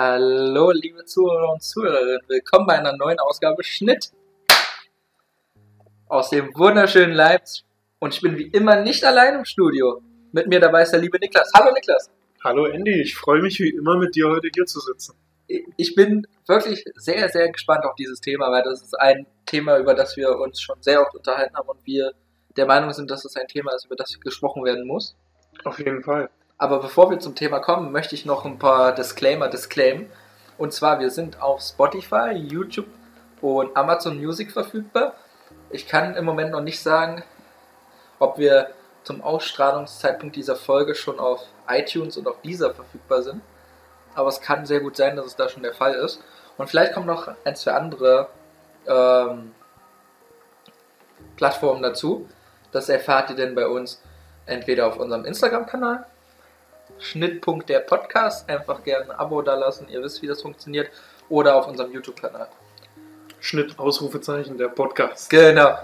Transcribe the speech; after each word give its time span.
Hallo, 0.00 0.70
liebe 0.70 1.04
Zuhörer 1.06 1.54
und 1.54 1.60
Zuhörerinnen. 1.60 2.20
Willkommen 2.28 2.68
bei 2.68 2.78
einer 2.78 2.96
neuen 2.96 3.18
Ausgabe 3.18 3.64
Schnitt 3.64 4.12
aus 6.06 6.30
dem 6.30 6.56
wunderschönen 6.56 7.14
Leipzig. 7.14 7.64
Und 7.98 8.14
ich 8.14 8.20
bin 8.20 8.38
wie 8.38 8.46
immer 8.46 8.80
nicht 8.80 9.02
allein 9.02 9.34
im 9.34 9.44
Studio. 9.44 10.00
Mit 10.30 10.46
mir 10.46 10.60
dabei 10.60 10.82
ist 10.82 10.92
der 10.92 11.00
liebe 11.00 11.18
Niklas. 11.18 11.50
Hallo, 11.52 11.72
Niklas. 11.72 12.12
Hallo 12.44 12.66
Andy, 12.66 13.02
ich 13.02 13.16
freue 13.16 13.42
mich 13.42 13.58
wie 13.58 13.70
immer 13.70 13.96
mit 13.96 14.14
dir 14.14 14.28
heute 14.28 14.48
hier 14.54 14.66
zu 14.66 14.78
sitzen. 14.78 15.16
Ich 15.76 15.96
bin 15.96 16.28
wirklich 16.46 16.84
sehr, 16.94 17.28
sehr 17.28 17.50
gespannt 17.50 17.84
auf 17.84 17.96
dieses 17.96 18.20
Thema, 18.20 18.52
weil 18.52 18.62
das 18.62 18.80
ist 18.80 18.94
ein 19.00 19.26
Thema, 19.46 19.78
über 19.78 19.94
das 19.94 20.16
wir 20.16 20.30
uns 20.38 20.60
schon 20.60 20.80
sehr 20.80 21.02
oft 21.02 21.16
unterhalten 21.16 21.56
haben 21.56 21.68
und 21.68 21.84
wir 21.84 22.12
der 22.56 22.66
Meinung 22.66 22.92
sind, 22.92 23.10
dass 23.10 23.24
es 23.24 23.34
ein 23.34 23.48
Thema 23.48 23.74
ist, 23.74 23.86
über 23.86 23.96
das 23.96 24.20
gesprochen 24.20 24.62
werden 24.62 24.86
muss. 24.86 25.16
Auf 25.64 25.80
jeden 25.80 26.04
Fall. 26.04 26.30
Aber 26.58 26.80
bevor 26.80 27.08
wir 27.10 27.20
zum 27.20 27.36
Thema 27.36 27.60
kommen, 27.60 27.92
möchte 27.92 28.16
ich 28.16 28.26
noch 28.26 28.44
ein 28.44 28.58
paar 28.58 28.92
Disclaimer 28.92 29.48
disclaimen. 29.48 30.10
Und 30.58 30.72
zwar, 30.72 30.98
wir 30.98 31.10
sind 31.10 31.40
auf 31.40 31.62
Spotify, 31.62 32.32
YouTube 32.32 32.88
und 33.40 33.76
Amazon 33.76 34.18
Music 34.18 34.50
verfügbar. 34.50 35.14
Ich 35.70 35.86
kann 35.86 36.16
im 36.16 36.24
Moment 36.24 36.50
noch 36.50 36.60
nicht 36.60 36.82
sagen, 36.82 37.22
ob 38.18 38.38
wir 38.38 38.70
zum 39.04 39.22
Ausstrahlungszeitpunkt 39.22 40.34
dieser 40.34 40.56
Folge 40.56 40.96
schon 40.96 41.20
auf 41.20 41.40
iTunes 41.68 42.16
und 42.16 42.26
auf 42.26 42.40
dieser 42.42 42.74
verfügbar 42.74 43.22
sind. 43.22 43.40
Aber 44.16 44.28
es 44.28 44.40
kann 44.40 44.66
sehr 44.66 44.80
gut 44.80 44.96
sein, 44.96 45.14
dass 45.14 45.26
es 45.26 45.36
da 45.36 45.48
schon 45.48 45.62
der 45.62 45.74
Fall 45.74 45.94
ist. 45.94 46.20
Und 46.56 46.68
vielleicht 46.68 46.92
kommen 46.92 47.06
noch 47.06 47.30
ein, 47.44 47.54
zwei 47.54 47.74
andere 47.74 48.28
ähm, 48.88 49.54
Plattformen 51.36 51.82
dazu. 51.82 52.28
Das 52.72 52.88
erfahrt 52.88 53.30
ihr 53.30 53.36
denn 53.36 53.54
bei 53.54 53.68
uns 53.68 54.02
entweder 54.46 54.88
auf 54.88 54.98
unserem 54.98 55.24
Instagram-Kanal, 55.24 56.04
Schnittpunkt 56.98 57.68
der 57.68 57.80
Podcast, 57.80 58.48
einfach 58.48 58.82
gerne 58.82 59.06
ein 59.06 59.10
Abo 59.12 59.42
da 59.42 59.54
lassen, 59.54 59.88
ihr 59.88 60.02
wisst, 60.02 60.22
wie 60.22 60.26
das 60.26 60.42
funktioniert, 60.42 60.90
oder 61.28 61.56
auf 61.56 61.66
unserem 61.66 61.92
YouTube-Kanal. 61.92 62.48
Schnitt, 63.40 63.78
Ausrufezeichen, 63.78 64.58
der 64.58 64.68
Podcast. 64.68 65.30
Genau. 65.30 65.76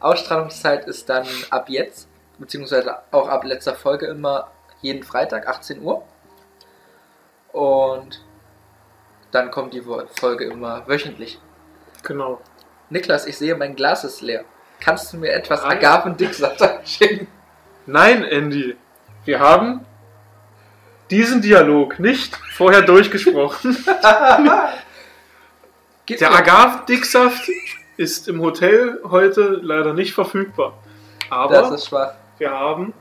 Ausstrahlungszeit 0.00 0.86
ist 0.86 1.08
dann 1.08 1.26
ab 1.50 1.68
jetzt, 1.68 2.08
beziehungsweise 2.38 2.96
auch 3.10 3.28
ab 3.28 3.44
letzter 3.44 3.74
Folge 3.74 4.06
immer 4.06 4.50
jeden 4.80 5.02
Freitag, 5.02 5.48
18 5.48 5.82
Uhr. 5.82 6.02
Und 7.52 8.24
dann 9.30 9.50
kommt 9.50 9.74
die 9.74 9.82
Folge 10.18 10.44
immer 10.44 10.86
wöchentlich. 10.86 11.40
Genau. 12.02 12.40
Niklas, 12.90 13.26
ich 13.26 13.36
sehe, 13.36 13.54
mein 13.54 13.76
Glas 13.76 14.04
ist 14.04 14.20
leer. 14.20 14.44
Kannst 14.80 15.12
du 15.12 15.16
mir 15.16 15.32
etwas 15.32 15.62
Agavendicksaft 15.62 16.60
schicken? 16.88 17.28
Nein, 17.86 18.24
Andy. 18.24 18.76
Wir 19.24 19.40
haben 19.40 19.86
diesen 21.10 21.42
Dialog 21.42 21.98
nicht 21.98 22.36
vorher 22.54 22.82
durchgesprochen. 22.82 23.76
Der 26.08 26.34
Agavendicksaft 26.34 27.48
ist 27.96 28.28
im 28.28 28.40
Hotel 28.42 29.00
heute 29.04 29.58
leider 29.62 29.94
nicht 29.94 30.12
verfügbar. 30.14 30.74
Das 31.30 31.30
Aber 31.30 31.74
ist 31.74 31.86
schwach. 31.86 32.14
wir 32.38 32.50
haben 32.50 32.92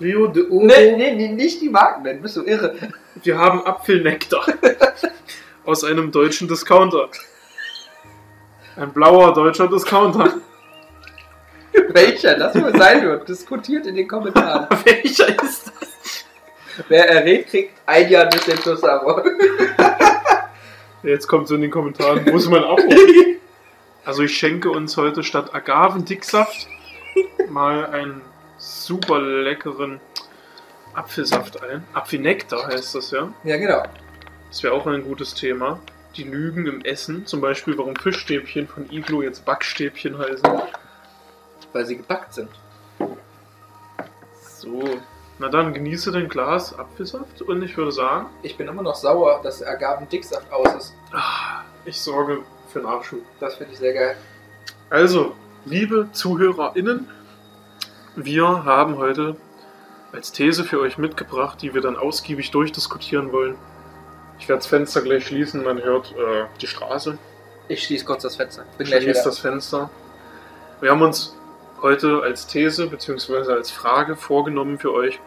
Rio 0.00 0.26
de 0.28 0.44
Oro, 0.50 0.64
Nee, 0.64 0.96
nee, 0.96 1.14
nee, 1.14 1.28
nicht 1.28 1.60
die 1.60 1.68
Marken 1.68 2.02
nennen, 2.02 2.22
bist 2.22 2.36
du 2.36 2.42
irre. 2.44 2.74
wir 3.22 3.38
haben 3.38 3.64
Apfelnektar 3.66 4.46
aus 5.64 5.84
einem 5.84 6.10
deutschen 6.10 6.48
Discounter. 6.48 7.08
Ein 8.76 8.92
blauer 8.92 9.32
deutscher 9.34 9.66
Discounter. 9.68 10.34
Welcher 11.90 12.36
das 12.38 12.54
wohl 12.54 12.76
sein 12.76 13.02
wird, 13.02 13.28
diskutiert 13.28 13.86
in 13.86 13.96
den 13.96 14.06
Kommentaren. 14.08 14.66
Welcher 14.84 15.28
ist 15.42 15.66
das? 15.80 15.97
Wer 16.86 17.08
errät, 17.08 17.48
kriegt 17.48 17.80
ein 17.86 18.08
Jahr 18.08 18.26
durch 18.26 18.44
den 18.44 18.56
Plus-Abo. 18.56 19.22
Jetzt 21.02 21.26
kommt 21.26 21.48
so 21.48 21.54
in 21.54 21.62
den 21.62 21.70
Kommentaren, 21.70 22.24
wo 22.26 22.36
ist 22.36 22.48
mein 22.48 22.62
Abo? 22.62 22.82
Also 24.04 24.22
ich 24.22 24.38
schenke 24.38 24.70
uns 24.70 24.96
heute 24.96 25.22
statt 25.22 25.54
Agavendicksaft 25.54 26.68
mal 27.50 27.86
einen 27.86 28.22
super 28.56 29.20
leckeren 29.20 30.00
Apfelsaft 30.94 31.62
ein. 31.62 31.84
Apfelnektar 31.92 32.66
heißt 32.66 32.94
das 32.94 33.10
ja. 33.10 33.32
Ja, 33.44 33.56
genau. 33.56 33.82
Das 34.48 34.62
wäre 34.62 34.74
auch 34.74 34.86
ein 34.86 35.04
gutes 35.04 35.34
Thema. 35.34 35.78
Die 36.16 36.24
Lügen 36.24 36.66
im 36.66 36.80
Essen, 36.84 37.26
zum 37.26 37.40
Beispiel 37.40 37.76
warum 37.76 37.94
Fischstäbchen 37.96 38.66
von 38.66 38.90
Iglo 38.90 39.22
jetzt 39.22 39.44
Backstäbchen 39.44 40.18
heißen. 40.18 40.48
Weil 41.72 41.86
sie 41.86 41.98
gepackt 41.98 42.34
sind. 42.34 42.48
So, 44.42 44.82
na 45.38 45.48
dann 45.48 45.72
genieße 45.74 46.10
dein 46.12 46.28
Glas 46.28 46.76
Apfelsaft 46.78 47.42
und 47.42 47.62
ich 47.62 47.76
würde 47.76 47.92
sagen, 47.92 48.26
Ich 48.42 48.56
bin 48.56 48.68
immer 48.68 48.82
noch 48.82 48.94
sauer, 48.96 49.40
dass 49.42 49.58
der 49.60 49.68
Agavendicksaft 49.70 50.50
aus 50.52 50.74
ist. 50.74 50.94
ah, 51.12 51.62
ich 51.84 52.00
sorge 52.00 52.40
für 52.72 52.80
Nachschub. 52.80 53.20
Das 53.40 53.54
finde 53.56 53.72
ich 53.72 53.78
sehr 53.78 53.94
geil. 53.94 54.16
Also, 54.90 55.34
liebe 55.64 56.08
ZuhörerInnen, 56.12 57.08
wir 58.16 58.64
haben 58.64 58.96
heute 58.98 59.36
als 60.12 60.32
These 60.32 60.64
für 60.64 60.80
euch 60.80 60.98
mitgebracht, 60.98 61.60
die 61.62 61.74
wir 61.74 61.80
dann 61.82 61.96
ausgiebig 61.96 62.50
durchdiskutieren 62.50 63.32
wollen. 63.32 63.56
Ich 64.38 64.48
werde 64.48 64.58
das 64.60 64.66
Fenster 64.66 65.02
gleich 65.02 65.26
schließen, 65.26 65.62
man 65.64 65.82
hört 65.82 66.12
äh, 66.12 66.44
die 66.60 66.66
Straße. 66.66 67.18
Ich 67.68 67.82
schließe 67.84 68.04
kurz 68.04 68.22
das 68.22 68.36
Fenster. 68.36 68.64
Bin 68.78 68.86
gleich 68.86 69.02
Schließt 69.02 69.20
wieder. 69.20 69.30
das 69.30 69.38
Fenster. 69.38 69.90
Wir 70.80 70.90
haben 70.90 71.02
uns 71.02 71.36
heute 71.82 72.22
als 72.22 72.46
These 72.46 72.86
bzw. 72.86 73.52
als 73.52 73.70
Frage 73.70 74.16
vorgenommen 74.16 74.78
für 74.78 74.92
euch, 74.92 75.20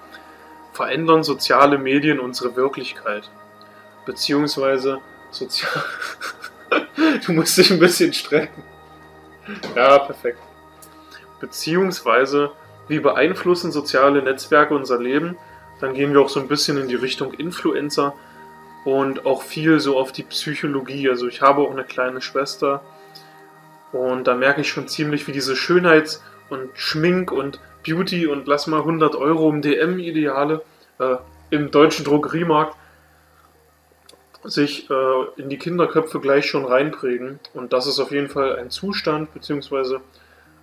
verändern 0.74 1.24
soziale 1.24 1.78
Medien 1.78 2.20
unsere 2.20 2.56
Wirklichkeit? 2.56 3.30
Beziehungsweise 4.06 5.00
sozial... 5.32 5.84
du 7.26 7.34
musst 7.34 7.58
dich 7.58 7.72
ein 7.72 7.80
bisschen 7.80 8.14
strecken. 8.14 8.64
Ja, 9.76 10.00
perfekt. 10.00 10.40
Beziehungsweise, 11.40 12.52
wie 12.88 13.00
beeinflussen 13.00 13.72
soziale 13.72 14.22
Netzwerke 14.22 14.74
unser 14.74 15.00
Leben? 15.00 15.38
Dann 15.80 15.94
gehen 15.94 16.14
wir 16.14 16.22
auch 16.22 16.30
so 16.30 16.40
ein 16.40 16.48
bisschen 16.48 16.78
in 16.78 16.88
die 16.88 16.96
Richtung 16.96 17.34
Influencer 17.34 18.14
und 18.86 19.26
auch 19.26 19.42
viel 19.42 19.80
so 19.80 19.98
auf 19.98 20.12
die 20.12 20.24
Psychologie. 20.24 21.10
Also 21.10 21.28
ich 21.28 21.42
habe 21.42 21.62
auch 21.62 21.72
eine 21.72 21.84
kleine 21.84 22.22
Schwester 22.22 22.82
und 23.92 24.26
da 24.26 24.36
merke 24.36 24.62
ich 24.62 24.70
schon 24.70 24.88
ziemlich, 24.88 25.28
wie 25.28 25.32
diese 25.32 25.56
Schönheits- 25.56 26.22
und 26.52 26.70
Schmink- 26.76 27.32
und 27.32 27.60
Beauty- 27.86 28.28
und 28.28 28.48
lass 28.48 28.68
mal 28.68 28.82
100 28.82 29.16
Euro 29.16 29.50
im 29.50 29.62
DM-Ideale 29.62 30.62
äh, 31.00 31.16
im 31.50 31.72
deutschen 31.72 32.06
Drogeriemarkt 32.06 32.76
sich 34.44 34.90
äh, 34.90 34.94
in 35.38 35.50
die 35.50 35.58
Kinderköpfe 35.58 36.20
gleich 36.20 36.46
schon 36.46 36.66
reinprägen. 36.66 37.40
Und 37.54 37.74
das 37.74 37.88
ist 37.88 38.00
auf 38.00 38.12
jeden 38.12 38.30
Fall 38.30 38.58
ein 38.58 38.70
Zustand 38.70 39.34
bzw. 39.34 40.00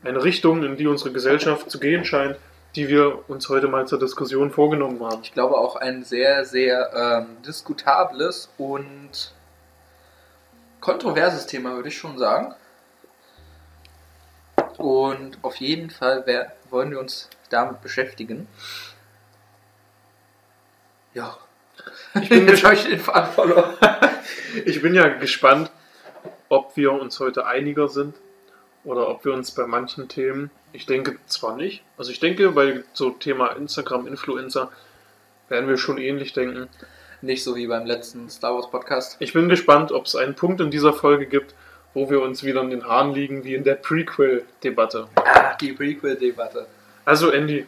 eine 0.03 0.23
Richtung, 0.23 0.65
in 0.65 0.77
die 0.77 0.87
unsere 0.87 1.13
Gesellschaft 1.13 1.71
zu 1.71 1.79
gehen 1.79 2.05
scheint, 2.05 2.37
die 2.75 2.89
wir 2.89 3.29
uns 3.29 3.49
heute 3.49 3.69
mal 3.69 3.87
zur 3.87 3.99
Diskussion 3.99 4.51
vorgenommen 4.51 5.03
haben. 5.05 5.23
Ich 5.23 5.33
glaube 5.33 5.57
auch 5.57 5.77
ein 5.77 6.05
sehr, 6.05 6.45
sehr 6.45 6.91
ähm, 6.95 7.37
diskutables 7.47 8.51
und 8.59 9.33
kontroverses 10.81 11.47
Thema, 11.47 11.75
würde 11.75 11.89
ich 11.89 11.97
schon 11.97 12.19
sagen. 12.19 12.55
Und 14.79 15.39
auf 15.43 15.57
jeden 15.57 15.91
Fall 15.91 16.23
wer- 16.27 16.53
wollen 16.71 16.91
wir 16.91 17.01
uns 17.01 17.29
damit 17.51 17.81
beschäftigen. 17.83 18.47
Ja. 21.15 21.37
Ich 22.21 22.29
bin 22.29 22.47
Jetzt 22.49 22.65
habe 22.65 22.75
ich 22.75 22.85
den 22.85 23.01
Faden 23.01 23.33
verloren. 23.33 23.75
Ich 24.65 24.81
bin 24.81 24.95
ja 24.95 25.09
gespannt, 25.09 25.71
ob 26.49 26.77
wir 26.77 26.93
uns 26.93 27.21
heute 27.21 27.47
einiger 27.47 27.89
sind 27.89 28.15
oder 28.85 29.09
ob 29.09 29.25
wir 29.25 29.33
uns 29.35 29.51
bei 29.51 29.67
manchen 29.67 30.09
Themen, 30.09 30.51
ich 30.73 30.87
denke 30.87 31.19
zwar 31.27 31.55
nicht, 31.57 31.83
also 31.99 32.11
ich 32.11 32.19
denke, 32.21 32.51
bei 32.53 32.83
so 32.95 33.11
Thema 33.11 33.49
Instagram-Influencer 33.49 34.71
werden 35.49 35.69
wir 35.69 35.77
schon 35.77 35.99
ähnlich 35.99 36.33
denken. 36.33 36.69
Nicht 37.21 37.45
so 37.45 37.57
wie 37.57 37.67
beim 37.67 37.85
letzten 37.85 38.29
Star 38.31 38.55
Wars 38.55 38.71
Podcast. 38.71 39.17
Ich 39.19 39.33
bin 39.35 39.49
gespannt, 39.49 39.93
ob 39.93 40.07
es 40.07 40.17
einen 40.17 40.35
Punkt 40.35 40.61
in 40.61 40.71
dieser 40.71 40.93
Folge 40.95 41.27
gibt, 41.27 41.55
wo 41.95 42.11
wir 42.11 42.23
uns 42.23 42.45
wieder 42.45 42.61
in 42.63 42.71
den 42.71 42.87
Haaren 42.87 43.13
liegen, 43.13 43.45
wie 43.45 43.55
in 43.55 43.65
der 43.65 43.75
Prequel-Debatte. 43.75 45.09
Ah, 45.17 45.55
die 45.61 45.73
Prequel-Debatte. 45.73 46.67
Also 47.05 47.31
Andy, 47.31 47.67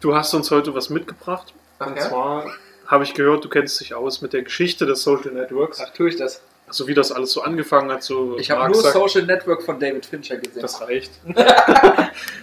du 0.00 0.14
hast 0.14 0.34
uns 0.34 0.50
heute 0.50 0.74
was 0.74 0.90
mitgebracht. 0.90 1.52
Ach 1.78 1.86
und 1.86 1.96
ja? 1.96 2.08
zwar 2.08 2.46
habe 2.86 3.04
ich 3.04 3.14
gehört, 3.14 3.44
du 3.44 3.48
kennst 3.48 3.80
dich 3.80 3.94
aus 3.94 4.20
mit 4.20 4.32
der 4.32 4.42
Geschichte 4.42 4.84
des 4.86 5.02
Social 5.02 5.32
Networks. 5.32 5.80
Ach, 5.80 5.92
tue 5.92 6.10
ich 6.10 6.16
das? 6.16 6.42
Also 6.66 6.86
wie 6.86 6.94
das 6.94 7.12
alles 7.12 7.32
so 7.32 7.42
angefangen 7.42 7.90
hat. 7.90 8.02
So 8.02 8.38
Ich 8.38 8.50
habe 8.50 8.70
nur 8.72 8.82
Zuck- 8.82 8.92
Social 8.92 9.22
Network 9.26 9.62
von 9.62 9.78
David 9.78 10.06
Fincher 10.06 10.36
gesehen. 10.36 10.62
Das 10.62 10.80
reicht. 10.80 11.10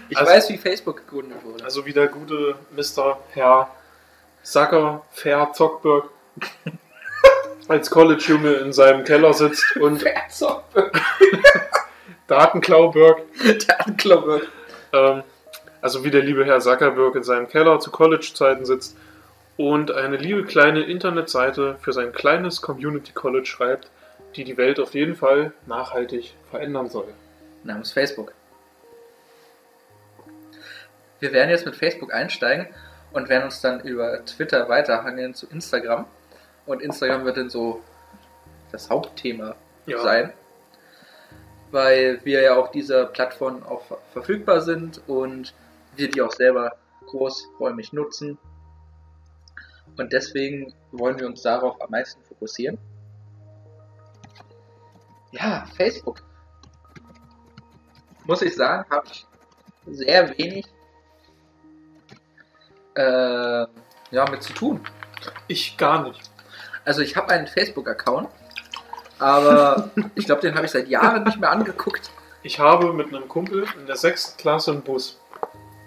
ich 0.09 0.17
also- 0.17 0.31
weiß, 0.31 0.49
wie 0.49 0.57
Facebook 0.57 0.97
gegründet 0.97 1.43
wurde. 1.43 1.63
Also 1.63 1.85
wie 1.85 1.93
der 1.93 2.07
gute 2.07 2.55
Mr. 2.75 3.19
Herr 3.31 3.69
Zucker, 4.43 5.03
Fair 5.11 5.51
Zockberg 5.53 6.05
als 7.67 7.89
College-Junge 7.89 8.53
in 8.53 8.73
seinem 8.73 9.03
Keller 9.03 9.33
sitzt 9.33 9.77
und. 9.77 10.03
Datenklauberg, 12.27 13.21
Der 13.67 13.85
Anklaube. 13.87 14.47
ähm, 14.93 15.23
also 15.81 16.03
wie 16.03 16.11
der 16.11 16.21
liebe 16.21 16.45
Herr 16.45 16.59
Zuckerberg 16.59 17.15
in 17.15 17.23
seinem 17.23 17.47
Keller 17.49 17.79
zu 17.79 17.91
College-Zeiten 17.91 18.65
sitzt 18.65 18.95
und 19.57 19.91
eine 19.91 20.15
liebe 20.17 20.45
kleine 20.45 20.83
Internetseite 20.83 21.75
für 21.81 21.91
sein 21.91 22.13
kleines 22.13 22.61
Community 22.61 23.11
College 23.11 23.45
schreibt, 23.45 23.89
die 24.35 24.43
die 24.43 24.57
Welt 24.57 24.79
auf 24.79 24.93
jeden 24.93 25.15
Fall 25.15 25.51
nachhaltig 25.65 26.33
verändern 26.49 26.89
soll. 26.89 27.09
namens 27.63 27.91
Facebook. 27.91 28.33
Wir 31.19 31.33
werden 31.33 31.49
jetzt 31.49 31.65
mit 31.65 31.75
Facebook 31.75 32.13
einsteigen 32.13 32.67
und 33.11 33.29
werden 33.29 33.43
uns 33.45 33.61
dann 33.61 33.81
über 33.81 34.23
Twitter 34.25 34.69
weiterhangeln 34.69 35.33
zu 35.35 35.47
Instagram. 35.47 36.05
Und 36.65 36.81
Instagram 36.81 37.25
wird 37.25 37.37
dann 37.37 37.49
so 37.49 37.81
das 38.71 38.89
Hauptthema 38.89 39.55
Ja. 39.85 40.01
sein, 40.01 40.33
weil 41.71 42.23
wir 42.23 42.41
ja 42.41 42.55
auf 42.55 42.71
dieser 42.71 43.05
Plattform 43.05 43.63
auch 43.63 43.81
ver- 43.85 43.99
verfügbar 44.13 44.61
sind 44.61 45.01
und 45.07 45.53
wir 45.95 46.09
die 46.09 46.21
auch 46.21 46.31
selber 46.31 46.75
großräumig 47.07 47.91
nutzen. 47.93 48.37
Und 49.97 50.13
deswegen 50.13 50.73
wollen 50.91 51.19
wir 51.19 51.27
uns 51.27 51.41
darauf 51.41 51.81
am 51.81 51.89
meisten 51.91 52.23
fokussieren. 52.23 52.77
Ja, 55.31 55.65
Facebook. 55.75 56.21
Muss 58.25 58.41
ich 58.41 58.55
sagen, 58.55 58.89
habe 58.89 59.07
ich 59.11 59.25
sehr 59.87 60.29
wenig 60.37 60.65
äh, 62.95 63.65
ja, 64.11 64.29
mit 64.29 64.43
zu 64.43 64.53
tun. 64.53 64.81
Ich 65.47 65.77
gar 65.77 66.03
nicht. 66.03 66.30
Also 66.85 67.01
ich 67.01 67.15
habe 67.15 67.29
einen 67.29 67.47
Facebook-Account, 67.47 68.29
aber 69.19 69.91
ich 70.15 70.25
glaube, 70.25 70.41
den 70.41 70.55
habe 70.55 70.65
ich 70.65 70.71
seit 70.71 70.87
Jahren 70.87 71.23
nicht 71.23 71.39
mehr 71.39 71.51
angeguckt. 71.51 72.11
Ich 72.43 72.59
habe 72.59 72.91
mit 72.93 73.07
einem 73.07 73.27
Kumpel 73.27 73.65
in 73.79 73.85
der 73.85 73.95
sechsten 73.95 74.37
Klasse 74.37 74.71
einen 74.71 74.81
Bus. 74.81 75.19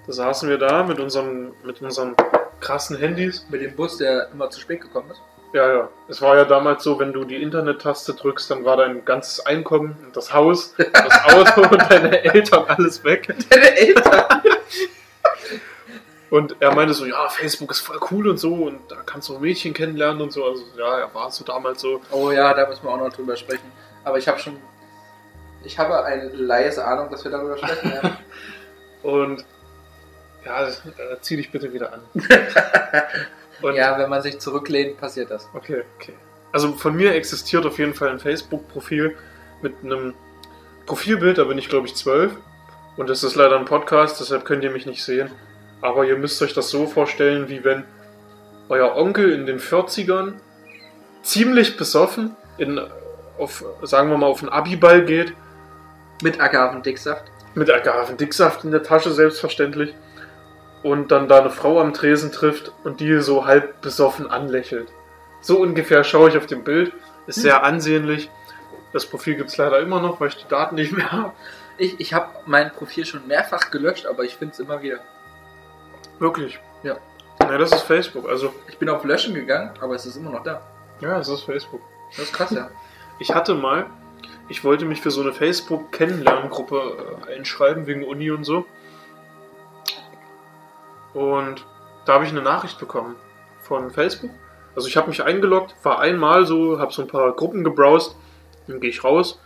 Da 0.06 0.12
saßen 0.12 0.48
wir 0.48 0.58
da 0.58 0.84
mit 0.84 1.00
unseren, 1.00 1.52
mit 1.64 1.80
unseren 1.82 2.14
krassen 2.60 2.96
Handys. 2.96 3.46
Mit 3.48 3.62
dem 3.62 3.74
Bus, 3.74 3.96
der 3.96 4.28
immer 4.32 4.50
zu 4.50 4.60
spät 4.60 4.80
gekommen 4.80 5.10
ist. 5.10 5.20
Ja, 5.52 5.72
ja. 5.72 5.88
Es 6.08 6.20
war 6.20 6.36
ja 6.36 6.44
damals 6.44 6.82
so, 6.82 6.98
wenn 6.98 7.12
du 7.12 7.24
die 7.24 7.40
Internet-Taste 7.40 8.14
drückst, 8.14 8.50
dann 8.50 8.64
war 8.64 8.76
dein 8.76 9.04
ganzes 9.04 9.46
Einkommen, 9.46 9.96
und 10.04 10.16
das 10.16 10.32
Haus, 10.34 10.74
das 10.76 11.24
Auto 11.32 11.62
und 11.70 11.90
deine 11.90 12.24
Eltern 12.24 12.64
alles 12.66 13.02
weg. 13.04 13.32
Deine 13.50 13.76
Eltern. 13.76 14.24
Und 16.34 16.56
er 16.58 16.74
meinte 16.74 16.94
so, 16.94 17.06
ja, 17.06 17.28
Facebook 17.28 17.70
ist 17.70 17.78
voll 17.78 18.00
cool 18.10 18.26
und 18.26 18.38
so 18.38 18.52
und 18.54 18.90
da 18.90 18.96
kannst 19.06 19.28
du 19.28 19.38
Mädchen 19.38 19.72
kennenlernen 19.72 20.20
und 20.20 20.32
so. 20.32 20.44
Also 20.44 20.64
ja, 20.76 20.98
er 20.98 21.14
war 21.14 21.30
so 21.30 21.44
damals 21.44 21.80
so. 21.80 22.00
Oh 22.10 22.32
ja, 22.32 22.52
da 22.52 22.66
müssen 22.66 22.82
wir 22.82 22.90
auch 22.90 22.98
noch 22.98 23.12
drüber 23.12 23.36
sprechen. 23.36 23.70
Aber 24.02 24.18
ich 24.18 24.26
habe 24.26 24.40
schon. 24.40 24.56
Ich 25.62 25.78
habe 25.78 26.04
eine 26.04 26.30
leise 26.30 26.84
Ahnung, 26.84 27.08
dass 27.08 27.22
wir 27.22 27.30
darüber 27.30 27.56
sprechen 27.56 27.88
werden. 27.88 28.16
Und 29.04 29.44
ja, 30.44 30.66
äh, 30.66 30.72
zieh 31.20 31.36
dich 31.36 31.52
bitte 31.52 31.72
wieder 31.72 31.92
an. 31.92 32.00
Und, 33.62 33.76
ja, 33.76 33.96
wenn 33.96 34.10
man 34.10 34.20
sich 34.20 34.40
zurücklehnt, 34.40 34.98
passiert 34.98 35.30
das. 35.30 35.48
Okay, 35.54 35.84
okay. 35.94 36.14
Also 36.50 36.72
von 36.72 36.96
mir 36.96 37.14
existiert 37.14 37.64
auf 37.64 37.78
jeden 37.78 37.94
Fall 37.94 38.08
ein 38.08 38.18
Facebook-Profil 38.18 39.16
mit 39.62 39.72
einem 39.84 40.14
Profilbild, 40.86 41.38
da 41.38 41.44
bin 41.44 41.58
ich 41.58 41.68
glaube 41.68 41.86
ich 41.86 41.94
zwölf. 41.94 42.32
Und 42.96 43.08
das 43.08 43.22
ist 43.22 43.36
leider 43.36 43.56
ein 43.56 43.66
Podcast, 43.66 44.18
deshalb 44.18 44.44
könnt 44.44 44.64
ihr 44.64 44.72
mich 44.72 44.84
nicht 44.84 45.04
sehen. 45.04 45.30
Aber 45.84 46.06
ihr 46.06 46.16
müsst 46.16 46.40
euch 46.40 46.54
das 46.54 46.70
so 46.70 46.86
vorstellen, 46.86 47.50
wie 47.50 47.62
wenn 47.62 47.84
euer 48.70 48.96
Onkel 48.96 49.32
in 49.32 49.44
den 49.44 49.58
40ern 49.60 50.32
ziemlich 51.22 51.76
besoffen 51.76 52.34
in, 52.56 52.80
auf, 53.36 53.62
sagen 53.82 54.08
wir 54.08 54.16
mal, 54.16 54.28
auf 54.28 54.40
einen 54.40 54.48
Abiball 54.48 55.04
geht, 55.04 55.34
Mit 56.22 56.40
Agavendicksaft. 56.40 57.24
mit 57.54 57.70
Agavendicksaft 57.70 58.64
in 58.64 58.70
der 58.70 58.82
Tasche 58.82 59.12
selbstverständlich, 59.12 59.94
und 60.82 61.10
dann 61.10 61.28
da 61.28 61.40
eine 61.40 61.50
Frau 61.50 61.78
am 61.78 61.92
Tresen 61.92 62.32
trifft 62.32 62.72
und 62.84 63.00
die 63.00 63.20
so 63.20 63.44
halb 63.44 63.82
besoffen 63.82 64.30
anlächelt. 64.30 64.88
So 65.42 65.60
ungefähr 65.60 66.02
schaue 66.02 66.30
ich 66.30 66.38
auf 66.38 66.46
dem 66.46 66.64
Bild. 66.64 66.94
Ist 67.26 67.42
sehr 67.42 67.62
ansehnlich. 67.62 68.30
Das 68.94 69.04
Profil 69.04 69.34
gibt 69.34 69.50
es 69.50 69.58
leider 69.58 69.80
immer 69.80 70.00
noch, 70.00 70.18
weil 70.18 70.28
ich 70.28 70.36
die 70.36 70.48
Daten 70.48 70.76
nicht 70.76 70.92
mehr 70.92 71.12
habe. 71.12 71.32
Ich, 71.76 72.00
ich 72.00 72.14
habe 72.14 72.28
mein 72.46 72.70
Profil 72.70 73.04
schon 73.04 73.26
mehrfach 73.26 73.70
gelöscht, 73.70 74.06
aber 74.06 74.24
ich 74.24 74.36
finde 74.36 74.54
es 74.54 74.60
immer 74.60 74.80
wieder. 74.80 75.00
Wirklich. 76.24 76.58
Ja. 76.82 76.96
Ne, 77.46 77.58
das 77.58 77.70
ist 77.70 77.82
Facebook. 77.82 78.26
Also, 78.26 78.54
Ich 78.68 78.78
bin 78.78 78.88
auf 78.88 79.04
Löschen 79.04 79.34
gegangen, 79.34 79.72
aber 79.78 79.94
es 79.94 80.06
ist 80.06 80.16
immer 80.16 80.30
noch 80.30 80.42
da. 80.42 80.62
ja, 81.00 81.18
es 81.18 81.28
ist 81.28 81.42
Facebook. 81.42 81.82
Das 82.16 82.20
ist 82.20 82.32
krass, 82.32 82.50
ja. 82.50 82.70
Ich 83.18 83.34
hatte 83.34 83.54
mal, 83.54 83.84
ich 84.48 84.64
wollte 84.64 84.86
mich 84.86 85.02
für 85.02 85.10
so 85.10 85.20
eine 85.20 85.34
Facebook-Kennenlerngruppe 85.34 87.18
äh, 87.28 87.36
einschreiben, 87.36 87.86
wegen 87.86 88.04
Uni 88.04 88.30
und 88.30 88.44
so. 88.44 88.64
Und 91.12 91.66
da 92.06 92.14
habe 92.14 92.24
ich 92.24 92.30
eine 92.30 92.40
Nachricht 92.40 92.78
bekommen 92.78 93.16
von 93.60 93.90
Facebook. 93.90 94.30
Also 94.74 94.88
ich 94.88 94.96
habe 94.96 95.08
mich 95.08 95.22
eingeloggt, 95.22 95.74
war 95.82 96.00
einmal 96.00 96.46
so, 96.46 96.80
habe 96.80 96.92
so 96.92 97.02
ein 97.02 97.08
paar 97.08 97.32
Gruppen 97.32 97.64
gebrowst, 97.64 98.16
dann 98.66 98.80
gehe 98.80 98.88
ich 98.90 99.04
raus, 99.04 99.38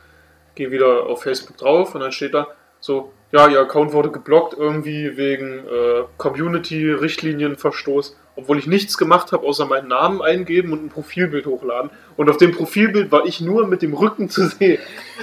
gehe 0.54 0.70
wieder 0.70 1.06
auf 1.06 1.24
Facebook 1.24 1.56
drauf 1.56 1.96
und 1.96 2.02
dann 2.02 2.12
steht 2.12 2.34
da 2.34 2.46
so, 2.80 3.12
ja, 3.32 3.48
Ihr 3.48 3.60
Account 3.60 3.92
wurde 3.92 4.10
geblockt 4.10 4.54
irgendwie 4.56 5.16
wegen 5.16 5.66
äh, 5.66 6.04
Community-Richtlinienverstoß, 6.16 8.16
obwohl 8.36 8.58
ich 8.58 8.66
nichts 8.66 8.96
gemacht 8.96 9.32
habe, 9.32 9.46
außer 9.46 9.66
meinen 9.66 9.88
Namen 9.88 10.22
eingeben 10.22 10.72
und 10.72 10.84
ein 10.84 10.88
Profilbild 10.88 11.46
hochladen. 11.46 11.90
Und 12.16 12.30
auf 12.30 12.38
dem 12.38 12.52
Profilbild 12.52 13.12
war 13.12 13.26
ich 13.26 13.40
nur 13.40 13.66
mit 13.66 13.82
dem 13.82 13.92
Rücken 13.92 14.30
zu 14.30 14.46
sehen. 14.46 14.80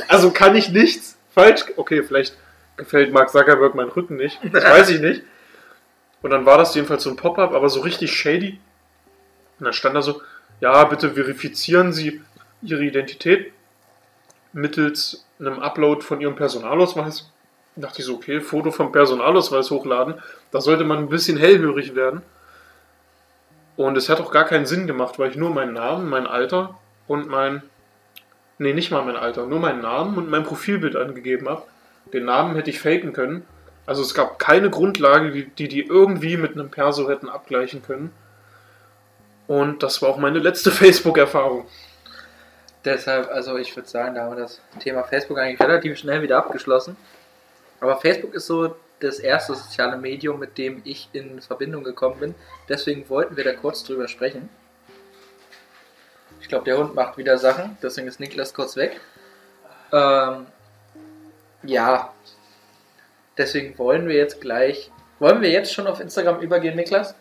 Also 0.08 0.32
kann 0.32 0.56
ich 0.56 0.70
nichts 0.70 1.18
falsch. 1.32 1.64
Okay, 1.78 2.04
vielleicht 2.04 2.38
gefällt 2.78 3.12
Mark 3.12 3.32
Zuckerberg 3.32 3.74
mein 3.74 3.90
Rücken 3.90 4.18
nicht. 4.18 4.40
Das 4.52 4.64
weiß 4.64 4.90
ich 4.90 5.02
nicht. 5.02 5.24
Und 6.22 6.32
dann 6.32 6.46
war 6.46 6.58
das 6.58 6.76
jedenfalls 6.76 7.04
so 7.04 7.10
ein 7.10 7.16
Pop-up, 7.16 7.54
aber 7.54 7.70
so 7.70 7.82
richtig 7.82 8.14
shady. 8.14 8.60
Und 9.60 9.66
dann 9.66 9.74
stand 9.74 9.96
da 9.96 10.02
so, 10.02 10.22
ja, 10.60 10.84
bitte 10.86 11.12
verifizieren 11.12 11.94
Sie 11.94 12.22
Ihre 12.62 12.84
Identität 12.84 13.52
mittels 14.54 15.26
einem 15.40 15.60
Upload 15.60 16.02
von 16.02 16.22
Ihrem 16.22 16.36
Personalausweis. 16.36 17.32
Da 17.76 17.88
dachte 17.88 18.02
ich 18.02 18.06
so, 18.06 18.16
okay, 18.16 18.40
Foto 18.40 18.72
vom 18.72 18.92
Personalausweis 18.92 19.70
hochladen. 19.72 20.16
Da 20.52 20.62
sollte 20.62 20.84
man 20.84 21.00
ein 21.00 21.10
bisschen 21.10 21.38
hellhörig 21.38 21.96
werden. 21.96 22.22
Und 23.76 23.98
es 23.98 24.08
hat 24.08 24.22
auch 24.22 24.32
gar 24.32 24.46
keinen 24.46 24.66
Sinn 24.66 24.88
gemacht, 24.88 25.20
weil 25.20 25.32
ich 25.32 25.36
nur 25.36 25.50
meinen 25.50 25.74
Namen, 25.74 26.10
mein 26.10 26.28
Alter 26.28 26.78
und 27.08 27.28
mein. 27.28 27.62
Nee, 28.58 28.74
nicht 28.74 28.92
mal 28.92 29.04
mein 29.04 29.18
Alter, 29.18 29.46
nur 29.48 29.60
meinen 29.60 29.82
Namen 29.82 30.18
und 30.18 30.30
mein 30.30 30.44
Profilbild 30.44 30.96
angegeben 30.96 31.50
habe. 31.50 31.64
Den 32.14 32.24
Namen 32.24 32.56
hätte 32.56 32.70
ich 32.70 32.80
faken 32.80 33.12
können. 33.12 33.46
Also 33.86 34.02
es 34.02 34.14
gab 34.14 34.40
keine 34.40 34.70
Grundlage, 34.70 35.32
die 35.32 35.46
die, 35.50 35.68
die 35.68 35.86
irgendwie 35.86 36.38
mit 36.38 36.54
einem 36.54 36.72
Perso 36.72 37.10
hätten 37.10 37.28
abgleichen 37.28 37.84
können. 37.84 38.14
Und 39.48 39.84
das 39.84 40.02
war 40.02 40.10
auch 40.10 40.18
meine 40.18 40.40
letzte 40.40 40.72
Facebook-Erfahrung. 40.72 41.66
Deshalb, 42.86 43.30
also 43.30 43.58
ich 43.58 43.76
würde 43.76 43.90
sagen, 43.90 44.16
da 44.16 44.22
haben 44.22 44.38
wir 44.38 44.44
das 44.44 44.62
Thema 44.80 45.04
Facebook 45.04 45.38
eigentlich 45.40 45.60
relativ 45.60 45.98
schnell 45.98 46.22
wieder 46.22 46.38
abgeschlossen. 46.38 46.96
Aber 47.86 48.02
Facebook 48.02 48.34
ist 48.34 48.48
so 48.48 48.76
das 49.00 49.20
erste 49.20 49.54
soziale 49.54 49.96
Medium, 49.96 50.40
mit 50.40 50.58
dem 50.58 50.82
ich 50.86 51.08
in 51.14 51.40
Verbindung 51.40 51.84
gekommen 51.84 52.20
bin. 52.20 52.36
Deswegen 52.68 53.08
wollten 53.10 53.38
wir 53.38 53.44
da 53.44 53.54
kurz 53.54 53.84
drüber 53.84 54.08
sprechen. 54.08 54.50
Ich 56.42 56.48
glaube, 56.48 56.66
der 56.66 56.80
Hund 56.80 56.96
macht 56.96 57.16
wieder 57.20 57.38
Sachen, 57.38 57.78
deswegen 57.84 58.08
ist 58.08 58.20
Niklas 58.20 58.56
kurz 58.56 58.76
weg. 58.76 59.00
Ähm, 59.94 60.48
ja, 61.62 62.12
deswegen 63.38 63.78
wollen 63.78 64.08
wir 64.08 64.16
jetzt 64.16 64.42
gleich. 64.42 64.90
Wollen 65.20 65.44
wir 65.44 65.52
jetzt 65.52 65.72
schon 65.72 65.86
auf 65.86 66.00
Instagram 66.00 66.40
übergehen, 66.40 66.76
Niklas? 66.76 67.14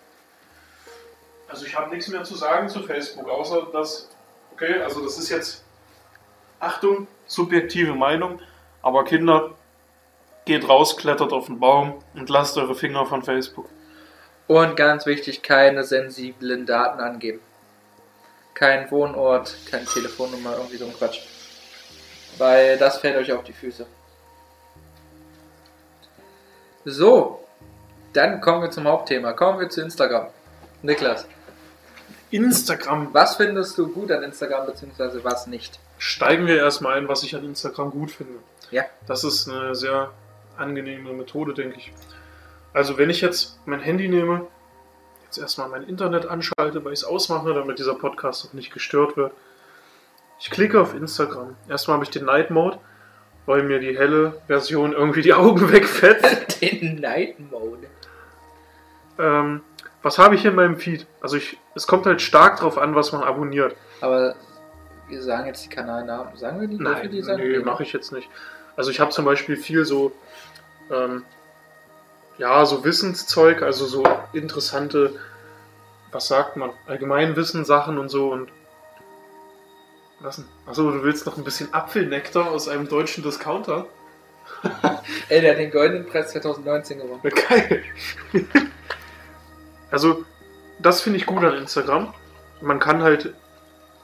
Also 1.47 1.67
ich 1.67 1.77
habe 1.79 1.91
nichts 1.95 2.09
mehr 2.09 2.25
zu 2.25 2.37
sagen 2.37 2.71
zu 2.71 2.83
Facebook, 2.85 3.29
außer 3.29 3.69
dass, 3.71 4.09
okay, 4.55 4.81
also 4.81 5.05
das 5.05 5.19
ist 5.19 5.29
jetzt, 5.29 5.63
Achtung, 6.59 7.07
subjektive 7.27 7.95
Meinung, 7.95 8.41
aber 8.81 9.05
Kinder, 9.05 9.55
geht 10.45 10.69
raus, 10.69 10.97
klettert 10.97 11.33
auf 11.33 11.47
den 11.47 11.61
Baum 11.61 12.03
und 12.15 12.29
lasst 12.29 12.57
eure 12.57 12.75
Finger 12.75 13.07
von 13.07 13.23
Facebook. 13.23 13.69
Und 14.47 14.77
ganz 14.77 15.07
wichtig, 15.07 15.43
keine 15.43 15.85
sensiblen 15.85 16.67
Daten 16.67 17.01
angeben. 17.01 17.41
Kein 18.53 18.91
Wohnort, 18.91 19.57
keine 19.71 19.85
Telefonnummer, 19.87 20.57
irgendwie 20.57 20.77
so 20.77 20.85
ein 20.87 20.95
Quatsch. 20.95 21.21
Weil 22.39 22.79
das 22.79 22.99
fällt 22.99 23.17
euch 23.17 23.33
auf 23.33 23.45
die 23.45 23.53
Füße. 23.53 23.87
So, 26.85 27.43
dann 28.13 28.41
kommen 28.41 28.63
wir 28.63 28.71
zum 28.71 28.87
Hauptthema. 28.87 29.33
Kommen 29.33 29.61
wir 29.61 29.71
zu 29.71 29.81
Instagram. 29.81 30.29
Niklas, 30.83 31.27
Instagram, 32.31 33.09
was 33.13 33.37
findest 33.37 33.79
du 33.79 33.89
gut 33.89 34.13
an 34.13 34.23
Instagram, 34.23 34.67
beziehungsweise 34.67 35.25
was 35.25 35.47
nicht? 35.47 35.79
steigen 35.99 36.47
wir 36.47 36.57
erstmal 36.57 36.99
ein, 36.99 37.09
was 37.09 37.23
ich 37.23 37.35
an 37.35 37.45
Instagram 37.45 37.91
gut 37.91 38.11
finde. 38.11 38.35
Ja. 38.71 38.85
Das 39.07 39.25
ist 39.25 39.49
eine 39.49 39.75
sehr 39.75 40.11
angenehme 40.57 41.13
Methode, 41.13 41.55
denke 41.55 41.77
ich. 41.79 41.93
Also 42.73 42.99
wenn 42.99 43.11
ich 43.11 43.21
jetzt 43.21 43.59
mein 43.67 43.81
Handy 43.81 44.09
nehme, 44.09 44.47
jetzt 45.25 45.39
erstmal 45.39 45.69
mein 45.69 45.85
Internet 45.85 46.27
anschalte, 46.27 46.85
weil 46.85 46.93
ich 46.93 47.01
es 47.01 47.05
ausmache, 47.05 47.55
damit 47.55 47.79
dieser 47.79 47.95
Podcast 47.95 48.47
auch 48.47 48.53
nicht 48.53 48.73
gestört 48.73 49.17
wird. 49.17 49.33
Ich 50.41 50.51
klicke 50.51 50.81
auf 50.81 50.95
Instagram. 50.95 51.57
Erstmal 51.69 51.95
habe 51.95 52.05
ich 52.05 52.11
den 52.11 52.25
Night 52.25 52.51
Mode, 52.51 52.79
weil 53.47 53.63
mir 53.63 53.79
die 53.79 53.97
helle 53.97 54.41
Version 54.47 54.93
irgendwie 54.93 55.23
die 55.23 55.35
Augen 55.35 55.73
wegfetzt. 55.73 56.61
Den 56.61 56.97
Night 56.97 57.39
Mode. 57.51 57.87
Ähm, 59.19 59.63
was 60.03 60.19
habe 60.19 60.35
ich 60.35 60.45
in 60.45 60.55
meinem 60.55 60.77
Feed? 60.77 61.07
Also 61.21 61.37
ich, 61.37 61.59
es 61.75 61.87
kommt 61.87 62.07
halt 62.07 62.21
stark 62.21 62.59
drauf 62.59 62.77
an, 62.79 62.95
was 62.95 63.13
man 63.13 63.23
abonniert. 63.23 63.77
Aber 64.01 64.35
wir 65.09 65.23
sagen 65.23 65.47
jetzt 65.47 65.65
die 65.65 65.69
Kanalnamen. 65.69 66.37
Sagen 66.37 66.61
wir 66.61 66.69
die? 66.69 66.77
Nein, 66.77 67.11
die 67.11 67.23
sagen? 67.23 67.43
nee, 67.43 67.59
mache 67.61 67.85
ich 67.85 67.93
jetzt 67.93 68.13
nicht. 68.13 68.29
Also 68.77 68.91
ich 68.91 69.01
habe 69.01 69.11
zum 69.13 69.25
Beispiel 69.25 69.57
viel 69.57 69.85
so, 69.85 70.13
ähm, 70.91 71.25
ja, 72.39 72.65
so 72.67 72.85
Wissenszeug, 72.85 73.63
also 73.63 73.87
so 73.87 74.05
interessante, 74.33 75.19
was 76.11 76.29
sagt 76.29 76.57
man, 76.57 76.71
Allgemeinwissen-Sachen 76.87 77.99
und 77.99 78.09
so 78.09 78.31
und 78.33 78.51
was 80.21 80.37
denn? 80.37 80.47
Achso, 80.67 80.91
du 80.91 81.03
willst 81.03 81.27
noch 81.27 81.37
ein 81.37 81.45
bisschen 81.45 81.73
Apfelnektar 81.75 82.51
aus 82.51 82.69
einem 82.69 82.89
deutschen 82.89 83.23
Discounter? 83.23 83.87
Ey, 85.29 85.41
der 85.41 85.53
hat 85.53 85.59
den 85.59 85.71
Goldenen 85.71 86.07
Preis 86.07 86.33
2019 86.33 86.99
gewonnen. 86.99 87.21
Geil. 87.49 87.83
also, 89.91 90.25
das 90.79 91.03
finde 91.03 91.19
ich 91.19 91.27
gut 91.27 91.45
an 91.45 91.59
Instagram. 91.59 92.15
Man 92.61 92.79
kann 92.79 93.03
halt, 93.03 93.35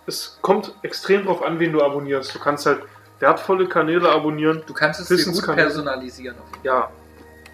es 0.06 0.38
kommt 0.42 0.75
extrem 0.82 1.25
drauf 1.25 1.42
an, 1.42 1.58
wen 1.58 1.72
du 1.72 1.82
abonnierst. 1.82 2.34
Du 2.34 2.38
kannst 2.38 2.66
halt 2.66 2.82
wertvolle 3.21 3.67
Kanäle 3.69 4.09
abonnieren. 4.11 4.62
Du 4.67 4.75
kannst 4.75 5.00
es 5.00 5.09
dir 5.09 5.15
gut 5.17 5.21
Wissenskanäle. 5.27 5.67
personalisieren. 5.69 6.37
Ja, 6.62 6.91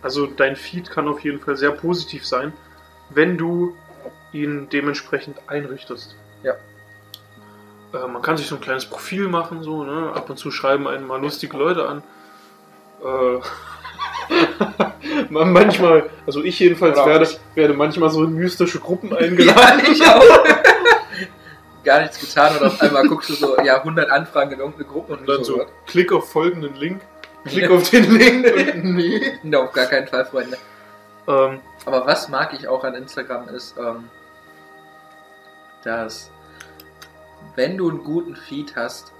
also 0.02 0.26
dein 0.26 0.56
Feed 0.56 0.90
kann 0.90 1.08
auf 1.08 1.20
jeden 1.20 1.40
Fall 1.40 1.56
sehr 1.56 1.72
positiv 1.72 2.24
sein, 2.26 2.52
wenn 3.10 3.36
du 3.36 3.76
ihn 4.32 4.68
dementsprechend 4.70 5.36
einrichtest. 5.48 6.16
Ja. 6.42 6.54
Äh, 7.92 8.06
man 8.08 8.22
kann 8.22 8.36
sich 8.36 8.46
so 8.46 8.54
ein 8.56 8.60
kleines 8.60 8.86
Profil 8.86 9.28
machen, 9.28 9.62
so, 9.62 9.84
ne? 9.84 10.12
Ab 10.14 10.28
und 10.30 10.36
zu 10.38 10.50
schreiben 10.50 10.86
einen 10.88 11.06
mal 11.06 11.20
lustige 11.20 11.56
Leute 11.56 11.88
an. 11.88 12.02
Äh, 13.02 13.40
man- 15.30 15.52
manchmal, 15.52 16.10
also 16.26 16.42
ich 16.42 16.58
jedenfalls 16.58 16.96
werde, 16.96 17.28
werde 17.54 17.74
manchmal 17.74 18.10
so 18.10 18.24
in 18.24 18.34
mystische 18.34 18.80
Gruppen 18.80 19.12
eingeladen. 19.16 19.80
Ja, 19.84 19.90
ich 19.92 20.06
auch. 20.06 20.22
Gar 21.86 22.00
nichts 22.00 22.18
getan 22.18 22.56
und 22.56 22.64
auf 22.66 22.80
einmal 22.82 23.06
guckst 23.06 23.30
du 23.30 23.34
so, 23.34 23.56
ja, 23.62 23.76
100 23.78 24.10
Anfragen 24.10 24.50
in 24.52 24.58
irgendeine 24.58 24.86
Gruppe 24.86 25.12
und 25.12 25.20
Und 25.20 25.28
dann 25.28 25.44
so, 25.44 25.58
what? 25.58 25.68
klick 25.86 26.12
auf 26.12 26.28
folgenden 26.30 26.74
Link, 26.74 27.00
klick 27.44 27.70
auf 27.70 27.88
den 27.90 28.10
Link 28.12 28.44
und 28.74 28.84
nee. 29.44 29.56
Auf 29.56 29.72
gar 29.72 29.86
keinen 29.86 30.08
Fall, 30.08 30.24
Freunde. 30.26 30.58
Ähm, 31.28 31.60
Aber 31.84 32.04
was 32.04 32.28
mag 32.28 32.52
ich 32.54 32.66
auch 32.66 32.82
an 32.82 32.94
Instagram 32.94 33.48
ist, 33.50 33.76
ähm, 33.78 34.10
dass 35.84 36.30
wenn 37.54 37.76
du 37.78 37.88
einen 37.88 38.02
guten 38.02 38.34
Feed 38.34 38.74
hast 38.74 39.12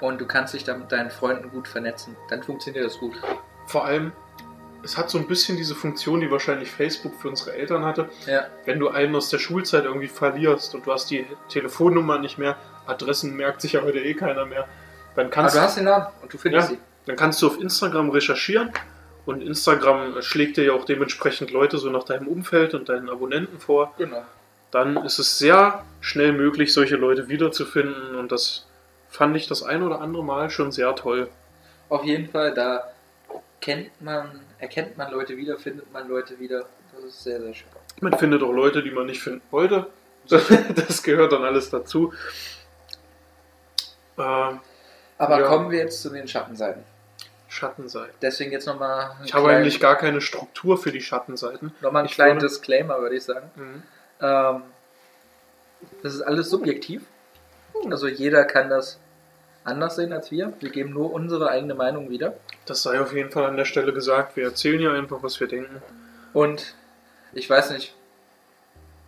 und 0.00 0.20
du 0.20 0.26
kannst 0.26 0.52
dich 0.52 0.64
dann 0.64 0.80
mit 0.80 0.92
deinen 0.92 1.10
Freunden 1.10 1.50
gut 1.50 1.66
vernetzen, 1.66 2.14
dann 2.28 2.42
funktioniert 2.42 2.84
das 2.84 2.98
gut. 2.98 3.14
vor 3.66 3.86
allem, 3.86 4.12
es 4.82 4.96
hat 4.96 5.10
so 5.10 5.18
ein 5.18 5.26
bisschen 5.26 5.56
diese 5.56 5.74
Funktion, 5.74 6.20
die 6.20 6.30
wahrscheinlich 6.30 6.70
Facebook 6.70 7.14
für 7.20 7.28
unsere 7.28 7.52
Eltern 7.54 7.84
hatte. 7.84 8.08
Ja, 8.26 8.46
wenn 8.64 8.78
du 8.78 8.88
einen 8.88 9.14
aus 9.16 9.28
der 9.28 9.38
Schulzeit 9.38 9.84
irgendwie 9.84 10.08
verlierst 10.08 10.74
und 10.74 10.86
du 10.86 10.92
hast 10.92 11.10
die 11.10 11.26
Telefonnummer 11.48 12.18
nicht 12.18 12.38
mehr, 12.38 12.56
Adressen 12.86 13.36
merkt 13.36 13.60
sich 13.60 13.72
ja 13.74 13.82
heute 13.82 14.00
eh 14.00 14.14
keiner 14.14 14.46
mehr, 14.46 14.66
dann 15.14 15.26
aber 15.26 15.34
kannst, 15.34 15.56
du 15.56 15.60
hast 15.60 15.76
den 15.76 15.84
Namen 15.84 16.06
und 16.22 16.32
du 16.32 16.38
findest 16.38 16.70
Ja. 16.70 16.76
sie. 16.76 16.82
dann 17.06 17.16
kannst 17.16 17.42
du 17.42 17.46
auf 17.46 17.60
Instagram 17.60 18.10
recherchieren 18.10 18.70
und 19.26 19.42
Instagram 19.42 20.20
schlägt 20.22 20.56
dir 20.56 20.64
ja 20.64 20.72
auch 20.72 20.84
dementsprechend 20.84 21.50
Leute 21.50 21.78
so 21.78 21.90
nach 21.90 22.04
deinem 22.04 22.26
Umfeld 22.26 22.74
und 22.74 22.88
deinen 22.88 23.08
Abonnenten 23.10 23.58
vor. 23.60 23.94
Genau. 23.98 24.22
Dann 24.70 24.96
ist 25.04 25.18
es 25.18 25.36
sehr 25.38 25.84
schnell 26.00 26.32
möglich, 26.32 26.72
solche 26.72 26.96
Leute 26.96 27.28
wiederzufinden 27.28 28.14
und 28.16 28.30
das 28.32 28.66
fand 29.08 29.36
ich 29.36 29.46
das 29.48 29.62
ein 29.62 29.82
oder 29.82 30.00
andere 30.00 30.24
Mal 30.24 30.48
schon 30.50 30.70
sehr 30.72 30.94
toll. 30.94 31.28
Auf 31.88 32.04
jeden 32.04 32.28
Fall, 32.30 32.54
da 32.54 32.84
kennt 33.60 33.90
man, 34.00 34.40
erkennt 34.60 34.96
man 34.96 35.10
Leute 35.10 35.36
wieder, 35.36 35.58
findet 35.58 35.92
man 35.92 36.08
Leute 36.08 36.38
wieder. 36.38 36.66
Das 36.94 37.04
ist 37.04 37.22
sehr, 37.24 37.40
sehr 37.40 37.54
schön. 37.54 37.68
Man 38.00 38.18
findet 38.18 38.42
auch 38.42 38.52
Leute, 38.52 38.82
die 38.82 38.90
man 38.90 39.06
nicht 39.06 39.22
finden 39.22 39.42
wollte. 39.50 39.86
Das 40.28 41.02
gehört 41.02 41.32
dann 41.32 41.42
alles 41.44 41.70
dazu. 41.70 42.12
Ähm, 44.18 44.60
Aber 45.18 45.40
Ja. 45.40 45.46
kommen 45.46 45.70
wir 45.70 45.78
jetzt 45.80 46.02
zu 46.02 46.10
den 46.10 46.28
Schattenseiten. 46.28 46.84
Schattenseiten. 47.48 48.14
Deswegen 48.22 48.52
jetzt 48.52 48.66
nochmal 48.66 49.16
Ich 49.24 49.34
habe 49.34 49.48
eigentlich 49.50 49.80
gar 49.80 49.96
keine 49.96 50.20
Struktur 50.20 50.78
für 50.78 50.92
die 50.92 51.00
Schattenseiten. 51.00 51.72
nochmal 51.80 52.00
einen 52.00 52.08
ich 52.08 52.14
kleinen 52.14 52.36
würde- 52.36 52.46
Disclaimer, 52.46 53.00
würde 53.00 53.16
ich 53.16 53.24
sagen. 53.24 53.50
Mhm. 53.56 53.82
Ähm, 54.20 54.62
das 56.02 56.14
ist 56.14 56.22
alles 56.22 56.48
subjektiv. 56.50 57.02
Also 57.90 58.06
jeder 58.08 58.44
kann 58.44 58.68
das 58.70 58.98
anders 59.64 59.96
sehen 59.96 60.12
als 60.12 60.30
wir. 60.30 60.52
Wir 60.60 60.70
geben 60.70 60.90
nur 60.90 61.12
unsere 61.12 61.50
eigene 61.50 61.74
Meinung 61.74 62.10
wieder. 62.10 62.34
Das 62.66 62.82
sei 62.82 63.00
auf 63.00 63.12
jeden 63.12 63.30
Fall 63.30 63.44
an 63.44 63.56
der 63.56 63.64
Stelle 63.64 63.92
gesagt. 63.92 64.36
Wir 64.36 64.44
erzählen 64.44 64.80
ja 64.80 64.92
einfach, 64.92 65.22
was 65.22 65.40
wir 65.40 65.48
denken. 65.48 65.82
Und 66.32 66.74
ich 67.32 67.48
weiß 67.48 67.70
nicht, 67.70 67.94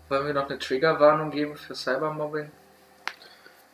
wollen 0.08 0.26
wir 0.26 0.34
noch 0.34 0.48
eine 0.48 0.58
Triggerwarnung 0.58 1.30
geben 1.30 1.56
für 1.56 1.74
Cybermobbing? 1.74 2.50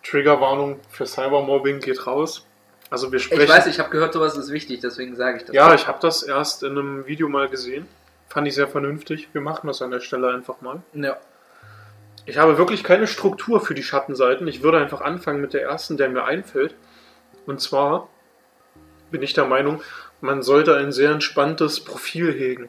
Triggerwarnung 0.03 0.81
für 0.91 1.07
Cybermobbing 1.07 1.81
geht 1.81 2.07
raus. 2.07 2.47
Also 2.91 3.13
wir 3.13 3.19
sprechen. 3.19 3.43
Ich 3.43 3.49
weiß, 3.49 3.67
ich 3.67 3.79
habe 3.79 3.91
gehört, 3.91 4.15
sowas 4.15 4.37
ist 4.37 4.51
wichtig, 4.51 4.81
deswegen 4.81 5.17
sage 5.17 5.39
ich 5.39 5.45
das. 5.45 5.55
ja, 5.55 5.75
ich 5.75 5.87
habe 5.87 5.99
das 6.01 6.23
erst 6.23 6.63
in 6.63 6.73
einem 6.73 7.07
Video 7.07 7.29
mal 7.29 7.49
gesehen. 7.49 7.87
Fand 8.29 8.47
ich 8.47 8.55
sehr 8.55 8.69
vernünftig. 8.69 9.29
Wir 9.33 9.41
machen 9.41 9.67
das 9.67 9.83
an 9.83 9.91
der 9.91 10.01
Stelle 10.01 10.31
einfach 10.31 10.61
mal. 10.61 10.83
Ja. 10.95 11.19
Ich 12.29 12.37
habe 12.37 12.59
wirklich 12.59 12.85
keine 12.85 13.07
Struktur 13.07 13.59
für 13.59 13.73
die 13.75 13.83
Schattenseiten. 13.83 14.47
Ich 14.49 14.63
würde 14.63 14.77
einfach 14.77 15.01
anfangen 15.01 15.41
mit 15.41 15.55
der 15.55 15.63
ersten, 15.63 15.97
der 15.97 16.11
mir 16.11 16.25
einfällt. 16.25 16.75
Und 17.47 17.63
zwar 17.63 18.11
bin 19.11 19.23
ich 19.23 19.33
der 19.33 19.47
Meinung, 19.47 19.81
man 20.21 20.43
sollte 20.43 20.77
ein 20.77 20.93
sehr 20.93 21.11
entspanntes 21.11 21.81
Profil 21.81 22.35
hegen. 22.35 22.69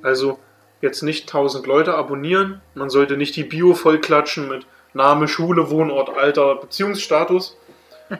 Also 0.00 0.38
jetzt 0.80 1.02
nicht 1.02 1.22
1000 1.22 1.66
Leute 1.66 1.96
abonnieren. 1.96 2.60
Man 2.74 2.88
sollte 2.88 3.16
nicht 3.16 3.34
die 3.34 3.42
Bio 3.42 3.74
vollklatschen 3.74 4.48
mit 4.48 4.64
Name, 4.94 5.26
Schule, 5.26 5.70
Wohnort, 5.70 6.16
Alter, 6.16 6.54
Beziehungsstatus. 6.54 7.56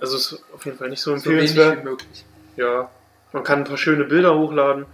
Also 0.00 0.16
ist 0.16 0.42
auf 0.54 0.64
jeden 0.64 0.76
Fall 0.76 0.88
nicht 0.90 1.00
so 1.00 1.16
So 1.16 1.30
wenig 1.30 1.50
empfehlenswert. 1.50 1.84
wie 1.84 1.88
möglich. 1.90 2.24
Ja, 2.56 2.90
man 3.32 3.44
kann 3.44 3.60
ein 3.60 3.64
paar 3.64 3.78
schöne 3.78 4.04
Bilder 4.04 4.34
hochladen. 4.34 4.86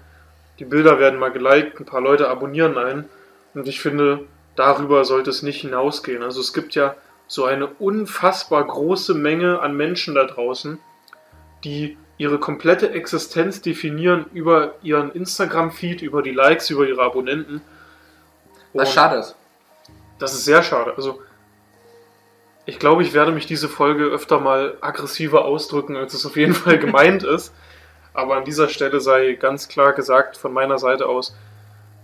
Die 0.58 0.64
Bilder 0.64 0.98
werden 0.98 1.18
mal 1.18 1.30
geliked, 1.30 1.80
ein 1.80 1.86
paar 1.86 2.00
Leute 2.00 2.28
abonnieren 2.28 2.76
einen. 2.76 3.08
Und 3.54 3.66
ich 3.66 3.80
finde, 3.80 4.26
darüber 4.60 5.04
sollte 5.04 5.30
es 5.30 5.42
nicht 5.42 5.62
hinausgehen. 5.62 6.22
Also 6.22 6.40
es 6.40 6.52
gibt 6.52 6.74
ja 6.74 6.94
so 7.26 7.44
eine 7.44 7.66
unfassbar 7.66 8.66
große 8.66 9.14
Menge 9.14 9.60
an 9.60 9.74
Menschen 9.76 10.14
da 10.14 10.24
draußen, 10.24 10.78
die 11.64 11.96
ihre 12.18 12.38
komplette 12.38 12.90
Existenz 12.90 13.62
definieren 13.62 14.26
über 14.34 14.74
ihren 14.82 15.10
Instagram-Feed, 15.12 16.02
über 16.02 16.22
die 16.22 16.32
Likes, 16.32 16.68
über 16.68 16.86
ihre 16.86 17.02
Abonnenten. 17.02 17.62
Was 18.74 18.88
Und 18.88 18.94
schade 18.94 19.16
ist. 19.16 19.36
Das 20.18 20.34
ist 20.34 20.44
sehr 20.44 20.62
schade. 20.62 20.92
Also 20.96 21.22
ich 22.66 22.78
glaube, 22.78 23.02
ich 23.02 23.14
werde 23.14 23.32
mich 23.32 23.46
diese 23.46 23.68
Folge 23.68 24.04
öfter 24.04 24.38
mal 24.38 24.76
aggressiver 24.82 25.46
ausdrücken, 25.46 25.96
als 25.96 26.12
es 26.12 26.26
auf 26.26 26.36
jeden 26.36 26.54
Fall 26.54 26.78
gemeint 26.86 27.22
ist. 27.22 27.54
Aber 28.12 28.36
an 28.36 28.44
dieser 28.44 28.68
Stelle 28.68 29.00
sei 29.00 29.32
ganz 29.32 29.68
klar 29.68 29.94
gesagt 29.94 30.36
von 30.36 30.52
meiner 30.52 30.78
Seite 30.78 31.06
aus, 31.06 31.34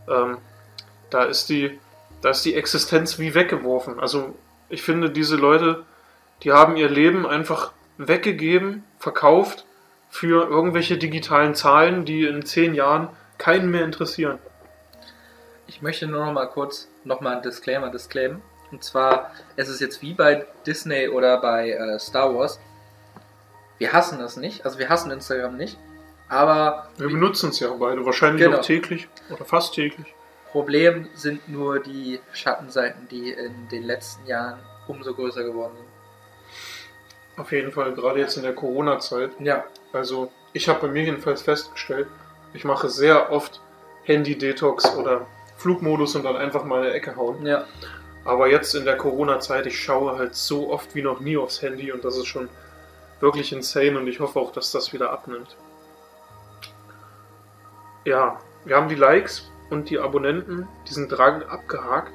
ähm, 0.08 0.38
da 1.10 1.24
ist 1.24 1.50
die, 1.50 1.78
da 2.22 2.30
ist 2.30 2.44
die 2.44 2.54
Existenz 2.54 3.18
wie 3.18 3.34
weggeworfen. 3.34 4.00
Also 4.00 4.34
ich 4.68 4.82
finde, 4.82 5.10
diese 5.10 5.36
Leute, 5.36 5.84
die 6.42 6.52
haben 6.52 6.76
ihr 6.76 6.88
Leben 6.88 7.26
einfach 7.26 7.72
weggegeben, 7.98 8.84
verkauft 8.98 9.64
für 10.10 10.48
irgendwelche 10.48 10.98
digitalen 10.98 11.54
Zahlen, 11.54 12.04
die 12.04 12.24
in 12.24 12.44
zehn 12.44 12.74
Jahren 12.74 13.08
keinen 13.38 13.70
mehr 13.70 13.84
interessieren. 13.84 14.38
Ich 15.66 15.82
möchte 15.82 16.06
nur 16.06 16.24
noch 16.24 16.32
mal 16.32 16.46
kurz 16.46 16.88
noch 17.04 17.20
mal 17.20 17.36
ein 17.36 17.42
Disclaimer 17.42 17.90
disclaimen. 17.90 18.40
Und 18.72 18.82
zwar, 18.82 19.30
es 19.56 19.68
ist 19.68 19.80
jetzt 19.80 20.02
wie 20.02 20.14
bei 20.14 20.44
Disney 20.66 21.08
oder 21.08 21.40
bei 21.40 21.70
äh, 21.70 21.98
Star 21.98 22.34
Wars. 22.34 22.58
Wir 23.78 23.92
hassen 23.92 24.20
es 24.20 24.36
nicht, 24.36 24.64
also 24.64 24.78
wir 24.78 24.88
hassen 24.88 25.10
Instagram 25.10 25.56
nicht. 25.56 25.76
Aber 26.28 26.88
Wir 26.96 27.08
benutzen 27.08 27.50
es 27.50 27.60
ja 27.60 27.68
beide, 27.78 28.04
wahrscheinlich 28.04 28.42
Genau. 28.42 28.58
auch 28.58 28.62
täglich 28.62 29.08
oder 29.30 29.44
fast 29.44 29.74
täglich. 29.74 30.06
Problem 30.56 31.06
sind 31.12 31.50
nur 31.50 31.80
die 31.80 32.18
Schattenseiten, 32.32 33.06
die 33.08 33.30
in 33.30 33.68
den 33.68 33.82
letzten 33.82 34.26
Jahren 34.26 34.58
umso 34.88 35.12
größer 35.12 35.44
geworden 35.44 35.74
sind. 35.76 37.38
Auf 37.38 37.52
jeden 37.52 37.70
Fall, 37.70 37.92
gerade 37.92 38.20
jetzt 38.20 38.38
in 38.38 38.42
der 38.42 38.54
Corona-Zeit. 38.54 39.32
Ja, 39.38 39.66
Also, 39.92 40.32
ich 40.54 40.66
habe 40.70 40.80
bei 40.80 40.88
mir 40.88 41.02
jedenfalls 41.02 41.42
festgestellt, 41.42 42.06
ich 42.54 42.64
mache 42.64 42.88
sehr 42.88 43.30
oft 43.30 43.60
Handy-Detox 44.04 44.96
oder 44.96 45.26
Flugmodus 45.58 46.16
und 46.16 46.24
dann 46.24 46.38
einfach 46.38 46.64
mal 46.64 46.78
in 46.78 46.84
der 46.84 46.94
Ecke 46.94 47.16
hauen. 47.16 47.44
ja. 47.44 47.66
Aber 48.24 48.48
jetzt 48.48 48.74
in 48.74 48.86
der 48.86 48.96
Corona-Zeit, 48.96 49.66
ich 49.66 49.78
schaue 49.78 50.16
halt 50.16 50.34
so 50.34 50.72
oft 50.72 50.94
wie 50.94 51.02
noch 51.02 51.20
nie 51.20 51.36
aufs 51.36 51.60
Handy 51.60 51.92
und 51.92 52.02
das 52.02 52.16
ist 52.16 52.28
schon 52.28 52.48
wirklich 53.20 53.52
insane 53.52 53.98
und 53.98 54.08
ich 54.08 54.20
hoffe 54.20 54.40
auch, 54.40 54.52
dass 54.52 54.72
das 54.72 54.94
wieder 54.94 55.10
abnimmt. 55.10 55.54
Ja, 58.06 58.40
wir 58.64 58.74
haben 58.74 58.88
die 58.88 58.94
Likes 58.94 59.50
und 59.70 59.90
die 59.90 59.98
Abonnenten, 59.98 60.68
diesen 60.88 61.08
Drang 61.08 61.42
abgehakt. 61.42 62.12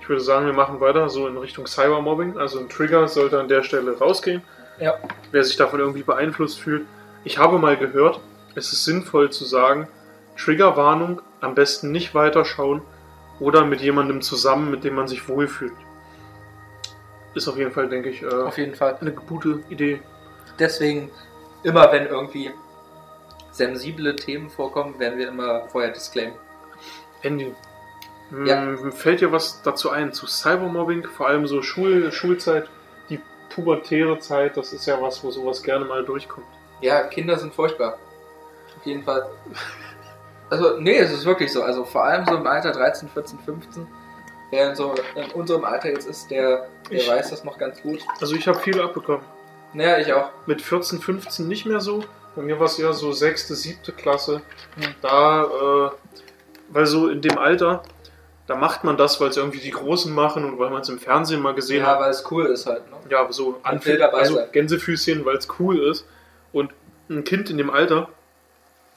Ich 0.00 0.08
würde 0.08 0.22
sagen, 0.22 0.46
wir 0.46 0.52
machen 0.52 0.80
weiter 0.80 1.08
so 1.08 1.28
in 1.28 1.36
Richtung 1.36 1.66
Cybermobbing. 1.66 2.36
Also 2.36 2.58
ein 2.58 2.68
Trigger 2.68 3.06
sollte 3.08 3.38
an 3.38 3.48
der 3.48 3.62
Stelle 3.62 3.98
rausgehen. 3.98 4.42
Ja. 4.80 4.98
Wer 5.30 5.44
sich 5.44 5.56
davon 5.56 5.80
irgendwie 5.80 6.02
beeinflusst 6.02 6.60
fühlt. 6.60 6.86
Ich 7.24 7.38
habe 7.38 7.58
mal 7.58 7.76
gehört, 7.76 8.20
es 8.54 8.72
ist 8.72 8.84
sinnvoll 8.84 9.30
zu 9.30 9.44
sagen, 9.44 9.86
Triggerwarnung, 10.36 11.22
am 11.40 11.54
besten 11.54 11.92
nicht 11.92 12.14
weiterschauen, 12.14 12.82
oder 13.38 13.64
mit 13.64 13.80
jemandem 13.80 14.22
zusammen, 14.22 14.70
mit 14.70 14.84
dem 14.84 14.94
man 14.94 15.08
sich 15.08 15.28
wohlfühlt. 15.28 15.72
Ist 17.34 17.48
auf 17.48 17.56
jeden 17.56 17.72
Fall, 17.72 17.88
denke 17.88 18.10
ich, 18.10 18.22
äh, 18.22 18.26
Auf 18.26 18.58
jeden 18.58 18.74
Fall. 18.74 18.96
eine 19.00 19.12
gute 19.12 19.62
Idee. 19.68 20.00
Deswegen, 20.58 21.10
immer 21.62 21.90
wenn 21.92 22.06
irgendwie 22.06 22.50
sensible 23.50 24.14
Themen 24.16 24.50
vorkommen, 24.50 24.98
werden 24.98 25.18
wir 25.18 25.28
immer 25.28 25.68
vorher 25.68 25.92
disclaimen. 25.92 26.34
Andy, 27.22 27.54
m, 28.30 28.46
Ja. 28.46 28.76
fällt 28.92 29.20
dir 29.20 29.32
was 29.32 29.62
dazu 29.62 29.90
ein 29.90 30.12
zu 30.12 30.26
Cybermobbing? 30.26 31.06
Vor 31.16 31.28
allem 31.28 31.46
so 31.46 31.62
Schul 31.62 32.10
Schulzeit, 32.12 32.68
die 33.08 33.20
pubertäre 33.54 34.18
Zeit, 34.18 34.56
das 34.56 34.72
ist 34.72 34.86
ja 34.86 35.00
was, 35.00 35.22
wo 35.22 35.30
sowas 35.30 35.62
gerne 35.62 35.84
mal 35.84 36.04
durchkommt. 36.04 36.46
Ja, 36.80 37.02
Kinder 37.04 37.38
sind 37.38 37.54
furchtbar. 37.54 37.98
Auf 38.78 38.86
jeden 38.86 39.02
Fall. 39.04 39.26
Also, 40.50 40.78
nee, 40.78 40.98
es 40.98 41.10
ist 41.10 41.24
wirklich 41.24 41.50
so. 41.50 41.62
Also, 41.62 41.82
vor 41.82 42.04
allem 42.04 42.26
so 42.26 42.34
im 42.36 42.46
Alter 42.46 42.72
13, 42.72 43.08
14, 43.08 43.38
15. 43.38 43.86
Wer 44.50 44.68
in, 44.68 44.76
so 44.76 44.94
in 45.14 45.30
unserem 45.30 45.64
Alter 45.64 45.88
jetzt 45.88 46.06
ist, 46.06 46.30
der, 46.30 46.68
der 46.90 46.98
Ich- 46.98 47.08
weiß 47.08 47.30
das 47.30 47.42
noch 47.42 47.56
ganz 47.56 47.80
gut. 47.80 48.00
Also 48.20 48.34
ich 48.34 48.46
habe 48.46 48.58
viel 48.58 48.78
abbekommen. 48.78 49.22
Naja, 49.72 49.96
ich 49.96 50.12
auch. 50.12 50.28
Mit 50.44 50.60
14, 50.60 51.00
15 51.00 51.48
nicht 51.48 51.64
mehr 51.64 51.80
so. 51.80 52.04
Bei 52.36 52.42
mir 52.42 52.58
war 52.58 52.66
es 52.66 52.78
eher 52.78 52.92
so 52.92 53.12
sechste, 53.12 53.54
siebte 53.54 53.92
Klasse. 53.92 54.42
Hm. 54.76 54.94
Da, 55.00 55.44
äh, 55.44 55.90
weil 56.72 56.86
so 56.86 57.08
in 57.08 57.20
dem 57.20 57.38
Alter, 57.38 57.82
da 58.46 58.56
macht 58.56 58.84
man 58.84 58.96
das, 58.96 59.20
weil 59.20 59.28
es 59.28 59.36
irgendwie 59.36 59.60
die 59.60 59.70
Großen 59.70 60.12
machen 60.12 60.44
und 60.44 60.58
weil 60.58 60.70
man 60.70 60.82
es 60.82 60.88
im 60.88 60.98
Fernsehen 60.98 61.40
mal 61.40 61.54
gesehen 61.54 61.82
Ja, 61.82 61.88
hat. 61.92 62.00
weil 62.00 62.10
es 62.10 62.24
cool 62.30 62.46
ist 62.46 62.66
halt. 62.66 62.90
Ne? 62.90 62.96
Ja, 63.08 63.30
so 63.30 63.60
Anf- 63.62 64.00
also 64.12 64.34
sein. 64.36 64.48
Gänsefüßchen, 64.52 65.24
weil 65.24 65.36
es 65.36 65.48
cool 65.58 65.78
ist. 65.78 66.06
Und 66.52 66.72
ein 67.08 67.24
Kind 67.24 67.50
in 67.50 67.58
dem 67.58 67.70
Alter, 67.70 68.08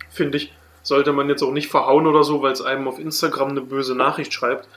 finde 0.09 0.37
ich, 0.37 0.53
sollte 0.83 1.13
man 1.13 1.29
jetzt 1.29 1.41
auch 1.43 1.51
nicht 1.51 1.69
verhauen 1.69 2.07
oder 2.07 2.23
so, 2.23 2.41
weil 2.41 2.51
es 2.53 2.61
einem 2.61 2.87
auf 2.87 2.99
Instagram 2.99 3.49
eine 3.49 3.61
böse 3.61 3.95
Nachricht 3.95 4.33
schreibt. 4.33 4.67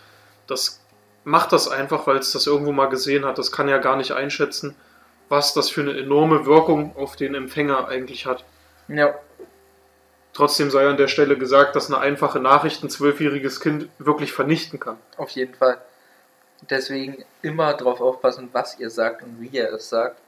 Das 0.46 0.82
macht 1.24 1.52
das 1.52 1.68
einfach, 1.68 2.06
weil 2.06 2.16
es 2.16 2.32
das 2.32 2.46
irgendwo 2.46 2.72
mal 2.72 2.86
gesehen 2.86 3.24
hat. 3.26 3.38
Das 3.38 3.52
kann 3.52 3.68
ja 3.68 3.78
gar 3.78 3.96
nicht 3.96 4.12
einschätzen, 4.12 4.74
was 5.28 5.52
das 5.54 5.68
für 5.70 5.82
eine 5.82 5.98
enorme 5.98 6.46
Wirkung 6.46 6.96
auf 6.96 7.16
den 7.16 7.34
Empfänger 7.34 7.88
eigentlich 7.88 8.24
hat. 8.26 8.44
Ja. 8.88 9.14
Trotzdem 10.38 10.70
sei 10.70 10.86
an 10.86 10.96
der 10.96 11.08
Stelle 11.08 11.36
gesagt, 11.36 11.74
dass 11.74 11.88
eine 11.88 11.98
einfache 11.98 12.38
Nachricht 12.38 12.84
ein 12.84 12.90
zwölfjähriges 12.90 13.58
Kind 13.58 13.88
wirklich 13.98 14.32
vernichten 14.32 14.78
kann. 14.78 14.96
Auf 15.16 15.30
jeden 15.30 15.52
Fall. 15.52 15.78
Deswegen 16.70 17.24
immer 17.42 17.74
drauf 17.74 18.00
aufpassen, 18.00 18.48
was 18.52 18.78
ihr 18.78 18.88
sagt 18.88 19.24
und 19.24 19.40
wie 19.40 19.48
ihr 19.48 19.72
es 19.72 19.88
sagt. 19.88 20.20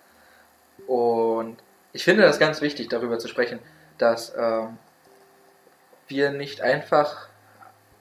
Und 0.88 1.58
ich 1.92 2.02
finde 2.02 2.24
das 2.24 2.40
ganz 2.40 2.60
wichtig, 2.60 2.88
darüber 2.88 3.20
zu 3.20 3.28
sprechen, 3.28 3.60
dass 3.98 4.34
ähm, 4.36 4.78
wir 6.08 6.32
nicht 6.32 6.60
einfach 6.60 7.28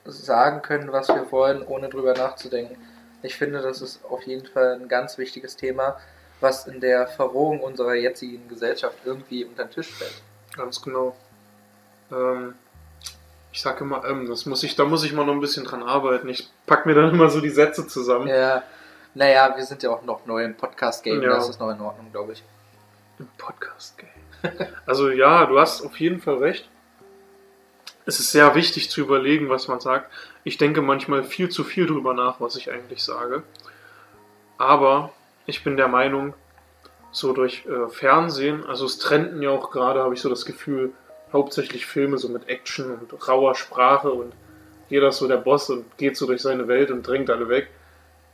sagen 0.05 0.63
können, 0.63 0.91
was 0.91 1.09
wir 1.09 1.31
wollen, 1.31 1.61
ohne 1.61 1.89
drüber 1.89 2.15
nachzudenken. 2.15 2.75
Ich 3.21 3.35
finde, 3.35 3.61
das 3.61 3.83
ist 3.83 4.03
auf 4.03 4.23
jeden 4.23 4.47
Fall 4.47 4.79
ein 4.81 4.87
ganz 4.87 5.19
wichtiges 5.19 5.57
Thema, 5.57 5.99
was 6.39 6.65
in 6.65 6.79
der 6.79 7.05
Verrohung 7.05 7.59
unserer 7.59 7.93
jetzigen 7.93 8.47
Gesellschaft 8.47 8.97
irgendwie 9.05 9.45
unter 9.45 9.65
den 9.65 9.71
Tisch 9.73 9.93
fällt. 9.93 10.23
Ganz 10.57 10.81
genau. 10.81 11.15
Ähm, 12.11 12.53
ich 13.51 13.61
sage 13.61 13.83
immer, 13.83 14.05
ähm, 14.05 14.27
das 14.27 14.45
muss 14.45 14.63
ich, 14.63 14.75
da 14.75 14.85
muss 14.85 15.03
ich 15.03 15.13
mal 15.13 15.25
noch 15.25 15.33
ein 15.33 15.39
bisschen 15.41 15.65
dran 15.65 15.83
arbeiten. 15.83 16.29
Ich 16.29 16.49
pack 16.65 16.85
mir 16.85 16.93
dann 16.95 17.09
immer 17.11 17.29
so 17.29 17.41
die 17.41 17.49
Sätze 17.49 17.87
zusammen. 17.87 18.27
Ja, 18.27 18.63
naja, 19.15 19.53
wir 19.55 19.65
sind 19.65 19.81
ja 19.83 19.89
auch 19.89 20.03
noch 20.03 20.25
neu 20.25 20.43
im 20.43 20.55
Podcast-Game, 20.55 21.21
Ja. 21.21 21.29
das 21.35 21.49
ist 21.49 21.59
noch 21.59 21.71
in 21.71 21.81
Ordnung, 21.81 22.11
glaube 22.11 22.33
ich. 22.33 22.43
Im 23.17 23.27
Podcast-Game. 23.37 24.07
Also 24.85 25.09
ja, 25.09 25.45
du 25.45 25.59
hast 25.59 25.81
auf 25.83 25.99
jeden 25.99 26.21
Fall 26.21 26.37
recht. 26.37 26.69
Es 28.05 28.19
ist 28.19 28.31
sehr 28.31 28.55
wichtig 28.55 28.89
zu 28.89 29.01
überlegen, 29.01 29.49
was 29.49 29.67
man 29.67 29.79
sagt. 29.81 30.09
Ich 30.43 30.57
denke 30.57 30.81
manchmal 30.81 31.23
viel 31.23 31.49
zu 31.49 31.63
viel 31.63 31.85
drüber 31.85 32.13
nach, 32.13 32.39
was 32.39 32.55
ich 32.55 32.71
eigentlich 32.71 33.03
sage. 33.03 33.43
Aber 34.57 35.11
ich 35.45 35.63
bin 35.63 35.77
der 35.77 35.87
Meinung, 35.87 36.33
so 37.11 37.33
durch 37.33 37.65
äh, 37.65 37.89
Fernsehen, 37.89 38.65
also 38.65 38.85
es 38.85 38.99
trenden 38.99 39.41
ja 39.41 39.49
auch 39.49 39.71
gerade, 39.71 40.01
habe 40.01 40.13
ich 40.13 40.21
so 40.21 40.29
das 40.29 40.45
Gefühl, 40.45 40.93
hauptsächlich 41.31 41.85
Filme 41.85 42.17
so 42.17 42.29
mit 42.29 42.47
Action 42.47 42.97
und 42.97 43.27
rauer 43.27 43.55
Sprache 43.55 44.11
und 44.11 44.33
jeder 44.89 45.09
ist 45.09 45.17
so 45.17 45.27
der 45.27 45.37
Boss 45.37 45.69
und 45.69 45.97
geht 45.97 46.17
so 46.17 46.25
durch 46.25 46.41
seine 46.41 46.67
Welt 46.67 46.89
und 46.89 47.05
drängt 47.05 47.29
alle 47.29 47.47
weg. 47.47 47.69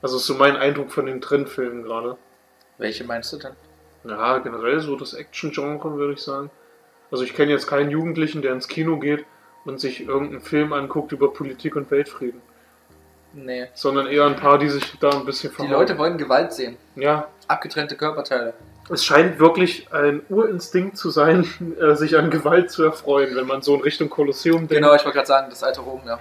Also 0.02 0.18
ist 0.18 0.26
so 0.26 0.36
mein 0.36 0.56
Eindruck 0.56 0.92
von 0.92 1.06
den 1.06 1.20
Trendfilmen 1.20 1.84
gerade. 1.84 2.18
Welche 2.78 3.04
meinst 3.04 3.34
du 3.34 3.38
denn? 3.38 3.54
Ja, 4.06 4.38
generell 4.38 4.80
so 4.80 4.96
das 4.96 5.14
Action-Genre, 5.14 5.98
würde 5.98 6.14
ich 6.14 6.22
sagen. 6.22 6.50
Also 7.12 7.24
ich 7.24 7.34
kenne 7.34 7.52
jetzt 7.52 7.68
keinen 7.68 7.92
Jugendlichen, 7.92 8.42
der 8.42 8.54
ins 8.54 8.68
Kino 8.68 9.00
geht 9.00 9.26
und 9.66 9.80
sich 9.80 10.02
irgendeinen 10.08 10.42
Film 10.42 10.74
anguckt 10.74 11.12
über 11.12 11.34
Politik 11.34 11.76
und 11.76 11.92
Weltfrieden. 11.92 12.42
Nee. 13.34 13.68
Sondern 13.74 14.08
eher 14.08 14.26
ein 14.26 14.36
paar, 14.38 14.58
die 14.58 14.70
sich 14.70 14.98
da 15.00 15.10
ein 15.10 15.26
bisschen 15.26 15.50
Die 15.50 15.56
verhauen. 15.58 15.74
Leute 15.74 15.98
wollen 15.98 16.18
Gewalt 16.18 16.54
sehen. 16.54 16.78
Ja, 16.96 17.28
Abgetrennte 17.48 17.96
Körperteile. 17.96 18.54
Es 18.90 19.04
scheint 19.04 19.40
wirklich 19.40 19.92
ein 19.92 20.22
Urinstinkt 20.30 20.98
zu 20.98 21.10
sein, 21.10 21.48
äh, 21.82 21.96
sich 21.96 22.18
an 22.18 22.30
Gewalt 22.30 22.72
zu 22.72 22.84
erfreuen, 22.84 23.36
wenn 23.36 23.48
man 23.48 23.62
so 23.62 23.76
in 23.76 23.82
Richtung 23.82 24.10
Kolosseum 24.10 24.68
denkt. 24.68 24.72
Genau, 24.72 24.94
ich 24.96 25.04
wollte 25.04 25.16
gerade 25.16 25.28
sagen, 25.28 25.48
das 25.50 25.64
alte 25.64 25.82
Rom, 25.82 26.02
ja. 26.06 26.20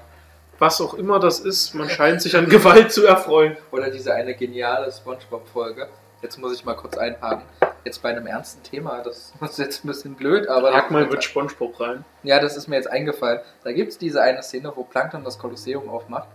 Was 0.58 0.80
auch 0.80 0.94
immer 0.94 1.18
das 1.18 1.40
ist, 1.40 1.74
man 1.74 1.90
scheint 1.90 2.22
sich 2.22 2.36
an 2.36 2.48
Gewalt 2.48 2.92
zu 2.92 3.04
erfreuen. 3.04 3.56
Oder 3.70 3.90
diese 3.90 4.14
eine 4.14 4.34
geniale 4.34 4.90
Spongebob-Folge. 4.90 5.88
Jetzt 6.22 6.38
muss 6.38 6.54
ich 6.54 6.64
mal 6.64 6.74
kurz 6.74 6.96
einhaken. 6.96 7.42
Jetzt 7.84 8.00
bei 8.00 8.08
einem 8.08 8.26
ernsten 8.26 8.62
Thema, 8.62 9.02
das 9.02 9.34
ist 9.42 9.58
jetzt 9.58 9.84
ein 9.84 9.88
bisschen 9.88 10.14
blöd, 10.14 10.48
aber. 10.48 10.72
Hack 10.72 10.90
mal 10.90 11.06
mit 11.06 11.22
Spongebob 11.22 11.78
rein. 11.80 12.04
Ja, 12.22 12.40
das 12.40 12.56
ist 12.56 12.66
mir 12.66 12.76
jetzt 12.76 12.90
eingefallen. 12.90 13.40
Da 13.62 13.72
gibt 13.72 13.92
es 13.92 13.98
diese 13.98 14.22
eine 14.22 14.42
Szene, 14.42 14.72
wo 14.74 14.84
Plankton 14.84 15.22
das 15.22 15.38
Kolosseum 15.38 15.88
aufmacht. 15.90 16.28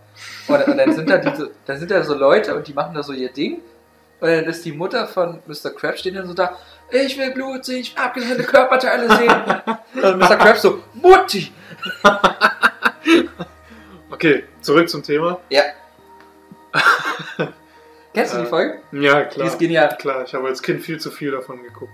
Und, 0.46 0.64
und 0.68 0.76
dann 0.76 0.92
sind 0.92 1.10
da 1.10 1.18
diese, 1.18 1.50
dann 1.66 1.78
sind 1.78 1.90
da 1.90 2.04
so 2.04 2.14
Leute 2.14 2.54
und 2.54 2.68
die 2.68 2.74
machen 2.74 2.94
da 2.94 3.02
so 3.02 3.12
ihr 3.12 3.32
Ding. 3.32 3.62
Und 4.20 4.28
dann 4.28 4.44
ist 4.44 4.64
die 4.64 4.72
Mutter 4.72 5.06
von 5.08 5.40
Mr. 5.46 5.70
Krabs 5.70 6.00
steht 6.00 6.16
dann 6.16 6.26
so 6.26 6.34
da, 6.34 6.56
ich 6.90 7.16
will 7.18 7.30
Blut 7.32 7.64
sehen, 7.64 7.80
ich 7.80 7.94
will 7.96 8.02
abgetrennte 8.02 8.42
Körperteile 8.44 9.08
sehen. 9.16 9.32
und 10.04 10.18
Mr. 10.18 10.36
Krabs 10.36 10.62
so, 10.62 10.82
Mutti! 10.94 11.52
Okay, 14.10 14.44
zurück 14.60 14.88
zum 14.90 15.02
Thema. 15.02 15.40
Ja. 15.48 15.62
Kennst 18.12 18.34
du 18.34 18.38
die 18.38 18.44
Äh, 18.44 18.46
Folge? 18.46 18.80
Ja, 18.92 19.22
Die 19.22 19.28
klar. 19.30 19.46
ist 19.46 19.58
genial. 19.58 19.96
Klar, 19.98 20.24
ich 20.24 20.34
habe 20.34 20.46
als 20.48 20.60
Kind 20.62 20.82
viel 20.82 21.00
zu 21.00 21.10
viel 21.10 21.30
davon 21.30 21.62
geguckt. 21.62 21.92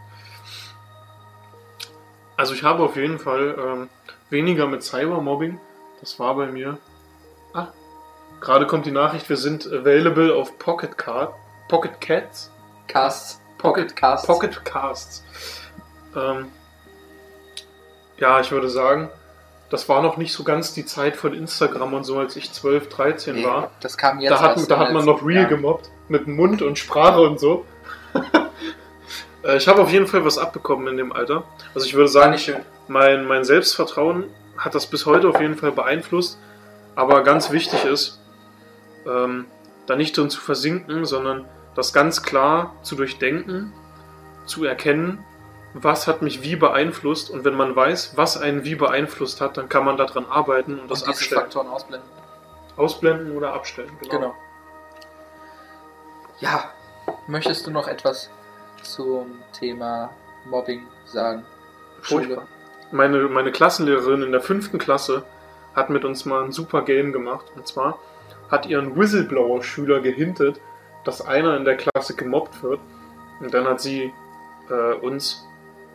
Also 2.36 2.52
ich 2.54 2.64
habe 2.64 2.82
auf 2.82 2.96
jeden 2.96 3.20
Fall 3.20 3.54
ähm, 3.58 3.88
weniger 4.30 4.66
mit 4.66 4.82
Cybermobbing. 4.82 5.60
Das 6.00 6.18
war 6.18 6.34
bei 6.34 6.46
mir. 6.46 6.78
Ah, 7.54 7.68
gerade 8.40 8.66
kommt 8.66 8.86
die 8.86 8.90
Nachricht, 8.90 9.28
wir 9.28 9.36
sind 9.36 9.66
available 9.66 10.34
auf 10.34 10.58
Pocket 10.58 10.98
Card, 10.98 11.32
Pocket 11.68 12.00
Cats, 12.00 12.50
Casts. 12.86 13.40
Pocket 13.58 13.94
Casts. 13.96 14.26
Pocket 14.26 14.64
Casts. 14.64 15.24
Ähm, 16.14 16.50
ja, 18.18 18.40
ich 18.40 18.50
würde 18.52 18.68
sagen, 18.70 19.10
das 19.70 19.88
war 19.88 20.00
noch 20.02 20.16
nicht 20.16 20.32
so 20.32 20.44
ganz 20.44 20.72
die 20.74 20.84
Zeit 20.84 21.16
von 21.16 21.34
Instagram 21.34 21.94
und 21.94 22.04
so, 22.04 22.18
als 22.18 22.36
ich 22.36 22.52
12, 22.52 22.88
13 22.88 23.34
Nee, 23.34 23.44
war. 23.44 23.70
Das 23.80 23.98
kam 23.98 24.20
jetzt 24.20 24.30
Da 24.30 24.40
hat, 24.40 24.70
da 24.70 24.78
hat 24.78 24.92
man 24.92 25.04
noch 25.04 25.22
real 25.22 25.42
Jahren. 25.42 25.48
gemobbt. 25.48 25.90
Mit 26.08 26.28
Mund 26.28 26.62
und 26.62 26.78
Sprache 26.78 27.20
und 27.20 27.40
so. 27.40 27.64
Äh, 29.44 29.58
ich 29.58 29.68
habe 29.68 29.80
auf 29.80 29.92
jeden 29.92 30.08
Fall 30.08 30.24
was 30.24 30.38
abbekommen 30.38 30.88
in 30.88 30.96
dem 30.96 31.12
Alter. 31.12 31.44
Also 31.72 31.86
ich 31.86 31.94
würde 31.94 32.08
sagen, 32.08 32.36
mein, 32.88 33.26
mein 33.26 33.44
Selbstvertrauen 33.44 34.24
hat 34.56 34.74
das 34.74 34.86
bis 34.86 35.06
heute 35.06 35.28
auf 35.28 35.40
jeden 35.40 35.56
Fall 35.56 35.70
beeinflusst. 35.70 36.38
Aber 36.96 37.22
ganz 37.22 37.52
wichtig 37.52 37.84
ist, 37.84 38.20
ähm, 39.06 39.44
da 39.86 39.94
nicht 39.94 40.16
drin 40.16 40.30
zu 40.30 40.40
versinken, 40.40 41.04
sondern 41.04 41.44
das 41.76 41.92
ganz 41.92 42.22
klar 42.22 42.74
zu 42.82 42.96
durchdenken, 42.96 43.72
zu 44.46 44.64
erkennen, 44.64 45.24
was 45.74 46.06
hat 46.06 46.22
mich 46.22 46.42
wie 46.42 46.56
beeinflusst. 46.56 47.30
Und 47.30 47.44
wenn 47.44 47.54
man 47.54 47.76
weiß, 47.76 48.16
was 48.16 48.38
einen 48.38 48.64
wie 48.64 48.74
beeinflusst 48.74 49.40
hat, 49.40 49.56
dann 49.58 49.68
kann 49.68 49.84
man 49.84 49.96
daran 49.96 50.24
arbeiten 50.26 50.80
und 50.80 50.90
das 50.90 51.02
Und 51.02 51.10
abstellen. 51.10 51.42
Faktoren 51.42 51.68
ausblenden. 51.68 52.08
Ausblenden 52.76 53.36
oder 53.36 53.52
abstellen. 53.52 53.90
Genau. 54.10 54.34
Ja, 56.40 56.70
möchtest 57.26 57.66
du 57.66 57.70
noch 57.70 57.88
etwas 57.88 58.30
zum 58.82 59.38
Thema 59.52 60.10
Mobbing 60.46 60.86
sagen? 61.04 61.44
Furchtbar. 62.00 62.46
Meine, 62.90 63.18
meine 63.28 63.52
Klassenlehrerin 63.52 64.22
in 64.22 64.32
der 64.32 64.40
fünften 64.40 64.78
Klasse 64.78 65.24
hat 65.74 65.90
mit 65.90 66.04
uns 66.04 66.24
mal 66.24 66.44
ein 66.44 66.52
super 66.52 66.82
Game 66.82 67.12
gemacht. 67.12 67.46
Und 67.54 67.66
zwar 67.66 67.98
hat 68.50 68.66
ihren 68.66 68.96
Whistleblower-Schüler 68.96 70.00
gehintet, 70.00 70.60
dass 71.06 71.20
einer 71.26 71.56
in 71.56 71.64
der 71.64 71.76
Klasse 71.76 72.14
gemobbt 72.16 72.62
wird. 72.62 72.80
Und 73.40 73.52
dann 73.54 73.66
hat 73.66 73.80
sie 73.80 74.12
äh, 74.70 74.94
uns, 74.94 75.46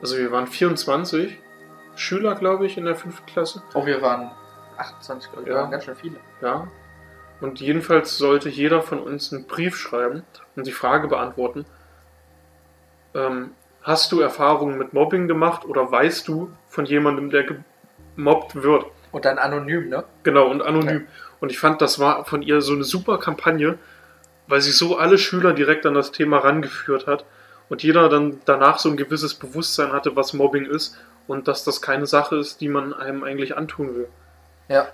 also 0.01 0.17
wir 0.17 0.31
waren 0.31 0.47
24 0.47 1.37
Schüler, 1.95 2.35
glaube 2.35 2.65
ich, 2.65 2.77
in 2.77 2.85
der 2.85 2.95
fünften 2.95 3.25
Klasse. 3.25 3.61
Oh, 3.73 3.85
wir 3.85 4.01
waren 4.01 4.31
28, 4.77 5.31
glaube 5.31 5.43
ich. 5.43 5.47
Wir 5.49 5.55
Ja. 5.55 5.61
waren 5.63 5.71
ganz 5.71 5.83
schön 5.85 5.95
viele. 5.95 6.15
Ja. 6.41 6.67
Und 7.41 7.59
jedenfalls 7.59 8.17
sollte 8.17 8.49
jeder 8.49 8.81
von 8.83 8.99
uns 8.99 9.33
einen 9.33 9.45
Brief 9.47 9.75
schreiben 9.75 10.23
und 10.55 10.67
die 10.67 10.71
Frage 10.71 11.07
beantworten, 11.07 11.65
ähm, 13.13 13.51
hast 13.81 14.11
du 14.11 14.21
Erfahrungen 14.21 14.77
mit 14.77 14.93
Mobbing 14.93 15.27
gemacht 15.27 15.65
oder 15.65 15.91
weißt 15.91 16.27
du 16.27 16.51
von 16.69 16.85
jemandem, 16.85 17.29
der 17.29 17.45
gemobbt 18.15 18.55
wird? 18.61 18.85
Und 19.11 19.25
dann 19.25 19.39
anonym, 19.39 19.89
ne? 19.89 20.05
Genau, 20.23 20.47
und 20.47 20.61
anonym. 20.61 21.07
Und 21.41 21.51
ich 21.51 21.59
fand, 21.59 21.81
das 21.81 21.99
war 21.99 22.23
von 22.25 22.41
ihr 22.43 22.61
so 22.61 22.73
eine 22.73 22.83
super 22.83 23.17
Kampagne, 23.17 23.77
weil 24.51 24.61
sie 24.61 24.71
so 24.71 24.97
alle 24.97 25.17
Schüler 25.17 25.53
direkt 25.53 25.85
an 25.85 25.93
das 25.93 26.11
Thema 26.11 26.39
rangeführt 26.39 27.07
hat 27.07 27.25
und 27.69 27.83
jeder 27.83 28.09
dann 28.09 28.41
danach 28.45 28.79
so 28.79 28.89
ein 28.89 28.97
gewisses 28.97 29.33
Bewusstsein 29.33 29.93
hatte, 29.93 30.15
was 30.17 30.33
Mobbing 30.33 30.65
ist 30.65 30.97
und 31.25 31.47
dass 31.47 31.63
das 31.63 31.81
keine 31.81 32.05
Sache 32.05 32.35
ist, 32.35 32.59
die 32.59 32.67
man 32.67 32.93
einem 32.93 33.23
eigentlich 33.23 33.55
antun 33.55 33.95
will. 33.95 34.07
Ja, 34.67 34.89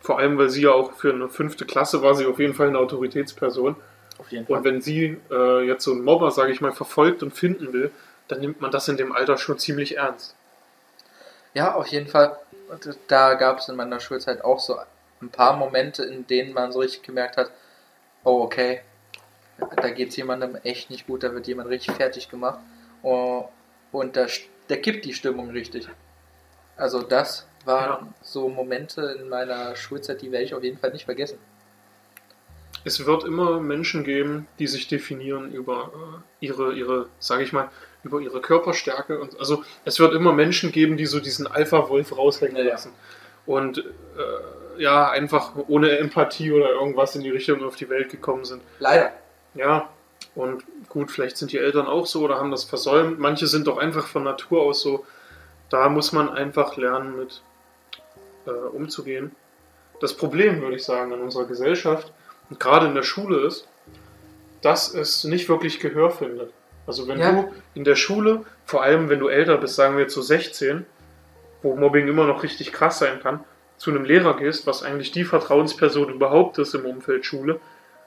Vor 0.00 0.18
allem, 0.18 0.36
weil 0.36 0.50
sie 0.50 0.62
ja 0.62 0.72
auch 0.72 0.92
für 0.92 1.12
eine 1.12 1.28
fünfte 1.28 1.64
Klasse 1.64 2.02
war 2.02 2.14
sie 2.14 2.26
auf 2.26 2.38
jeden 2.38 2.54
Fall 2.54 2.68
eine 2.68 2.78
Autoritätsperson. 2.78 3.76
auf 4.18 4.30
jeden 4.30 4.46
Und 4.46 4.64
wenn 4.64 4.82
sie 4.82 5.16
äh, 5.30 5.66
jetzt 5.66 5.84
so 5.84 5.92
einen 5.92 6.04
Mobber, 6.04 6.30
sage 6.30 6.52
ich 6.52 6.60
mal, 6.60 6.72
verfolgt 6.72 7.22
und 7.22 7.32
finden 7.32 7.72
will, 7.72 7.90
dann 8.28 8.40
nimmt 8.40 8.60
man 8.60 8.70
das 8.70 8.88
in 8.88 8.98
dem 8.98 9.12
Alter 9.12 9.38
schon 9.38 9.58
ziemlich 9.58 9.96
ernst. 9.96 10.34
Ja, 11.54 11.74
auf 11.74 11.86
jeden 11.86 12.08
Fall. 12.08 12.36
Da 13.06 13.34
gab 13.34 13.58
es 13.58 13.68
in 13.68 13.76
meiner 13.76 14.00
Schulzeit 14.00 14.44
auch 14.44 14.58
so 14.58 14.76
ein 15.20 15.30
paar 15.30 15.56
Momente, 15.56 16.04
in 16.04 16.26
denen 16.26 16.52
man 16.52 16.72
so 16.72 16.80
richtig 16.80 17.02
gemerkt 17.02 17.36
hat, 17.36 17.50
oh 18.24 18.42
okay, 18.42 18.80
da 19.76 19.90
geht 19.90 20.10
es 20.10 20.16
jemandem 20.16 20.56
echt 20.64 20.90
nicht 20.90 21.06
gut, 21.06 21.22
da 21.22 21.32
wird 21.34 21.46
jemand 21.46 21.68
richtig 21.68 21.94
fertig 21.96 22.28
gemacht. 22.30 22.60
Oh, 23.02 23.48
Und 23.92 24.16
da, 24.16 24.26
da 24.68 24.76
kippt 24.76 25.04
die 25.04 25.14
Stimmung 25.14 25.50
richtig. 25.50 25.88
Also 26.76 27.02
das 27.02 27.46
waren 27.64 28.06
Ja. 28.06 28.14
so 28.22 28.48
Momente 28.48 29.02
in 29.20 29.28
meiner 29.28 29.76
Schulzeit, 29.76 30.22
die 30.22 30.32
werde 30.32 30.44
ich 30.44 30.54
auf 30.54 30.62
jeden 30.64 30.78
Fall 30.78 30.92
nicht 30.92 31.04
vergessen. 31.04 31.38
Es 32.84 33.04
wird 33.06 33.22
immer 33.24 33.60
Menschen 33.60 34.02
geben, 34.02 34.48
die 34.58 34.66
sich 34.66 34.88
definieren 34.88 35.52
über 35.52 35.92
äh, 36.40 36.46
ihre, 36.46 36.72
ihre, 36.74 37.08
sage 37.20 37.44
ich 37.44 37.52
mal, 37.52 37.70
über 38.02 38.20
ihre 38.20 38.40
Körperstärke. 38.40 39.20
Und 39.20 39.38
also 39.38 39.62
es 39.84 40.00
wird 40.00 40.14
immer 40.14 40.32
Menschen 40.32 40.72
geben, 40.72 40.96
die 40.96 41.06
so 41.06 41.20
diesen 41.20 41.46
Alpha-Wolf 41.46 42.16
raushängen 42.16 42.56
Ja, 42.56 42.64
ja. 42.64 42.70
lassen. 42.72 42.92
Und 43.46 43.78
äh, 43.78 43.82
ja, 44.78 45.08
einfach 45.10 45.52
ohne 45.68 45.98
Empathie 45.98 46.52
oder 46.52 46.70
irgendwas 46.70 47.14
in 47.16 47.22
die 47.22 47.30
Richtung 47.30 47.62
auf 47.64 47.76
die 47.76 47.88
Welt 47.88 48.10
gekommen 48.10 48.44
sind. 48.44 48.62
Leider. 48.78 49.12
Ja, 49.54 49.88
und 50.34 50.64
gut, 50.88 51.10
vielleicht 51.10 51.36
sind 51.36 51.52
die 51.52 51.58
Eltern 51.58 51.86
auch 51.86 52.06
so 52.06 52.22
oder 52.22 52.38
haben 52.38 52.50
das 52.50 52.64
versäumt. 52.64 53.18
Manche 53.18 53.46
sind 53.46 53.66
doch 53.66 53.78
einfach 53.78 54.06
von 54.06 54.24
Natur 54.24 54.62
aus 54.62 54.80
so. 54.82 55.04
Da 55.68 55.88
muss 55.88 56.12
man 56.12 56.28
einfach 56.30 56.76
lernen, 56.76 57.16
mit 57.18 57.42
äh, 58.46 58.50
umzugehen. 58.50 59.32
Das 60.00 60.14
Problem, 60.14 60.60
würde 60.60 60.76
ich 60.76 60.84
sagen, 60.84 61.12
in 61.12 61.20
unserer 61.20 61.44
Gesellschaft 61.46 62.12
und 62.50 62.58
gerade 62.60 62.86
in 62.86 62.94
der 62.94 63.02
Schule 63.04 63.46
ist, 63.46 63.68
dass 64.62 64.92
es 64.94 65.24
nicht 65.24 65.48
wirklich 65.48 65.80
Gehör 65.80 66.10
findet. 66.10 66.52
Also 66.86 67.06
wenn 67.08 67.18
Ja. 67.20 67.32
du 67.32 67.52
in 67.74 67.84
der 67.84 67.94
Schule, 67.96 68.44
vor 68.66 68.82
allem 68.82 69.08
wenn 69.08 69.20
du 69.20 69.28
älter 69.28 69.56
bist, 69.58 69.76
sagen 69.76 69.96
wir 69.96 70.02
jetzt 70.02 70.14
so 70.14 70.22
16, 70.22 70.84
wo 71.62 71.76
Mobbing 71.76 72.08
immer 72.08 72.26
noch 72.26 72.42
richtig 72.42 72.72
krass 72.72 72.98
sein 72.98 73.20
kann, 73.20 73.44
zu 73.82 73.90
einem 73.90 74.04
Lehrer 74.04 74.36
gehst, 74.36 74.64
was 74.68 74.84
eigentlich 74.84 75.10
die 75.10 75.24
Vertrauensperson 75.24 76.08
überhaupt 76.08 76.56
ist 76.58 76.72
im 76.72 76.86
Umfeld 76.86 77.26
Schule, 77.26 77.58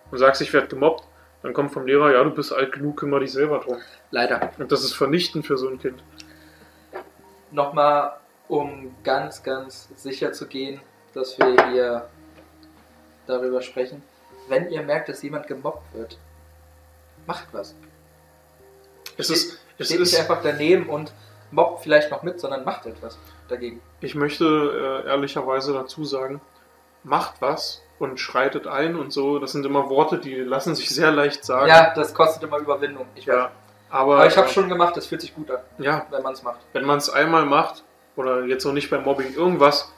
und 0.10 0.18
sagst, 0.18 0.42
ich 0.42 0.54
werde 0.54 0.68
gemobbt, 0.68 1.04
dann 1.44 1.52
kommt 1.52 1.74
vom 1.74 1.86
Lehrer, 1.86 2.14
ja, 2.14 2.24
du 2.24 2.30
bist 2.30 2.54
alt 2.54 2.72
genug, 2.72 2.96
kümmere 2.96 3.20
dich 3.20 3.34
selber 3.34 3.60
drum. 3.60 3.76
Leider. 4.10 4.52
Und 4.58 4.72
das 4.72 4.86
ist 4.86 4.94
vernichtend 4.94 5.46
für 5.46 5.58
so 5.58 5.68
ein 5.68 5.78
Kind. 5.78 6.02
Nochmal, 7.52 8.14
um 8.48 8.96
ganz, 9.04 9.44
ganz 9.44 9.90
sicher 9.98 10.32
zu 10.32 10.48
gehen, 10.48 10.80
dass 11.14 11.38
wir 11.38 11.70
hier 11.70 12.08
darüber 13.28 13.62
sprechen. 13.62 14.02
Wenn 14.48 14.70
ihr 14.70 14.82
merkt, 14.82 15.10
dass 15.10 15.24
jemand 15.24 15.46
gemobbt 15.46 15.94
wird, 15.94 16.18
macht 17.28 17.48
was. 17.52 17.76
Es 19.18 19.30
ist, 19.30 19.60
es 19.78 19.88
Steht 19.88 20.00
nicht 20.00 20.14
ist, 20.14 20.20
einfach 20.22 20.42
daneben 20.42 20.88
und 20.88 21.12
mobbt 21.52 21.84
vielleicht 21.84 22.12
noch 22.12 22.24
mit, 22.24 22.40
sondern 22.40 22.64
macht 22.64 22.86
etwas 22.86 23.20
dagegen. 23.48 23.82
ich 24.02 24.16
möchte 24.16 25.04
äh, 25.06 25.08
ehrlicherweise 25.10 25.74
dazu 25.74 26.04
sagen, 26.06 26.42
macht 27.04 27.36
was 27.42 27.82
und 28.00 28.20
schreitet 28.20 28.68
ein 28.68 28.96
und 28.96 29.12
so. 29.14 29.40
Das 29.40 29.52
sind 29.54 29.66
immer 29.66 29.90
Worte, 29.90 30.18
die 30.18 30.36
lassen 30.36 30.76
sich 30.76 30.90
sehr 30.90 31.12
leicht 31.12 31.46
sagen. 31.46 31.68
Ja, 31.68 31.94
das 31.96 32.14
kostet 32.14 32.44
immer 32.44 32.58
Überwindung. 32.60 33.06
Ich 33.16 33.28
weiß. 33.28 33.36
ja. 33.36 33.52
Aber, 33.90 34.16
Aber 34.18 34.28
ich 34.28 34.36
habe 34.36 34.48
äh, 34.48 34.52
schon 34.52 34.68
gemacht, 34.68 34.98
das 34.98 35.06
fühlt 35.06 35.22
sich 35.22 35.34
gut 35.36 35.50
an, 35.52 35.60
Ja, 35.78 36.06
wenn 36.10 36.24
man 36.24 36.34
es 36.34 36.44
macht. 36.44 36.60
wenn 36.74 36.86
man 36.86 36.98
es 36.98 37.10
einmal 37.10 37.46
macht, 37.46 37.84
oder 38.18 38.44
jetzt 38.46 38.66
noch 38.66 38.74
nicht 38.74 38.90
beim 38.90 39.04
Mobbing, 39.04 39.34
irgendwas, 39.36 39.92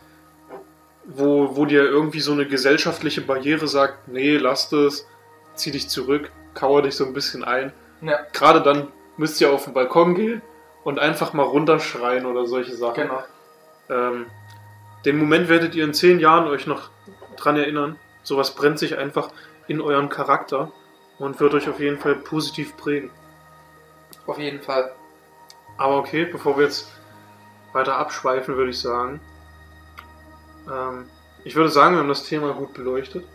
wo, 1.06 1.56
wo 1.56 1.66
dir 1.66 1.84
irgendwie 1.84 2.20
so 2.20 2.34
eine 2.34 2.46
gesellschaftliche 2.46 3.22
Barriere 3.22 3.68
sagt, 3.68 4.08
nee, 4.08 4.38
lass 4.38 4.70
das, 4.70 5.08
zieh 5.56 5.72
dich 5.72 5.88
zurück, 5.90 6.30
kauer 6.54 6.82
dich 6.82 6.96
so 6.96 7.06
ein 7.06 7.14
bisschen 7.14 7.44
ein. 7.44 7.72
Ja, 8.02 8.20
Gerade 8.34 8.62
dann 8.62 8.90
müsst 9.16 9.40
ihr 9.42 9.52
auf 9.52 9.64
den 9.64 9.74
Balkon 9.74 10.14
gehen 10.16 10.42
und 10.84 11.00
einfach 11.00 11.34
mal 11.34 11.44
runterschreien 11.44 12.26
oder 12.26 12.46
solche 12.46 12.76
Sachen. 12.76 13.04
genau. 13.08 13.24
Ähm, 13.89 14.28
den 15.06 15.17
Moment 15.17 15.50
werdet 15.50 15.76
ihr 15.76 15.84
in 15.84 15.93
zehn 15.93 16.19
Jahren 16.19 16.47
euch 16.47 16.67
noch 16.67 16.89
dran 17.38 17.56
erinnern. 17.56 17.97
Sowas 18.23 18.56
brennt 18.56 18.80
sich 18.80 18.97
einfach 18.97 19.30
in 19.67 19.82
euren 19.82 20.10
Charakter 20.10 20.71
und 21.19 21.39
wird 21.39 21.54
euch 21.54 21.69
auf 21.69 21.80
jeden 21.80 21.97
Fall 21.97 22.15
positiv 22.15 22.76
prägen. 22.78 23.10
Auf 24.26 24.38
jeden 24.38 24.62
Fall. 24.62 24.91
Aber 25.78 25.97
okay, 25.97 26.26
bevor 26.26 26.58
wir 26.58 26.65
jetzt 26.65 26.91
weiter 27.73 27.95
abschweifen, 27.95 28.58
würde 28.58 28.71
ich 28.71 28.80
sagen. 28.80 29.21
Ähm, 30.69 31.10
ich 31.43 31.56
würde 31.56 31.69
sagen, 31.69 31.95
wir 31.95 32.00
haben 32.00 32.10
das 32.10 32.23
Thema 32.23 32.54
gut 32.54 32.73
beleuchtet. 32.73 33.26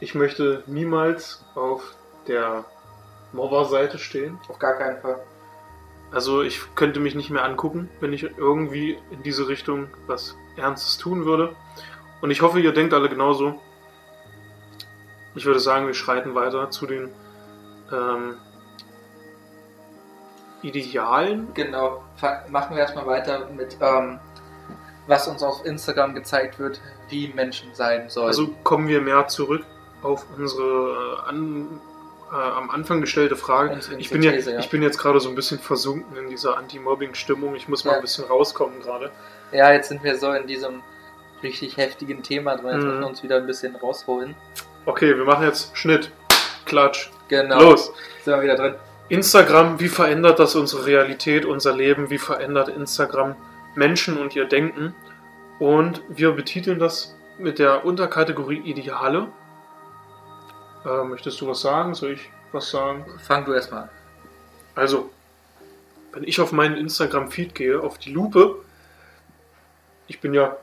Ich 0.00 0.14
möchte 0.14 0.64
niemals 0.66 1.44
auf 1.54 1.94
der 2.26 2.64
Mobber-Seite 3.32 3.98
stehen. 3.98 4.38
Auf 4.48 4.58
gar 4.58 4.74
keinen 4.74 5.00
Fall. 5.00 5.20
Also 6.12 6.42
ich 6.42 6.60
könnte 6.74 7.00
mich 7.00 7.14
nicht 7.14 7.30
mehr 7.30 7.44
angucken, 7.44 7.88
wenn 8.00 8.12
ich 8.12 8.22
irgendwie 8.36 8.98
in 9.10 9.22
diese 9.22 9.48
Richtung 9.48 9.88
was 10.06 10.36
Ernstes 10.56 10.98
tun 10.98 11.24
würde. 11.24 11.56
Und 12.20 12.30
ich 12.30 12.42
hoffe, 12.42 12.60
ihr 12.60 12.72
denkt 12.72 12.92
alle 12.92 13.08
genauso. 13.08 13.60
Ich 15.34 15.46
würde 15.46 15.60
sagen, 15.60 15.86
wir 15.86 15.94
schreiten 15.94 16.34
weiter 16.34 16.70
zu 16.70 16.86
den 16.86 17.10
ähm, 17.90 18.34
Idealen. 20.62 21.48
Genau. 21.54 22.04
Machen 22.50 22.76
wir 22.76 22.82
erstmal 22.82 23.06
weiter 23.06 23.48
mit, 23.48 23.78
ähm, 23.80 24.20
was 25.06 25.26
uns 25.26 25.42
auf 25.42 25.64
Instagram 25.64 26.14
gezeigt 26.14 26.58
wird, 26.58 26.80
wie 27.08 27.28
Menschen 27.28 27.74
sein 27.74 28.10
sollen. 28.10 28.28
Also 28.28 28.48
kommen 28.62 28.86
wir 28.86 29.00
mehr 29.00 29.26
zurück 29.28 29.64
auf 30.02 30.26
unsere 30.36 31.22
äh, 31.24 31.28
an, 31.28 31.80
äh, 32.32 32.34
am 32.34 32.70
Anfang 32.70 33.00
gestellte 33.00 33.36
Frage. 33.36 33.78
Ich 33.98 34.10
bin, 34.10 34.22
ja, 34.22 34.32
These, 34.32 34.52
ja. 34.54 34.58
ich 34.60 34.70
bin 34.70 34.82
jetzt 34.82 34.98
gerade 34.98 35.20
so 35.20 35.28
ein 35.28 35.34
bisschen 35.34 35.58
versunken 35.58 36.16
in 36.16 36.30
dieser 36.30 36.56
Anti-Mobbing-Stimmung. 36.56 37.54
Ich 37.54 37.68
muss 37.68 37.84
mal 37.84 37.92
Ja. 37.92 37.96
ein 37.98 38.02
bisschen 38.02 38.24
rauskommen 38.24 38.80
gerade. 38.80 39.10
ja, 39.52 39.70
jetzt 39.72 39.88
sind 39.88 40.02
wir 40.02 40.16
so 40.18 40.32
in 40.32 40.46
diesem 40.46 40.82
richtig 41.42 41.76
heftigen 41.76 42.22
Thema 42.22 42.56
drin. 42.56 42.68
Jetzt 42.70 42.78
Mhm. 42.82 42.86
müssen 42.86 43.00
wir 43.00 43.06
uns 43.08 43.22
wieder 43.22 43.36
ein 43.36 43.46
bisschen 43.46 43.76
rausholen. 43.76 44.34
Okay, 44.86 45.16
wir 45.16 45.24
machen 45.24 45.44
jetzt 45.44 45.76
Schnitt. 45.76 46.10
Klatsch. 46.64 47.10
Genau. 47.28 47.60
Los. 47.60 47.92
Sind 48.24 48.34
wir 48.34 48.42
wieder 48.42 48.56
drin. 48.56 48.74
Instagram, 49.08 49.78
wie 49.80 49.88
verändert 49.88 50.38
das 50.38 50.54
unsere 50.54 50.86
Realität, 50.86 51.44
unser 51.44 51.74
Leben? 51.74 52.08
Wie 52.10 52.18
verändert 52.18 52.68
Instagram 52.68 53.34
Menschen 53.74 54.16
und 54.16 54.34
ihr 54.34 54.46
Denken? 54.46 54.94
Und 55.58 56.02
wir 56.08 56.32
betiteln 56.32 56.78
das 56.78 57.14
mit 57.38 57.58
der 57.58 57.84
Unterkategorie 57.84 58.58
Ideale. 58.60 59.28
Äh, 60.84 61.04
möchtest 61.04 61.40
du 61.40 61.48
was 61.48 61.60
sagen? 61.60 61.94
Soll 61.94 62.12
ich 62.12 62.30
was 62.52 62.70
sagen? 62.70 63.06
Fang 63.22 63.44
du 63.44 63.52
erstmal 63.52 63.84
an. 63.84 63.90
Also, 64.74 65.10
wenn 66.12 66.24
ich 66.24 66.40
auf 66.40 66.52
meinen 66.52 66.76
Instagram-Feed 66.76 67.54
gehe, 67.54 67.80
auf 67.80 67.98
die 67.98 68.12
Lupe, 68.12 68.56
ich 70.08 70.20
bin 70.20 70.34
ja, 70.34 70.56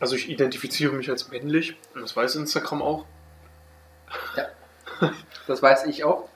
also 0.00 0.16
ich 0.16 0.28
identifiziere 0.28 0.92
mich 0.94 1.08
als 1.10 1.30
männlich, 1.30 1.76
und 1.94 2.02
das 2.02 2.16
weiß 2.16 2.36
Instagram 2.36 2.82
auch. 2.82 3.06
Das 5.46 5.62
weiß 5.62 5.84
ich 5.86 6.04
auch. 6.04 6.28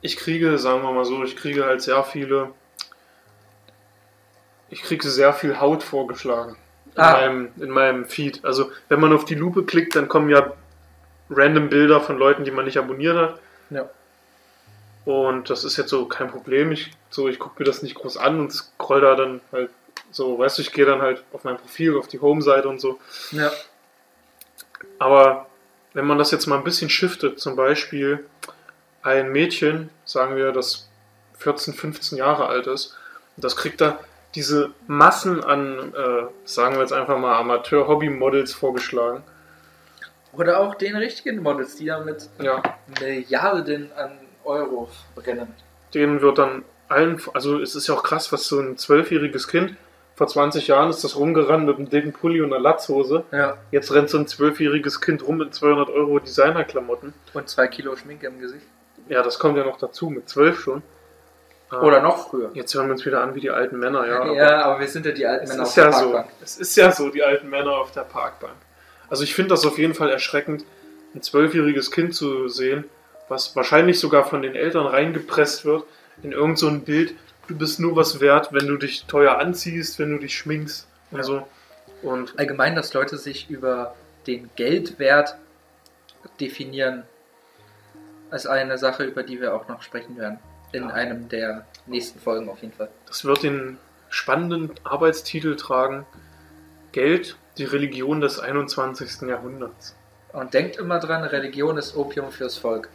Ich 0.00 0.16
kriege, 0.16 0.58
sagen 0.58 0.82
wir 0.82 0.92
mal 0.92 1.04
so, 1.04 1.22
ich 1.24 1.36
kriege 1.36 1.64
halt 1.64 1.82
sehr 1.82 2.02
viele, 2.04 2.50
ich 4.70 4.82
kriege 4.82 5.08
sehr 5.08 5.32
viel 5.32 5.60
Haut 5.60 5.82
vorgeschlagen 5.82 6.56
in, 6.94 7.00
Ah. 7.00 7.12
meinem, 7.12 7.48
in 7.58 7.70
meinem 7.70 8.04
Feed. 8.06 8.44
Also, 8.44 8.70
wenn 8.88 9.00
man 9.00 9.12
auf 9.12 9.24
die 9.24 9.34
Lupe 9.34 9.64
klickt, 9.64 9.96
dann 9.96 10.08
kommen 10.08 10.28
ja 10.30 10.52
random 11.30 11.68
Bilder 11.68 12.00
von 12.00 12.18
Leuten, 12.18 12.44
die 12.44 12.50
man 12.50 12.64
nicht 12.64 12.78
abonniert 12.78 13.16
hat. 13.16 13.40
Ja. 13.70 13.88
Und 15.04 15.50
das 15.50 15.64
ist 15.64 15.76
jetzt 15.76 15.90
so 15.90 16.06
kein 16.06 16.30
Problem. 16.30 16.72
Ich, 16.72 16.90
so, 17.10 17.28
ich 17.28 17.38
gucke 17.38 17.60
mir 17.60 17.64
das 17.64 17.82
nicht 17.82 17.94
groß 17.94 18.16
an 18.16 18.40
und 18.40 18.52
scroll 18.52 19.00
da 19.00 19.14
dann 19.14 19.40
halt 19.52 19.70
so, 20.10 20.38
weißt 20.38 20.58
du, 20.58 20.62
ich 20.62 20.72
gehe 20.72 20.84
dann 20.84 21.02
halt 21.02 21.22
auf 21.32 21.44
mein 21.44 21.56
Profil, 21.56 21.96
auf 21.96 22.08
die 22.08 22.20
Home-Seite 22.20 22.68
und 22.68 22.80
so. 22.80 22.98
Ja. 23.32 23.50
Aber 24.98 25.46
wenn 25.92 26.06
man 26.06 26.18
das 26.18 26.30
jetzt 26.30 26.46
mal 26.46 26.56
ein 26.56 26.64
bisschen 26.64 26.90
shiftet, 26.90 27.38
zum 27.40 27.56
Beispiel 27.56 28.24
ein 29.02 29.30
Mädchen, 29.30 29.90
sagen 30.04 30.36
wir, 30.36 30.52
das 30.52 30.88
14, 31.38 31.74
15 31.74 32.18
Jahre 32.18 32.46
alt 32.46 32.66
ist, 32.66 32.96
das 33.36 33.56
kriegt 33.56 33.80
da 33.80 34.00
diese 34.34 34.70
Massen 34.86 35.42
an, 35.42 35.94
äh, 35.94 36.26
sagen 36.44 36.74
wir 36.74 36.82
jetzt 36.82 36.92
einfach 36.92 37.18
mal, 37.18 37.36
Amateur-Hobby-Models 37.36 38.54
vorgeschlagen. 38.54 39.22
Oder 40.36 40.60
auch 40.60 40.74
den 40.74 40.96
richtigen 40.96 41.42
Models, 41.42 41.76
die 41.76 41.86
damit 41.86 42.28
Ja, 42.40 42.62
Milliarden 43.00 43.90
an 43.96 44.12
Euro 44.44 44.88
brennen. 45.14 45.54
denen 45.94 46.20
wird 46.20 46.38
dann 46.38 46.64
allen, 46.88 47.20
also 47.34 47.60
es 47.60 47.74
ist 47.74 47.88
ja 47.88 47.94
auch 47.94 48.02
krass, 48.02 48.30
was 48.32 48.46
so 48.46 48.60
ein 48.60 48.76
zwölfjähriges 48.76 49.48
Kind 49.48 49.74
Vor 50.14 50.28
20 50.28 50.68
Jahren 50.68 50.88
ist 50.88 51.04
das 51.04 51.16
rumgerannt 51.16 51.66
mit 51.66 51.76
einem 51.76 51.90
dicken 51.90 52.12
Pulli 52.14 52.40
und 52.40 52.50
einer 52.52 52.62
Latzhose. 52.62 53.24
Ja. 53.32 53.58
Jetzt 53.70 53.92
rennt 53.92 54.08
so 54.08 54.16
ein 54.16 54.26
zwölfjähriges 54.26 55.02
Kind 55.02 55.26
rum 55.26 55.36
mit 55.36 55.54
200 55.54 55.90
Euro 55.90 56.18
Designerklamotten. 56.20 57.12
Und 57.34 57.48
zwei 57.50 57.66
Kilo 57.68 57.94
Schminke 57.96 58.26
im 58.28 58.40
Gesicht. 58.40 58.66
Ja, 59.08 59.22
das 59.22 59.38
kommt 59.38 59.58
ja 59.58 59.64
noch 59.64 59.76
dazu, 59.78 60.08
mit 60.08 60.26
12 60.26 60.58
schon. 60.58 60.82
Ah, 61.68 61.82
Oder 61.82 62.00
noch 62.00 62.30
früher. 62.30 62.50
Jetzt 62.54 62.74
hören 62.74 62.86
wir 62.86 62.92
uns 62.92 63.04
wieder 63.04 63.22
an 63.22 63.34
wie 63.34 63.40
die 63.40 63.50
alten 63.50 63.78
Männer, 63.78 64.06
ja. 64.06 64.32
Ja, 64.32 64.46
aber 64.46 64.64
aber, 64.64 64.80
wir 64.80 64.88
sind 64.88 65.04
ja 65.04 65.12
die 65.12 65.26
alten 65.26 65.48
Männer 65.48 65.64
auf 65.64 65.74
der 65.74 65.84
ja 65.84 65.92
so. 65.92 66.10
Parkbank. 66.12 66.26
Es 66.42 66.56
ist 66.56 66.76
ja 66.76 66.92
so, 66.92 67.10
die 67.10 67.22
alten 67.22 67.50
Männer 67.50 67.72
auf 67.72 67.90
der 67.92 68.02
Parkbank. 68.02 68.54
Also 69.08 69.24
ich 69.24 69.34
finde 69.34 69.50
das 69.50 69.64
auf 69.66 69.78
jeden 69.78 69.94
Fall 69.94 70.10
erschreckend, 70.10 70.64
ein 71.14 71.22
zwölfjähriges 71.22 71.90
Kind 71.90 72.14
zu 72.14 72.48
sehen, 72.48 72.84
was 73.28 73.54
wahrscheinlich 73.56 73.98
sogar 74.00 74.24
von 74.28 74.42
den 74.42 74.54
Eltern 74.54 74.86
reingepresst 74.86 75.64
wird 75.64 75.84
in 76.22 76.32
irgend 76.32 76.58
so 76.58 76.68
ein 76.68 76.82
Bild. 76.82 77.14
Du 77.48 77.56
bist 77.56 77.78
nur 77.80 77.94
was 77.96 78.20
wert, 78.20 78.52
wenn 78.52 78.66
du 78.66 78.76
dich 78.76 79.04
teuer 79.06 79.38
anziehst, 79.38 79.98
wenn 79.98 80.10
du 80.10 80.18
dich 80.18 80.36
schminkst 80.36 80.86
und 81.10 81.18
Ja. 81.18 81.24
so. 81.24 81.46
Und 82.02 82.38
Allgemein, 82.38 82.74
dass 82.74 82.92
Leute 82.94 83.16
sich 83.16 83.48
über 83.48 83.94
den 84.26 84.50
Geldwert 84.56 85.36
definieren, 86.40 87.04
ist 88.32 88.46
eine 88.46 88.76
Sache, 88.78 89.04
über 89.04 89.22
die 89.22 89.40
wir 89.40 89.54
auch 89.54 89.68
noch 89.68 89.82
sprechen 89.82 90.16
werden. 90.18 90.38
In 90.72 90.88
Ja. 90.88 90.94
einem 90.94 91.28
der 91.28 91.64
nächsten 91.86 92.18
Folgen 92.18 92.48
auf 92.48 92.60
jeden 92.60 92.74
Fall. 92.74 92.88
das 93.06 93.24
wird 93.24 93.44
den 93.44 93.78
spannenden 94.10 94.72
Arbeitstitel 94.84 95.54
tragen: 95.56 96.04
Geld, 96.92 97.36
die 97.58 97.64
Religion 97.64 98.20
des 98.20 98.38
21. 98.38 99.22
Jahrhunderts. 99.28 99.94
Und 100.32 100.52
denkt 100.54 100.76
immer 100.76 100.98
dran, 100.98 101.22
Religion 101.24 101.78
ist 101.78 101.96
Opium 101.96 102.30
fürs 102.30 102.56
Volk. 102.58 102.88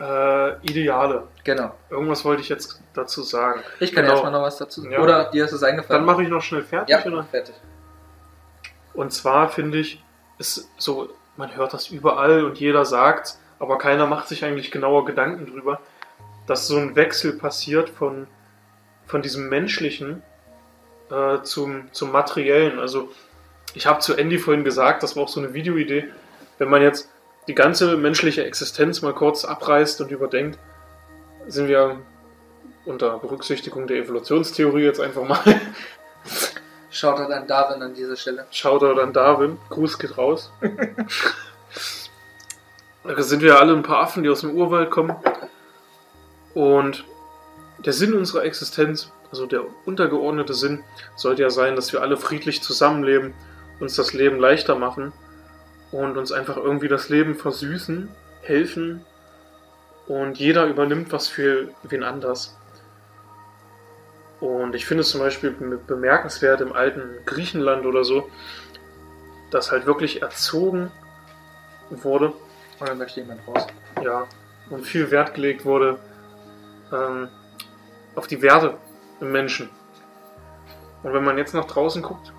Äh, 0.00 0.56
Ideale. 0.66 1.28
Genau. 1.44 1.74
Irgendwas 1.88 2.24
wollte 2.24 2.42
ich 2.42 2.48
jetzt 2.48 2.80
dazu 2.94 3.22
sagen. 3.22 3.60
Ich 3.78 3.92
kann 3.92 4.02
Genau. 4.02 4.14
erstmal 4.14 4.32
noch 4.32 4.42
was 4.42 4.56
dazu 4.58 4.80
sagen. 4.80 4.92
Ja. 4.92 5.00
Oder 5.00 5.30
dir 5.30 5.44
ist 5.44 5.52
es 5.52 5.60
Dann 5.60 5.70
eingefallen? 5.70 6.04
mache 6.04 6.22
ich 6.24 6.28
noch 6.28 6.42
schnell 6.42 6.62
fertig, 6.62 6.90
Ja, 6.90 7.04
oder? 7.06 7.22
fertig. 7.24 7.54
Und 8.92 9.12
zwar 9.12 9.48
finde 9.48 9.78
ich, 9.78 10.02
ist 10.38 10.68
so, 10.78 11.10
man 11.36 11.54
hört 11.54 11.72
das 11.74 11.88
überall 11.88 12.44
und 12.44 12.58
jeder 12.58 12.84
sagt, 12.84 13.36
aber 13.60 13.78
keiner 13.78 14.06
macht 14.06 14.26
sich 14.28 14.44
eigentlich 14.44 14.72
genauer 14.72 15.04
Gedanken 15.04 15.46
drüber, 15.46 15.80
dass 16.48 16.66
so 16.66 16.76
ein 16.76 16.96
Wechsel 16.96 17.34
passiert 17.38 17.88
von, 17.88 18.26
von 19.06 19.22
diesem 19.22 19.48
menschlichen 19.48 20.22
äh, 21.14 21.42
zum, 21.42 21.88
zum 21.92 22.10
materiellen. 22.10 22.78
Also 22.78 23.10
ich 23.74 23.86
habe 23.86 24.00
zu 24.00 24.14
Andy 24.14 24.38
vorhin 24.38 24.64
gesagt, 24.64 25.02
das 25.02 25.16
war 25.16 25.24
auch 25.24 25.28
so 25.28 25.40
eine 25.40 25.54
Videoidee, 25.54 26.04
wenn 26.58 26.68
man 26.68 26.82
jetzt 26.82 27.10
die 27.46 27.54
ganze 27.54 27.96
menschliche 27.96 28.44
Existenz 28.44 29.02
mal 29.02 29.14
kurz 29.14 29.44
abreißt 29.44 30.00
und 30.00 30.10
überdenkt, 30.10 30.58
sind 31.46 31.68
wir 31.68 31.98
unter 32.86 33.18
Berücksichtigung 33.18 33.86
der 33.86 33.98
Evolutionstheorie 33.98 34.82
jetzt 34.82 35.00
einfach 35.00 35.26
mal 35.26 35.40
Shoutout 36.90 37.32
an 37.32 37.46
Darwin 37.48 37.82
an 37.82 37.94
dieser 37.94 38.14
Stelle. 38.14 38.46
Shoutout 38.52 39.00
an 39.00 39.12
Darwin. 39.12 39.58
Gruß 39.68 39.98
geht 39.98 40.16
raus. 40.16 40.52
da 43.02 43.22
sind 43.22 43.42
wir 43.42 43.58
alle 43.58 43.72
ein 43.72 43.82
paar 43.82 43.98
Affen, 43.98 44.22
die 44.22 44.28
aus 44.28 44.42
dem 44.42 44.54
Urwald 44.54 44.92
kommen. 44.92 45.16
Und 46.54 47.04
der 47.84 47.92
Sinn 47.92 48.14
unserer 48.14 48.44
Existenz, 48.44 49.10
also 49.34 49.46
der 49.46 49.64
untergeordnete 49.84 50.54
Sinn, 50.54 50.84
sollte 51.16 51.42
ja 51.42 51.50
sein, 51.50 51.74
dass 51.74 51.92
wir 51.92 52.02
alle 52.02 52.16
friedlich 52.16 52.62
zusammenleben, 52.62 53.34
uns 53.80 53.96
das 53.96 54.12
Leben 54.12 54.38
leichter 54.38 54.76
machen 54.76 55.12
und 55.90 56.16
uns 56.16 56.30
einfach 56.30 56.56
irgendwie 56.56 56.86
das 56.86 57.08
Leben 57.08 57.34
versüßen, 57.34 58.08
helfen 58.42 59.04
und 60.06 60.38
jeder 60.38 60.66
übernimmt 60.66 61.10
was 61.12 61.26
für 61.26 61.70
wen 61.82 62.04
anders. 62.04 62.56
Und 64.38 64.76
ich 64.76 64.86
finde 64.86 65.00
es 65.00 65.10
zum 65.10 65.20
Beispiel 65.20 65.50
be- 65.50 65.78
bemerkenswert 65.84 66.60
im 66.60 66.72
alten 66.72 67.02
Griechenland 67.26 67.86
oder 67.86 68.04
so, 68.04 68.30
dass 69.50 69.72
halt 69.72 69.84
wirklich 69.84 70.22
erzogen 70.22 70.92
wurde, 71.90 72.26
Und 72.78 72.88
dann 72.88 72.98
möchte 72.98 73.18
jemand 73.20 73.40
raus. 73.48 73.66
ja, 74.00 74.28
und 74.70 74.84
viel 74.86 75.10
Wert 75.10 75.34
gelegt 75.34 75.64
wurde 75.64 75.98
ähm, 76.92 77.28
auf 78.14 78.28
die 78.28 78.40
Werte 78.40 78.76
im 79.20 79.32
Menschen. 79.32 79.68
Und 81.02 81.12
wenn 81.12 81.24
man 81.24 81.38
jetzt 81.38 81.54
nach 81.54 81.66
draußen 81.66 82.02
guckt, 82.02 82.32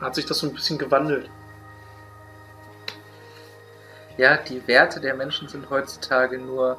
hat 0.00 0.14
sich 0.14 0.26
das 0.26 0.38
so 0.38 0.46
ein 0.46 0.54
bisschen 0.54 0.78
gewandelt. 0.78 1.30
Ja, 4.16 4.36
die 4.36 4.66
Werte 4.68 5.00
der 5.00 5.14
Menschen 5.14 5.48
sind 5.48 5.68
heutzutage 5.70 6.38
nur 6.38 6.78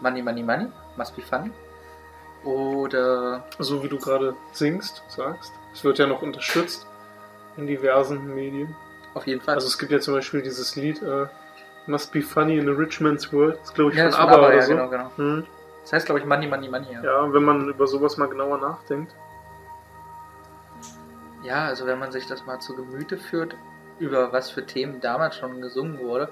Money, 0.00 0.22
Money, 0.22 0.42
Money, 0.42 0.66
must 0.96 1.16
be 1.16 1.22
funny. 1.22 1.50
Oder 2.44 3.44
So 3.58 3.82
wie 3.82 3.88
du 3.88 3.98
gerade 3.98 4.36
singst, 4.52 5.02
sagst. 5.08 5.52
Es 5.72 5.82
wird 5.82 5.98
ja 5.98 6.06
noch 6.06 6.22
unterstützt 6.22 6.86
in 7.56 7.66
diversen 7.66 8.34
Medien. 8.34 8.76
auf 9.14 9.26
jeden 9.26 9.40
Fall. 9.40 9.54
Also 9.54 9.66
es 9.66 9.78
gibt 9.78 9.90
ja 9.90 10.00
zum 10.00 10.14
Beispiel 10.14 10.42
dieses 10.42 10.76
Lied 10.76 11.02
äh, 11.02 11.26
Must 11.86 12.12
Be 12.12 12.22
Funny 12.22 12.58
in 12.58 12.68
a 12.68 12.72
Rich 12.72 13.00
Man's 13.00 13.32
World. 13.32 13.58
Das 13.62 13.72
glaube 13.72 13.92
ich 13.92 13.96
ja, 13.96 14.04
von 14.04 14.12
von 14.12 14.20
ABBA 14.20 14.34
ABBA, 14.34 14.46
oder 14.46 14.56
ja, 14.56 14.62
so. 14.62 14.72
genau, 14.72 14.88
genau. 14.88 15.10
Hm. 15.16 15.46
Das 15.84 15.92
heißt, 15.92 16.06
glaube 16.06 16.20
ich, 16.20 16.26
Money, 16.26 16.48
Money, 16.48 16.68
Money. 16.68 16.86
Ja. 16.92 17.02
Ja, 17.04 17.32
wenn 17.32 17.44
man 17.44 17.68
über 17.68 17.86
sowas 17.86 18.16
mal 18.16 18.28
genauer 18.28 18.58
nachdenkt. 18.58 19.14
ja, 21.44 21.66
also 21.66 21.86
wenn 21.86 21.98
man 21.98 22.10
sich 22.10 22.26
das 22.26 22.46
mal 22.46 22.58
zu 22.58 22.74
Gemüte 22.74 23.18
führt, 23.18 23.54
über 23.98 24.32
was 24.32 24.50
für 24.50 24.64
Themen 24.66 25.00
damals 25.00 25.36
schon 25.36 25.60
gesungen 25.60 25.98
wurde, 25.98 26.28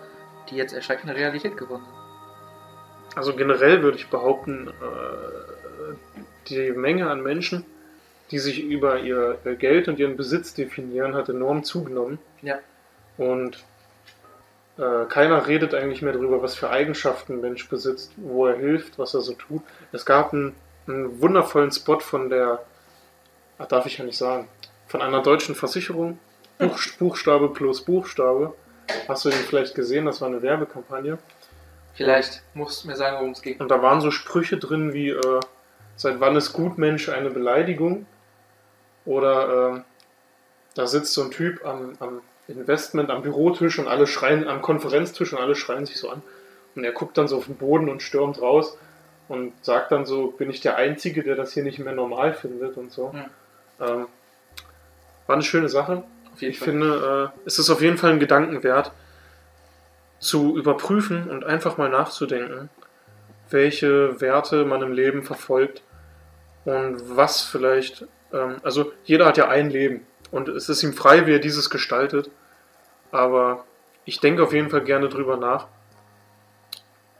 die 0.48 0.56
jetzt 0.56 0.72
erschreckende 0.72 1.14
Realität 1.14 1.56
geworden 1.56 1.84
sind. 1.84 3.18
Also 3.18 3.36
generell 3.36 3.82
würde 3.82 3.98
ich 3.98 4.08
behaupten, 4.08 4.68
äh, 4.68 5.94
die 6.48 6.72
Menge 6.72 7.10
an 7.10 7.22
Menschen, 7.22 7.64
die 8.30 8.38
sich 8.38 8.64
über 8.64 9.00
ihr 9.00 9.38
ihr 9.44 9.54
Geld 9.56 9.86
und 9.86 9.98
ihren 9.98 10.16
Besitz 10.16 10.54
definieren, 10.54 11.14
hat 11.14 11.28
enorm 11.28 11.62
zugenommen. 11.62 12.18
Ja. 12.40 12.58
Und 13.18 13.62
äh, 14.78 15.04
keiner 15.08 15.46
redet 15.46 15.74
eigentlich 15.74 16.02
mehr 16.02 16.12
darüber, 16.12 16.42
was 16.42 16.54
für 16.54 16.70
Eigenschaften 16.70 17.34
ein 17.34 17.40
Mensch 17.40 17.68
besitzt, 17.68 18.12
wo 18.16 18.46
er 18.46 18.56
hilft, 18.56 18.98
was 18.98 19.14
er 19.14 19.20
so 19.20 19.34
tut. 19.34 19.62
Es 19.92 20.06
gab 20.06 20.32
einen, 20.32 20.54
einen 20.86 21.20
wundervollen 21.20 21.70
Spot 21.70 22.00
von 22.00 22.30
der, 22.30 22.62
ach, 23.58 23.66
darf 23.66 23.86
ich 23.86 23.98
ja 23.98 24.04
nicht 24.04 24.16
sagen, 24.16 24.48
von 24.86 25.02
einer 25.02 25.22
deutschen 25.22 25.54
Versicherung. 25.54 26.18
Buch, 26.58 26.78
Buchstabe 26.98 27.50
plus 27.50 27.82
Buchstabe. 27.84 28.54
Hast 29.08 29.24
du 29.24 29.30
den 29.30 29.38
vielleicht 29.38 29.74
gesehen? 29.74 30.06
Das 30.06 30.20
war 30.20 30.28
eine 30.28 30.42
Werbekampagne. 30.42 31.18
Vielleicht 31.94 32.42
musst 32.54 32.84
du 32.84 32.88
mir 32.88 32.96
sagen, 32.96 33.16
worum 33.18 33.32
es 33.32 33.42
ging. 33.42 33.58
Und 33.58 33.70
da 33.70 33.82
waren 33.82 34.00
so 34.00 34.10
Sprüche 34.10 34.56
drin 34.56 34.92
wie, 34.94 35.10
äh, 35.10 35.40
seit 35.96 36.20
wann 36.20 36.36
ist 36.36 36.52
Gutmensch 36.54 37.10
eine 37.10 37.30
Beleidigung? 37.30 38.06
Oder 39.04 39.76
äh, 39.76 39.80
da 40.74 40.86
sitzt 40.86 41.12
so 41.12 41.22
ein 41.22 41.30
Typ 41.30 41.64
am, 41.66 41.92
am 42.00 42.22
Investment, 42.48 43.10
am 43.10 43.22
Bürotisch 43.22 43.78
und 43.78 43.88
alle 43.88 44.06
schreien, 44.06 44.48
am 44.48 44.62
Konferenztisch 44.62 45.32
und 45.32 45.38
alle 45.38 45.54
schreien 45.54 45.86
sich 45.86 45.96
so 45.96 46.10
an. 46.10 46.22
Und 46.74 46.84
er 46.84 46.92
guckt 46.92 47.18
dann 47.18 47.28
so 47.28 47.36
auf 47.36 47.46
den 47.46 47.56
Boden 47.56 47.88
und 47.88 48.02
stürmt 48.02 48.40
raus 48.40 48.76
und 49.28 49.52
sagt 49.64 49.92
dann 49.92 50.06
so, 50.06 50.28
bin 50.28 50.50
ich 50.50 50.60
der 50.60 50.76
Einzige, 50.76 51.22
der 51.22 51.36
das 51.36 51.52
hier 51.52 51.62
nicht 51.62 51.78
mehr 51.78 51.94
normal 51.94 52.34
findet 52.34 52.76
und 52.76 52.90
so. 52.90 53.14
Ähm, 53.80 54.06
war 55.26 55.36
eine 55.36 55.42
schöne 55.42 55.68
Sache. 55.68 56.02
Ich 56.40 56.58
Fall. 56.58 56.68
finde, 56.68 57.32
äh, 57.34 57.38
es 57.46 57.58
ist 57.58 57.70
auf 57.70 57.80
jeden 57.80 57.98
Fall 57.98 58.12
ein 58.12 58.20
Gedanken 58.20 58.62
wert, 58.62 58.92
zu 60.18 60.56
überprüfen 60.56 61.28
und 61.30 61.44
einfach 61.44 61.78
mal 61.78 61.88
nachzudenken, 61.88 62.70
welche 63.50 64.20
Werte 64.20 64.64
man 64.64 64.80
im 64.82 64.92
Leben 64.92 65.24
verfolgt 65.24 65.82
und 66.64 67.16
was 67.16 67.42
vielleicht, 67.42 68.06
ähm, 68.32 68.56
also 68.62 68.92
jeder 69.04 69.26
hat 69.26 69.36
ja 69.36 69.48
ein 69.48 69.68
Leben 69.68 70.06
und 70.32 70.48
es 70.48 70.68
ist 70.68 70.82
ihm 70.82 70.94
frei, 70.94 71.26
wie 71.26 71.34
er 71.34 71.38
dieses 71.38 71.70
gestaltet, 71.70 72.30
aber 73.12 73.64
ich 74.04 74.18
denke 74.18 74.42
auf 74.42 74.52
jeden 74.52 74.70
Fall 74.70 74.82
gerne 74.82 75.08
drüber 75.08 75.36
nach, 75.36 75.68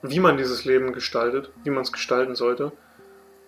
wie 0.03 0.19
man 0.19 0.37
dieses 0.37 0.65
Leben 0.65 0.93
gestaltet, 0.93 1.53
wie 1.63 1.71
man 1.71 1.83
es 1.83 1.93
gestalten 1.93 2.35
sollte 2.35 2.73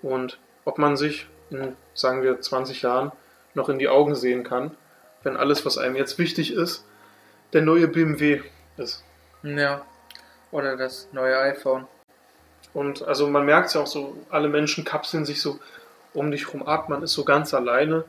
und 0.02 0.38
ob 0.64 0.78
man 0.78 0.96
sich 0.96 1.26
in, 1.50 1.76
sagen 1.94 2.22
wir, 2.22 2.40
20 2.40 2.82
Jahren 2.82 3.10
noch 3.54 3.68
in 3.68 3.78
die 3.78 3.88
Augen 3.88 4.14
sehen 4.14 4.44
kann, 4.44 4.70
wenn 5.22 5.36
alles, 5.36 5.66
was 5.66 5.78
einem 5.78 5.96
jetzt 5.96 6.18
wichtig 6.18 6.52
ist, 6.52 6.84
der 7.52 7.62
neue 7.62 7.88
BMW 7.88 8.42
ist. 8.76 9.02
Ja. 9.42 9.84
Oder 10.50 10.76
das 10.76 11.08
neue 11.12 11.38
iPhone. 11.38 11.86
Und 12.72 13.02
also 13.02 13.28
man 13.28 13.44
merkt 13.44 13.68
es 13.68 13.74
ja 13.74 13.80
auch 13.80 13.86
so, 13.86 14.16
alle 14.30 14.48
Menschen 14.48 14.84
kapseln 14.84 15.24
sich 15.24 15.40
so 15.40 15.58
um 16.12 16.30
dich 16.30 16.52
rum 16.52 16.62
ab, 16.62 16.88
man 16.88 17.02
ist 17.02 17.12
so 17.12 17.24
ganz 17.24 17.54
alleine. 17.54 18.04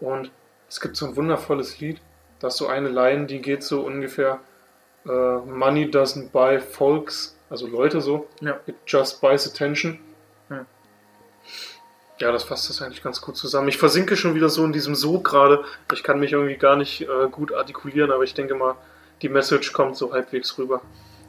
Und 0.00 0.30
es 0.68 0.80
gibt 0.80 0.96
so 0.96 1.06
ein 1.06 1.16
wundervolles 1.16 1.80
Lied, 1.80 2.00
da 2.40 2.48
ist 2.48 2.56
so 2.56 2.66
eine 2.66 2.88
Line, 2.88 3.26
die 3.26 3.40
geht 3.40 3.62
so 3.62 3.80
ungefähr 3.82 4.40
äh, 5.06 5.08
Money 5.10 5.86
doesn't 5.86 6.30
buy 6.30 6.60
folks, 6.60 7.36
also 7.50 7.66
Leute 7.66 8.00
so, 8.00 8.26
Ja. 8.40 8.58
it 8.66 8.76
just 8.86 9.20
buys 9.20 9.46
attention. 9.46 9.98
Hm. 10.48 10.66
Ja, 12.18 12.32
das 12.32 12.44
fasst 12.44 12.68
das 12.68 12.82
eigentlich 12.82 13.02
ganz 13.02 13.20
gut 13.20 13.36
zusammen. 13.36 13.68
Ich 13.68 13.78
versinke 13.78 14.16
schon 14.16 14.34
wieder 14.34 14.48
so 14.48 14.64
in 14.64 14.72
diesem 14.72 14.94
Sog 14.94 15.24
gerade. 15.24 15.64
Ich 15.92 16.02
kann 16.02 16.18
mich 16.20 16.32
irgendwie 16.32 16.56
gar 16.56 16.76
nicht 16.76 17.02
äh, 17.02 17.28
gut 17.30 17.52
artikulieren, 17.54 18.10
aber 18.10 18.24
ich 18.24 18.34
denke 18.34 18.54
mal, 18.54 18.74
die 19.22 19.28
Message 19.28 19.72
kommt 19.72 19.96
so 19.96 20.12
halbwegs 20.12 20.58
rüber. 20.58 20.82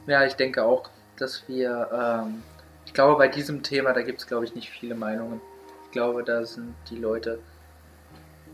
Ja, 0.06 0.24
ich 0.24 0.34
denke 0.34 0.64
auch, 0.64 0.90
dass 1.16 1.44
wir, 1.48 2.24
ähm, 2.26 2.42
ich 2.86 2.92
glaube, 2.92 3.16
bei 3.18 3.28
diesem 3.28 3.62
Thema, 3.62 3.92
da 3.92 4.02
gibt 4.02 4.20
es, 4.20 4.26
glaube 4.26 4.44
ich, 4.44 4.54
nicht 4.54 4.70
viele 4.70 4.94
Meinungen. 4.94 5.40
Ich 5.86 5.92
glaube, 5.92 6.24
da 6.24 6.44
sind 6.44 6.74
die 6.90 6.96
Leute 6.96 7.38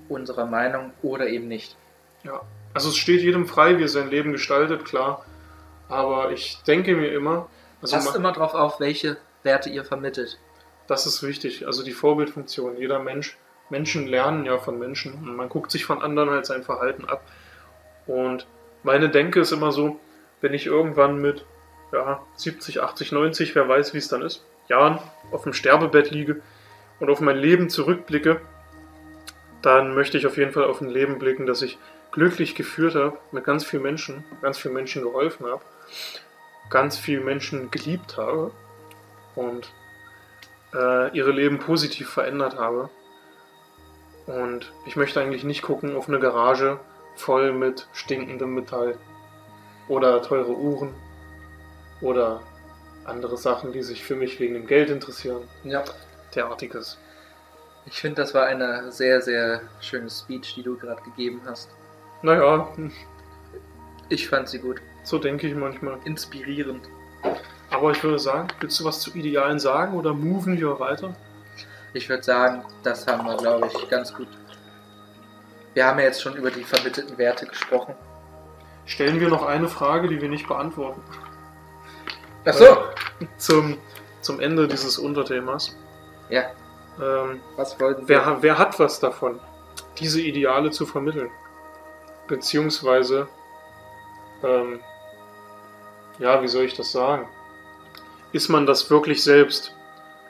unserer 0.09 0.47
Meinung 0.47 0.93
oder 1.03 1.29
eben 1.29 1.49
nicht. 1.49 1.77
Ja, 2.25 2.41
also 2.75 2.91
es 2.91 2.97
steht 2.97 3.23
jedem 3.23 3.47
frei, 3.47 3.79
wie 3.79 3.83
er 3.83 3.89
sein 3.89 4.11
Leben 4.11 4.33
gestaltet, 4.33 4.85
klar. 4.85 5.25
Aber 5.89 6.33
ich 6.33 6.59
denke 6.67 6.95
mir 6.97 7.13
immer, 7.13 7.49
also 7.83 7.97
Passt 7.97 8.17
immer 8.17 8.33
drauf 8.33 8.55
auf, 8.55 8.81
welche 8.81 9.17
Werte 9.43 9.71
ihr 9.71 9.85
vermittelt. 9.85 10.39
das 10.89 11.07
ist 11.07 11.23
wichtig. 11.23 11.67
Also 11.67 11.85
die 11.85 11.93
Vorbildfunktion. 11.93 12.77
Jeder 12.77 12.99
Mensch, 12.99 13.37
Menschen 13.71 14.07
lernen 14.07 14.45
ja 14.45 14.59
von 14.59 14.79
Menschen. 14.79 15.15
Und 15.15 15.37
man 15.37 15.49
guckt 15.49 15.71
sich 15.71 15.85
von 15.85 16.03
anderen 16.03 16.31
halt 16.31 16.47
sein 16.47 16.63
Verhalten 16.63 17.05
ab. 17.05 17.23
Und 18.07 18.47
meine 18.83 19.09
Denke 19.09 19.41
ist 19.41 19.53
immer 19.53 19.73
so, 19.73 19.99
wenn 20.41 20.55
ich 20.55 20.67
irgendwann 20.67 21.21
mit 21.21 21.45
ja, 21.93 22.23
70, 22.37 22.83
80, 22.83 23.13
90, 23.13 23.55
wer 23.55 23.69
weiß, 23.69 23.95
wie 23.95 23.99
es 23.99 24.09
dann 24.09 24.23
ist, 24.23 24.45
Jahren 24.69 24.99
auf 25.33 25.45
dem 25.45 25.53
Sterbebett 25.53 26.11
liege 26.11 26.43
und 27.01 27.11
auf 27.11 27.21
mein 27.21 27.37
Leben 27.37 27.69
zurückblicke, 27.71 28.41
dann 29.67 29.97
möchte 29.97 30.17
ich 30.17 30.29
auf 30.29 30.37
jeden 30.37 30.53
Fall 30.53 30.63
auf 30.63 30.81
ein 30.81 30.89
Leben 30.89 31.19
blicken, 31.19 31.45
das 31.45 31.61
ich 31.61 31.77
glücklich 32.13 32.55
geführt 32.55 32.95
habe, 32.95 33.19
mit 33.33 33.43
ganz 33.43 33.65
vielen 33.65 33.83
Menschen, 33.83 34.23
ganz 34.41 34.59
vielen 34.59 34.75
Menschen 34.75 35.03
geholfen 35.03 35.45
habe, 35.45 35.61
ganz 36.71 36.97
vielen 36.97 37.25
Menschen 37.25 37.73
geliebt 37.73 38.17
habe 38.17 38.53
und 39.35 39.73
äh, 40.73 41.11
ihre 41.17 41.33
Leben 41.33 41.59
positiv 41.59 42.09
verändert 42.09 42.57
habe. 42.57 42.91
Und 44.27 44.73
ich 44.87 44.95
möchte 44.95 45.21
eigentlich 45.21 45.43
nicht 45.43 45.63
gucken 45.63 45.97
auf 45.97 46.09
eine 46.09 46.21
Garage 46.21 46.79
voll 47.17 47.51
mit 47.51 47.89
stinkendem 47.93 48.55
Metall 48.55 48.97
oder 49.89 50.23
teure 50.23 50.57
Uhren 50.57 50.95
oder 52.01 52.41
andere 53.05 53.37
Sachen, 53.37 53.73
die 53.73 53.83
sich 53.83 54.05
für 54.05 54.15
mich 54.15 54.39
wegen 54.39 54.55
dem 54.55 54.69
Geld 54.69 54.91
interessieren. 54.91 55.43
Ja. 55.65 55.83
Derartiges. 56.37 56.99
Ich 57.87 58.01
finde, 58.01 58.23
das 58.23 58.35
war 58.35 58.47
eine 58.47 58.91
sehr, 58.91 59.23
sehr 59.23 59.61
schöne 59.81 60.11
Speech, 60.11 60.55
die 60.55 60.63
du 60.63 60.77
gerade 60.77 61.01
gegeben 61.03 61.41
hast. 61.47 61.71
Naja, 62.23 62.69
Ich 64.09 64.29
fand 64.29 64.49
sie 64.49 64.59
gut. 64.59 64.81
so 65.05 65.19
denke 65.19 65.47
ich 65.47 65.55
manchmal. 65.55 65.99
Inspirierend. 66.05 66.89
Aber 67.71 67.91
ich 67.93 68.03
würde 68.03 68.19
sagen, 68.19 68.49
willst 68.61 68.79
du 68.81 68.85
was 68.85 69.01
zu 69.01 69.13
Idealen 69.15 69.59
sagen 69.59 69.95
oder 69.97 70.13
moven 70.15 70.59
wir 70.59 70.79
weiter? 70.81 71.15
Ich 71.95 72.09
würde 72.09 72.23
sagen, 72.23 72.65
das 72.83 73.07
haben 73.07 73.25
wir, 73.27 73.37
glaube 73.37 73.69
ich, 73.73 73.89
ganz 73.89 74.13
gut. 74.13 74.29
Wir 75.75 75.87
haben 75.87 75.99
ja 75.99 76.07
jetzt 76.07 76.23
schon 76.23 76.35
über 76.37 76.51
die 76.51 76.65
vermittelten 76.65 77.17
Werte 77.19 77.47
gesprochen. 77.47 77.95
Stellen 78.85 79.21
wir 79.21 79.29
noch 79.29 79.45
eine 79.45 79.69
Frage, 79.69 80.09
die 80.09 80.21
wir 80.21 80.29
nicht 80.29 80.47
beantworten. 80.47 81.03
Achso! 82.45 82.77
Zum, 83.37 83.77
zum 84.21 84.41
Ende 84.41 84.69
dieses 84.69 84.99
Unterthemas. 84.99 85.77
Ja, 86.29 86.45
Ähm, 87.01 87.41
was 87.57 87.79
wollten 87.81 88.09
wer, 88.09 88.39
wer 88.41 88.59
hat 88.59 88.79
was 88.79 89.01
davon, 89.01 89.39
diese 89.99 90.21
Ideale 90.21 90.71
zu 90.71 90.87
vermitteln? 90.87 91.31
Beziehungsweise, 92.27 93.29
ähm, 94.43 94.81
ja, 96.19 96.43
wie 96.43 96.49
soll 96.49 96.65
ich 96.65 96.75
das 96.75 96.93
sagen? 96.93 97.29
Ist 98.33 98.49
man 98.49 98.67
das 98.67 98.91
wirklich 98.91 99.23
selbst, 99.23 99.75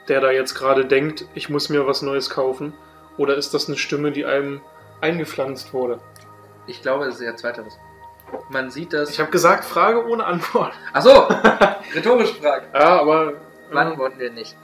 der 0.09 0.21
da 0.21 0.31
jetzt 0.31 0.55
gerade 0.55 0.85
denkt, 0.85 1.27
ich 1.35 1.49
muss 1.49 1.69
mir 1.69 1.87
was 1.87 2.03
Neues 2.03 2.31
kaufen? 2.31 2.73
Oder 3.17 3.37
ist 3.37 3.55
das 3.55 3.69
eine 3.69 3.77
Stimme, 3.77 4.13
die 4.13 4.27
einem 4.27 4.61
eingepflanzt 5.01 5.73
wurde? 5.73 6.01
Ich 6.67 6.83
glaube, 6.83 7.07
es 7.07 7.17
ist 7.17 7.21
eher 7.23 7.37
zweiteres. 7.37 7.79
Man 8.51 8.71
sieht 8.71 8.93
das. 8.93 9.11
Ich 9.11 9.21
habe 9.21 9.31
gesagt, 9.31 9.65
Frage 9.65 10.05
ohne 10.07 10.25
Antwort. 10.25 10.73
Achso! 10.93 11.29
Rhetorische 11.95 12.35
Frage. 12.35 12.67
Ja, 12.75 13.01
aber. 13.01 13.35
Beantworten 13.71 14.19
wir 14.19 14.33
nicht. 14.33 14.57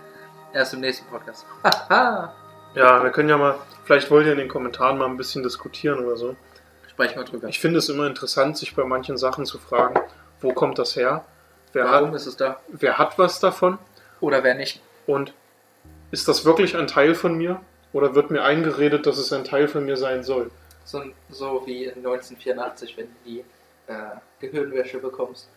Erst 0.53 0.75
im 0.75 0.81
nächsten 0.81 1.07
Podcast. 1.07 1.47
Haha! 1.65 2.35
Ja, 2.75 3.03
wir 3.03 3.11
können 3.11 3.29
ja 3.29 3.38
mal, 3.38 3.59
vielleicht 3.85 4.11
wollt 4.11 4.27
ihr 4.27 4.33
in 4.33 4.38
den 4.38 4.49
Kommentaren 4.49 4.99
mal 4.99 5.07
ein 5.07 5.17
bisschen 5.17 5.43
diskutieren 5.43 6.05
oder 6.05 6.17
so. 6.17 6.37
Sprechen 6.88 7.17
wir 7.17 7.25
drüber. 7.25 7.49
Ich 7.49 7.59
finde 7.59 7.79
es 7.79 7.88
immer 7.88 8.07
interessant, 8.07 8.59
sich 8.59 8.75
bei 8.75 8.85
manchen 8.85 9.17
Sachen 9.17 9.47
zu 9.47 9.59
fragen, 9.59 9.99
wo 10.41 10.53
kommt 10.53 10.79
das 10.79 10.97
her? 10.97 11.25
Wer 11.73 11.85
Warum 11.85 12.09
hat, 12.09 12.17
ist 12.17 12.27
es 12.27 12.37
da? 12.37 12.61
wer 12.69 12.99
hat 12.99 13.19
was 13.19 13.41
davon? 13.41 13.79
Oder 14.21 14.45
wer 14.45 14.55
nicht? 14.55 14.83
Und 15.07 15.33
ist 16.11 16.29
das 16.29 16.45
wirklich 16.45 16.77
ein 16.77 16.87
Teil 16.87 17.15
von 17.15 17.35
mir? 17.37 17.61
Oder 17.95 18.15
wird 18.15 18.31
mir 18.31 18.43
eingeredet, 18.43 19.07
dass 19.07 19.19
es 19.19 19.33
ein 19.33 19.45
Teil 19.45 19.69
von 19.69 19.85
mir 19.85 19.97
sein 19.97 20.23
soll? 20.23 20.51
So, 20.85 21.03
so 21.31 21.62
wie 21.67 21.85
in 21.85 21.99
1984, 21.99 22.97
wenn 22.97 23.07
du 23.07 23.12
die 23.25 23.45
äh, 23.87 23.95
Gehirnwäsche 24.41 24.99
bekommst. 24.99 25.49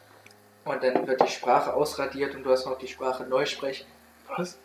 Und 0.64 0.84
dann 0.84 1.06
wird 1.08 1.22
die 1.22 1.32
Sprache 1.32 1.74
ausradiert 1.74 2.36
und 2.36 2.44
du 2.44 2.50
hast 2.50 2.66
noch 2.66 2.78
die 2.78 2.88
Sprache 2.88 3.24
neu 3.24 3.46
sprechen. 3.46 3.86
Was? 4.38 4.58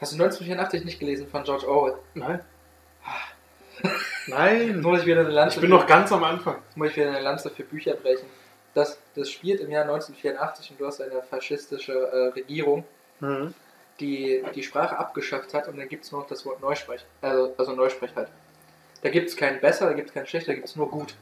Hast 0.00 0.12
du 0.12 0.16
1984 0.22 0.84
nicht 0.84 0.98
gelesen 1.00 1.28
von 1.28 1.44
George 1.44 1.66
Orwell? 1.68 1.94
Nein. 2.14 2.40
Nein. 4.26 4.80
Muss 4.82 5.00
ich 5.00 5.06
wieder 5.06 5.20
eine 5.20 5.30
Lanze 5.30 5.56
Ich 5.56 5.60
bin 5.60 5.70
für- 5.70 5.76
noch 5.76 5.86
ganz 5.86 6.10
am 6.12 6.24
Anfang. 6.24 6.56
muss 6.74 6.90
ich 6.90 6.96
wieder 6.96 7.08
eine 7.10 7.20
Lanze 7.20 7.50
für 7.50 7.64
Bücher 7.64 7.94
brechen. 7.94 8.26
Das, 8.74 8.98
das 9.14 9.30
spielt 9.30 9.60
im 9.60 9.70
Jahr 9.70 9.84
1984 9.84 10.72
und 10.72 10.80
du 10.80 10.86
hast 10.86 11.00
eine 11.00 11.22
faschistische 11.22 11.92
äh, 11.92 12.28
Regierung, 12.34 12.84
Mhm. 13.20 13.54
die 14.00 14.42
die 14.56 14.62
Sprache 14.64 14.98
abgeschafft 14.98 15.54
hat 15.54 15.68
und 15.68 15.78
dann 15.78 15.88
gibt 15.88 16.04
es 16.04 16.10
nur 16.12 16.22
noch 16.22 16.28
das 16.28 16.44
Wort 16.44 16.60
Neusprech. 16.60 17.04
Also, 17.20 17.54
also 17.56 17.72
Neusprech 17.76 18.10
halt. 18.16 18.28
Da 19.02 19.10
gibt 19.10 19.28
es 19.28 19.36
keinen 19.36 19.60
besser, 19.60 19.86
da 19.86 19.92
gibt 19.92 20.08
es 20.08 20.14
keinen 20.14 20.26
schlechter, 20.26 20.48
da 20.52 20.54
gibt 20.56 20.66
es 20.68 20.74
nur 20.74 20.90
gut. 20.90 21.14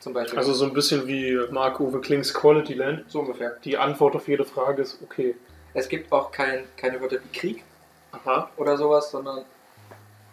Zum 0.00 0.12
Beispiel. 0.12 0.38
Also 0.38 0.52
so 0.52 0.66
ein 0.66 0.74
bisschen 0.74 1.06
wie 1.06 1.38
Marc-Uwe 1.50 2.00
Klings 2.02 2.34
Quality 2.34 2.74
Land. 2.74 3.04
so 3.10 3.20
ungefähr. 3.20 3.56
Die 3.64 3.78
Antwort 3.78 4.14
auf 4.16 4.28
jede 4.28 4.44
Frage 4.44 4.82
ist 4.82 4.98
okay. 5.02 5.34
Es 5.74 5.88
gibt 5.88 6.10
auch 6.12 6.32
kein, 6.32 6.64
keine 6.76 7.00
Wörter 7.00 7.18
wie 7.22 7.38
Krieg 7.38 7.64
Aha. 8.12 8.50
oder 8.56 8.76
sowas, 8.76 9.10
sondern 9.10 9.44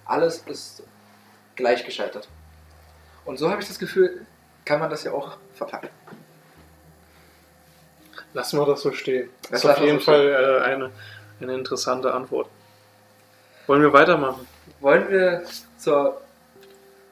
alles 0.05 0.43
ist 0.47 0.83
gleich 1.55 1.85
gescheitert. 1.85 2.27
Und 3.25 3.37
so 3.37 3.49
habe 3.49 3.61
ich 3.61 3.67
das 3.67 3.77
Gefühl, 3.77 4.25
kann 4.65 4.79
man 4.79 4.89
das 4.89 5.03
ja 5.03 5.11
auch 5.11 5.37
verpacken. 5.53 5.89
Lassen 8.33 8.59
wir 8.59 8.65
das 8.65 8.81
so 8.81 8.91
stehen. 8.91 9.29
Das 9.43 9.61
Das 9.61 9.63
ist 9.63 9.69
auf 9.69 9.83
jeden 9.83 9.99
so 9.99 10.05
Fall 10.05 10.27
äh, 10.27 10.63
eine, 10.63 10.91
eine 11.41 11.53
interessante 11.53 12.13
Antwort. 12.13 12.49
Wollen 13.67 13.81
wir 13.81 13.93
weitermachen? 13.93 14.47
Wollen 14.79 15.09
wir 15.09 15.43
zur. 15.77 16.21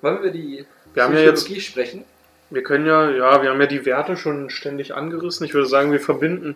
Wollen 0.02 0.24
wir 0.24 0.32
die 0.32 0.66
Wir 0.94 1.04
haben 1.04 1.14
ja 1.14 1.22
jetzt 1.22 1.46
Psychologie 1.46 1.62
sprechen? 1.62 2.06
Wir 2.50 2.64
können 2.64 2.86
ja, 2.86 3.10
ja, 3.10 3.42
wir 3.42 3.50
haben 3.50 3.60
ja 3.60 3.68
die 3.68 3.86
Werte 3.86 4.16
schon 4.16 4.50
ständig 4.50 4.94
angerissen. 4.94 5.46
Ich 5.46 5.54
würde 5.54 5.68
sagen, 5.68 5.92
wir 5.92 6.00
verbinden 6.00 6.56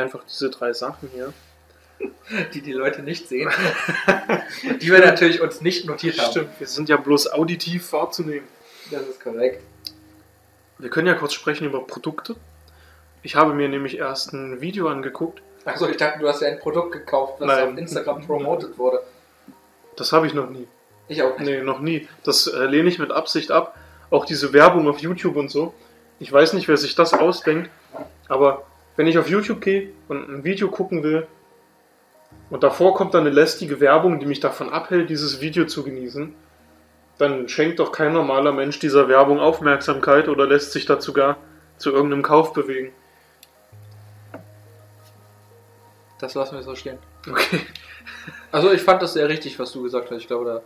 einfach 0.00 0.24
diese 0.24 0.50
drei 0.50 0.72
Sachen 0.72 1.08
hier. 1.12 1.32
die 2.54 2.62
die 2.62 2.72
Leute 2.72 3.02
nicht 3.02 3.28
sehen. 3.28 3.50
die 4.80 4.90
wir 4.90 5.00
natürlich 5.00 5.40
uns 5.40 5.60
nicht 5.60 5.86
notiert 5.86 6.18
haben. 6.18 6.30
Stimmt, 6.30 6.48
wir 6.58 6.66
sind 6.66 6.88
ja 6.88 6.96
bloß 6.96 7.32
auditiv 7.32 7.92
wahrzunehmen. 7.92 8.48
Das 8.90 9.02
ist 9.02 9.20
korrekt. 9.20 9.62
Wir 10.78 10.90
können 10.90 11.06
ja 11.06 11.14
kurz 11.14 11.34
sprechen 11.34 11.66
über 11.66 11.86
Produkte. 11.86 12.36
Ich 13.22 13.36
habe 13.36 13.52
mir 13.52 13.68
nämlich 13.68 13.98
erst 13.98 14.32
ein 14.32 14.60
Video 14.60 14.88
angeguckt. 14.88 15.42
Achso, 15.66 15.88
ich 15.88 15.98
dachte, 15.98 16.20
du 16.20 16.28
hast 16.28 16.40
ja 16.40 16.48
ein 16.48 16.58
Produkt 16.58 16.92
gekauft, 16.92 17.34
was 17.38 17.48
Nein. 17.48 17.72
auf 17.72 17.78
Instagram 17.78 18.26
promotet 18.26 18.78
wurde. 18.78 19.02
Das 19.96 20.12
habe 20.12 20.26
ich 20.26 20.32
noch 20.32 20.48
nie. 20.48 20.66
Ich 21.08 21.22
auch 21.22 21.38
nicht. 21.38 21.46
Nee, 21.46 21.60
noch 21.60 21.80
nie. 21.80 22.08
Das 22.24 22.46
äh, 22.46 22.64
lehne 22.64 22.88
ich 22.88 22.98
mit 22.98 23.10
Absicht 23.10 23.50
ab. 23.50 23.76
Auch 24.10 24.24
diese 24.24 24.52
Werbung 24.54 24.88
auf 24.88 25.00
YouTube 25.00 25.36
und 25.36 25.50
so. 25.50 25.74
Ich 26.18 26.32
weiß 26.32 26.54
nicht, 26.54 26.66
wer 26.68 26.76
sich 26.76 26.94
das 26.94 27.12
ausdenkt, 27.12 27.70
aber 28.28 28.64
wenn 28.96 29.06
ich 29.06 29.18
auf 29.18 29.28
YouTube 29.28 29.60
gehe 29.60 29.92
und 30.08 30.28
ein 30.28 30.44
Video 30.44 30.68
gucken 30.68 31.02
will 31.02 31.26
und 32.50 32.62
davor 32.62 32.94
kommt 32.94 33.14
dann 33.14 33.22
eine 33.22 33.30
lästige 33.30 33.80
Werbung, 33.80 34.20
die 34.20 34.26
mich 34.26 34.40
davon 34.40 34.70
abhält, 34.70 35.10
dieses 35.10 35.40
Video 35.40 35.66
zu 35.66 35.82
genießen, 35.82 36.34
dann 37.18 37.48
schenkt 37.48 37.78
doch 37.78 37.92
kein 37.92 38.12
normaler 38.12 38.52
Mensch 38.52 38.78
dieser 38.78 39.08
Werbung 39.08 39.40
Aufmerksamkeit 39.40 40.28
oder 40.28 40.46
lässt 40.46 40.72
sich 40.72 40.86
dazu 40.86 41.12
gar 41.12 41.36
zu 41.76 41.90
irgendeinem 41.92 42.22
Kauf 42.22 42.52
bewegen. 42.52 42.92
Das 46.18 46.34
lassen 46.34 46.56
wir 46.56 46.62
so 46.62 46.74
stehen. 46.74 46.98
Okay. 47.28 47.60
Also 48.52 48.72
ich 48.72 48.82
fand 48.82 49.00
das 49.00 49.12
sehr 49.12 49.28
richtig, 49.28 49.58
was 49.60 49.70
du 49.72 49.82
gesagt 49.82 50.10
hast. 50.10 50.18
Ich 50.18 50.26
glaube, 50.26 50.44
da 50.44 50.62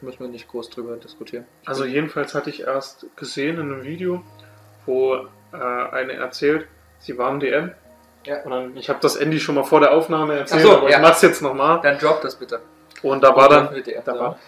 müssen 0.00 0.20
wir 0.20 0.28
nicht 0.28 0.46
groß 0.46 0.70
drüber 0.70 0.96
diskutieren. 0.96 1.44
Also 1.64 1.84
jedenfalls 1.84 2.34
hatte 2.34 2.50
ich 2.50 2.60
erst 2.60 3.06
gesehen 3.16 3.58
in 3.58 3.72
einem 3.72 3.82
Video, 3.82 4.22
wo 4.86 5.16
äh, 5.52 5.56
eine 5.56 6.12
erzählt, 6.12 6.68
sie 6.98 7.16
war 7.18 7.30
im 7.30 7.40
DM. 7.40 7.72
Ja. 8.24 8.42
Und 8.42 8.50
dann, 8.50 8.76
ich 8.76 8.88
habe 8.88 8.98
das 9.00 9.16
Andy 9.16 9.38
schon 9.38 9.54
mal 9.54 9.64
vor 9.64 9.80
der 9.80 9.92
Aufnahme 9.92 10.38
erzählt, 10.38 10.62
so, 10.62 10.78
aber 10.78 10.90
ja. 10.90 10.96
ich 10.96 11.02
mach's 11.02 11.22
jetzt 11.22 11.42
nochmal. 11.42 11.80
Dann 11.82 11.98
drop 11.98 12.22
das 12.22 12.36
bitte. 12.36 12.60
Und 13.02 13.22
da 13.22 13.36
war 13.36 13.48
dann, 13.48 13.72
Mit 13.72 13.86
dir. 13.86 14.02
da 14.04 14.18
war, 14.18 14.38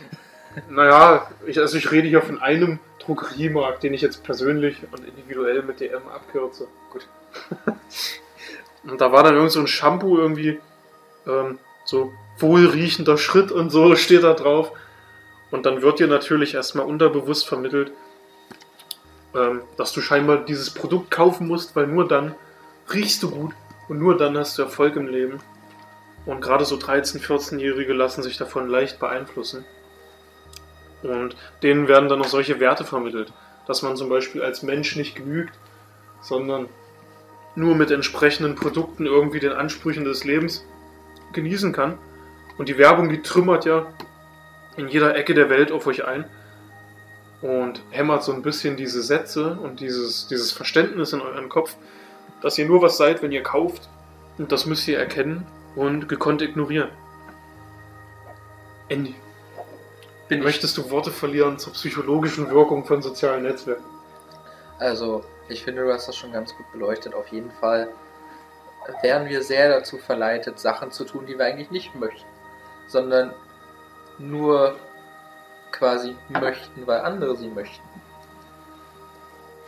naja, 0.68 1.30
ich, 1.46 1.58
also 1.58 1.76
ich 1.76 1.90
rede 1.92 2.08
hier 2.08 2.22
von 2.22 2.40
einem 2.40 2.78
Drogeriemarkt, 3.00 3.82
den 3.82 3.92
ich 3.94 4.00
jetzt 4.00 4.24
persönlich 4.24 4.78
und 4.90 5.06
individuell 5.06 5.62
mit 5.62 5.80
DM 5.80 6.08
abkürze. 6.08 6.68
Gut. 6.90 7.06
Und 8.88 9.00
da 9.00 9.10
war 9.10 9.24
dann 9.24 9.34
irgend 9.34 9.50
so 9.50 9.60
ein 9.60 9.66
Shampoo 9.66 10.16
irgendwie, 10.16 10.60
ähm, 11.26 11.58
so 11.84 12.12
wohlriechender 12.38 13.18
Schritt 13.18 13.50
und 13.50 13.70
so 13.70 13.96
steht 13.96 14.22
da 14.22 14.34
drauf. 14.34 14.72
Und 15.50 15.66
dann 15.66 15.82
wird 15.82 15.98
dir 15.98 16.06
natürlich 16.06 16.54
erstmal 16.54 16.86
unterbewusst 16.86 17.48
vermittelt, 17.48 17.92
ähm, 19.36 19.62
dass 19.76 19.92
du 19.92 20.00
scheinbar 20.00 20.38
dieses 20.38 20.70
Produkt 20.70 21.10
kaufen 21.10 21.46
musst, 21.46 21.76
weil 21.76 21.86
nur 21.86 22.08
dann 22.08 22.34
riechst 22.92 23.22
du 23.22 23.30
gut 23.30 23.52
und 23.88 23.98
nur 23.98 24.16
dann 24.16 24.36
hast 24.36 24.58
du 24.58 24.62
Erfolg 24.62 24.96
im 24.96 25.08
Leben. 25.08 25.40
Und 26.24 26.40
gerade 26.40 26.64
so 26.64 26.76
13-, 26.76 27.20
14-Jährige 27.20 27.92
lassen 27.92 28.22
sich 28.22 28.36
davon 28.36 28.68
leicht 28.68 28.98
beeinflussen. 28.98 29.64
Und 31.02 31.36
denen 31.62 31.86
werden 31.86 32.08
dann 32.08 32.18
noch 32.18 32.28
solche 32.28 32.58
Werte 32.58 32.84
vermittelt, 32.84 33.32
dass 33.66 33.82
man 33.82 33.96
zum 33.96 34.08
Beispiel 34.08 34.42
als 34.42 34.62
Mensch 34.62 34.96
nicht 34.96 35.14
genügt, 35.14 35.54
sondern 36.20 36.68
nur 37.54 37.74
mit 37.74 37.90
entsprechenden 37.90 38.54
Produkten 38.56 39.06
irgendwie 39.06 39.40
den 39.40 39.52
Ansprüchen 39.52 40.04
des 40.04 40.24
Lebens 40.24 40.64
genießen 41.32 41.72
kann. 41.72 41.98
Und 42.58 42.68
die 42.68 42.78
Werbung, 42.78 43.08
die 43.08 43.22
trümmert 43.22 43.64
ja 43.64 43.86
in 44.76 44.88
jeder 44.88 45.14
Ecke 45.14 45.34
der 45.34 45.48
Welt 45.48 45.70
auf 45.70 45.86
euch 45.86 46.04
ein 46.04 46.24
und 47.42 47.82
hämmert 47.90 48.24
so 48.24 48.32
ein 48.32 48.42
bisschen 48.42 48.76
diese 48.76 49.02
Sätze 49.02 49.58
und 49.62 49.80
dieses, 49.80 50.26
dieses 50.28 50.52
Verständnis 50.52 51.12
in 51.12 51.20
euren 51.20 51.48
Kopf, 51.48 51.76
dass 52.42 52.58
ihr 52.58 52.66
nur 52.66 52.82
was 52.82 52.96
seid, 52.96 53.22
wenn 53.22 53.32
ihr 53.32 53.42
kauft. 53.42 53.88
Und 54.38 54.52
das 54.52 54.66
müsst 54.66 54.86
ihr 54.88 54.98
erkennen 54.98 55.46
und 55.74 56.08
gekonnt 56.08 56.42
ignorieren. 56.42 56.90
Andy, 58.88 59.14
Bin 60.28 60.38
ich. 60.38 60.44
möchtest 60.44 60.76
du 60.76 60.90
Worte 60.90 61.10
verlieren 61.10 61.58
zur 61.58 61.72
psychologischen 61.72 62.50
Wirkung 62.50 62.84
von 62.84 63.02
sozialen 63.02 63.42
Netzwerken? 63.42 63.84
Also, 64.78 65.24
ich 65.48 65.64
finde, 65.64 65.84
du 65.84 65.92
hast 65.92 66.06
das 66.06 66.16
schon 66.16 66.32
ganz 66.32 66.54
gut 66.54 66.70
beleuchtet. 66.72 67.14
Auf 67.14 67.28
jeden 67.28 67.50
Fall 67.52 67.88
werden 69.02 69.28
wir 69.28 69.42
sehr 69.42 69.68
dazu 69.68 69.98
verleitet, 69.98 70.58
Sachen 70.58 70.92
zu 70.92 71.04
tun, 71.04 71.26
die 71.26 71.38
wir 71.38 71.44
eigentlich 71.46 71.70
nicht 71.70 71.94
möchten, 71.94 72.26
sondern 72.86 73.34
nur 74.18 74.76
quasi 75.78 76.16
möchten, 76.28 76.86
weil 76.86 77.00
andere 77.00 77.36
sie 77.36 77.48
möchten. 77.48 77.82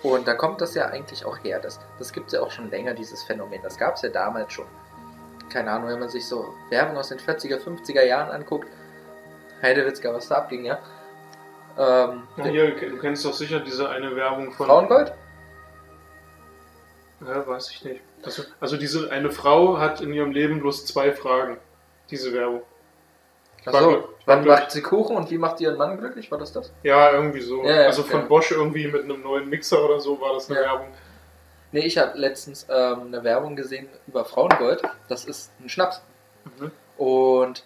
Und 0.02 0.28
da 0.28 0.34
kommt 0.34 0.61
das 0.61 0.74
ja 0.74 0.86
eigentlich 0.86 1.24
auch 1.24 1.38
her. 1.42 1.59
Das, 1.59 1.80
das 1.98 2.12
gibt 2.12 2.28
es 2.28 2.32
ja 2.34 2.40
auch 2.40 2.50
schon 2.50 2.70
länger, 2.70 2.94
dieses 2.94 3.22
Phänomen. 3.24 3.61
Das 3.62 3.76
gab 3.76 3.96
es 3.96 4.02
ja 4.02 4.11
damals 4.11 4.52
schon. 4.52 4.66
Keine 5.50 5.70
Ahnung, 5.72 5.88
wenn 5.88 5.98
man 5.98 6.09
sich 6.09 6.26
so 6.26 6.54
Werbung 6.70 6.96
aus 6.96 7.09
den 7.09 7.18
40er, 7.18 7.59
50er 7.59 8.04
Jahren 8.04 8.30
anguckt, 8.30 8.68
Heidewitzka, 9.62 10.12
was 10.12 10.28
da 10.28 10.36
abging, 10.36 10.64
ja. 10.64 10.78
Ähm, 11.76 12.22
Ja, 12.36 12.44
hier, 12.44 12.76
du 12.76 12.98
kennst 12.98 13.24
doch 13.24 13.32
sicher 13.32 13.61
diese 13.61 13.88
eine 13.88 14.14
Werbung 14.14 14.52
von. 14.52 14.66
Frauengold? 14.66 15.12
Ja, 17.20 17.46
weiß 17.46 17.70
ich 17.70 17.84
nicht. 17.84 18.00
Also, 18.22 18.42
also 18.61 18.76
diese 18.76 19.11
eine 19.11 19.30
Frau 19.30 19.78
hat 19.78 20.00
in 20.00 20.12
ihrem 20.12 20.30
Leben 20.30 20.61
bloß 20.61 20.86
zwei 20.86 21.12
Fragen. 21.12 21.59
Diese 22.11 22.32
Werbung. 22.32 22.62
War 23.72 24.04
wann 24.26 24.44
macht 24.44 24.70
sie 24.70 24.82
Kuchen 24.82 25.16
und 25.16 25.30
wie 25.30 25.38
macht 25.38 25.60
ihren 25.60 25.76
Mann 25.76 25.98
glücklich? 25.98 26.30
War 26.30 26.38
das 26.38 26.52
das? 26.52 26.72
Ja, 26.82 27.12
irgendwie 27.12 27.40
so. 27.40 27.64
Ja, 27.64 27.82
ja, 27.82 27.86
also 27.86 28.02
von 28.02 28.20
ja. 28.20 28.26
Bosch 28.26 28.50
irgendwie 28.50 28.88
mit 28.88 29.04
einem 29.04 29.22
neuen 29.22 29.48
Mixer 29.48 29.84
oder 29.84 30.00
so 30.00 30.20
war 30.20 30.34
das 30.34 30.50
eine. 30.50 30.60
Werbung. 30.60 30.88
Nee, 31.72 31.80
ich 31.80 31.98
habe 31.98 32.16
letztens 32.18 32.66
ähm, 32.70 33.08
eine 33.08 33.24
Werbung 33.24 33.54
gesehen 33.56 33.88
über 34.06 34.24
Frauengold. 34.24 34.82
Das 35.08 35.24
ist 35.24 35.52
ein 35.60 35.68
Schnaps. 35.68 36.02
Mhm. 36.58 36.70
Und 36.96 37.64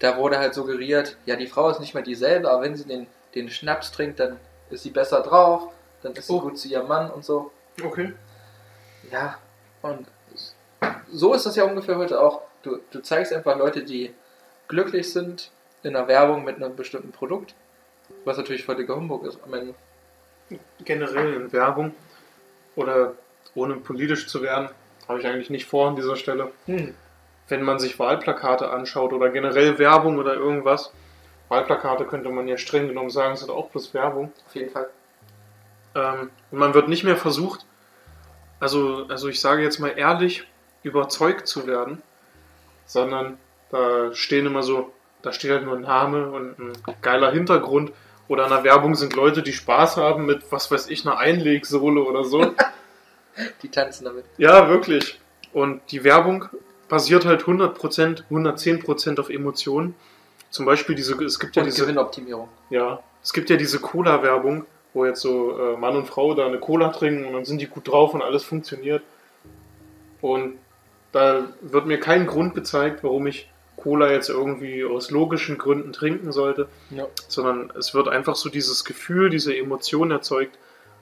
da 0.00 0.16
wurde 0.16 0.38
halt 0.38 0.54
suggeriert, 0.54 1.16
ja, 1.26 1.36
die 1.36 1.46
Frau 1.46 1.68
ist 1.68 1.80
nicht 1.80 1.94
mehr 1.94 2.02
dieselbe, 2.02 2.50
aber 2.50 2.62
wenn 2.62 2.76
sie 2.76 2.84
den, 2.86 3.06
den 3.34 3.50
Schnaps 3.50 3.92
trinkt, 3.92 4.20
dann 4.20 4.38
ist 4.70 4.82
sie 4.82 4.90
besser 4.90 5.22
drauf, 5.22 5.68
dann 6.02 6.12
ist 6.12 6.26
sie 6.26 6.32
Oh. 6.32 6.40
gut 6.40 6.58
zu 6.58 6.68
ihrem 6.68 6.88
Mann 6.88 7.10
und 7.10 7.24
so. 7.24 7.50
Okay. 7.82 8.12
Ja, 9.10 9.38
und 9.82 10.06
so 11.10 11.34
ist 11.34 11.46
das 11.46 11.56
ja 11.56 11.64
ungefähr 11.64 11.96
heute 11.96 12.20
auch. 12.20 12.42
Du, 12.62 12.78
du 12.90 13.00
zeigst 13.00 13.32
einfach 13.32 13.56
Leute, 13.56 13.82
die 13.84 14.14
glücklich 14.68 15.12
sind 15.12 15.50
in 15.82 15.96
einer 15.96 16.08
Werbung 16.08 16.44
mit 16.44 16.56
einem 16.56 16.76
bestimmten 16.76 17.10
Produkt, 17.10 17.54
was 18.24 18.36
natürlich 18.36 18.64
völliger 18.64 18.96
Humbug 18.96 19.24
ist 19.24 19.38
am 19.44 19.54
Ende. 19.54 19.74
Generell 20.84 21.34
in 21.34 21.52
Werbung 21.52 21.94
oder 22.76 23.14
ohne 23.54 23.74
politisch 23.76 24.26
zu 24.28 24.42
werden, 24.42 24.68
habe 25.08 25.20
ich 25.20 25.26
eigentlich 25.26 25.50
nicht 25.50 25.66
vor 25.66 25.88
an 25.88 25.96
dieser 25.96 26.16
Stelle. 26.16 26.52
Hm. 26.66 26.94
Wenn 27.48 27.62
man 27.62 27.78
sich 27.78 27.98
Wahlplakate 27.98 28.70
anschaut 28.70 29.12
oder 29.12 29.30
generell 29.30 29.78
Werbung 29.78 30.18
oder 30.18 30.34
irgendwas, 30.34 30.92
Wahlplakate 31.48 32.04
könnte 32.04 32.28
man 32.28 32.46
ja 32.46 32.58
streng 32.58 32.88
genommen 32.88 33.10
sagen, 33.10 33.36
sind 33.36 33.50
auch 33.50 33.70
bloß 33.70 33.94
Werbung. 33.94 34.32
Auf 34.46 34.54
jeden 34.54 34.70
Fall. 34.70 34.88
Ähm, 35.94 36.30
und 36.50 36.58
man 36.58 36.74
wird 36.74 36.88
nicht 36.88 37.04
mehr 37.04 37.16
versucht, 37.16 37.64
also, 38.60 39.06
also 39.08 39.28
ich 39.28 39.40
sage 39.40 39.62
jetzt 39.62 39.78
mal 39.78 39.96
ehrlich, 39.96 40.46
überzeugt 40.82 41.46
zu 41.46 41.66
werden, 41.66 42.02
sondern 42.86 43.38
da 43.70 44.14
stehen 44.14 44.46
immer 44.46 44.62
so, 44.62 44.92
da 45.22 45.32
steht 45.32 45.50
halt 45.50 45.64
nur 45.64 45.76
ein 45.76 45.82
Name 45.82 46.30
und 46.30 46.58
ein 46.58 46.72
geiler 47.02 47.30
Hintergrund. 47.32 47.92
Oder 48.28 48.44
in 48.44 48.50
der 48.50 48.64
Werbung 48.64 48.94
sind 48.94 49.14
Leute, 49.14 49.42
die 49.42 49.52
Spaß 49.54 49.96
haben 49.96 50.26
mit, 50.26 50.52
was 50.52 50.70
weiß 50.70 50.88
ich, 50.90 51.06
einer 51.06 51.18
Einlegsohle 51.18 52.02
oder 52.02 52.24
so. 52.24 52.54
Die 53.62 53.68
tanzen 53.68 54.04
damit. 54.04 54.24
ja, 54.36 54.68
wirklich. 54.68 55.20
Und 55.52 55.80
die 55.92 56.02
Werbung 56.02 56.46
basiert 56.88 57.24
halt 57.24 57.44
100%, 57.44 58.24
110% 58.30 59.20
auf 59.20 59.30
Emotionen. 59.30 59.94
Zum 60.50 60.66
Beispiel 60.66 60.94
diese, 60.96 61.14
es 61.24 61.38
gibt 61.38 61.54
ja 61.56 61.62
Und 61.62 61.66
diese, 61.66 61.82
Gewinnoptimierung. 61.82 62.48
ja, 62.68 63.00
es 63.22 63.32
gibt 63.32 63.48
ja 63.48 63.56
diese 63.56 63.78
Cola-Werbung, 63.78 64.66
wo 64.92 65.06
jetzt 65.06 65.20
so 65.20 65.56
äh, 65.56 65.76
Mann 65.76 65.94
und 65.96 66.06
Frau 66.06 66.34
da 66.34 66.46
eine 66.46 66.58
Cola 66.58 66.88
trinken 66.88 67.26
und 67.26 67.32
dann 67.32 67.44
sind 67.44 67.60
die 67.60 67.66
gut 67.66 67.88
drauf 67.88 68.12
und 68.12 68.22
alles 68.22 68.42
funktioniert. 68.44 69.02
Und 70.20 70.58
da 71.12 71.44
wird 71.60 71.86
mir 71.86 72.00
kein 72.00 72.26
Grund 72.26 72.54
gezeigt, 72.54 73.04
warum 73.04 73.26
ich 73.26 73.48
Cola 73.78 74.10
jetzt 74.12 74.28
irgendwie 74.28 74.84
aus 74.84 75.10
logischen 75.10 75.56
Gründen 75.58 75.92
trinken 75.92 76.32
sollte, 76.32 76.68
Ja. 76.90 77.06
sondern 77.28 77.72
es 77.78 77.94
wird 77.94 78.08
einfach 78.08 78.36
so 78.36 78.48
dieses 78.50 78.84
Gefühl, 78.84 79.30
diese 79.30 79.56
Emotion 79.56 80.10
erzeugt, 80.10 80.58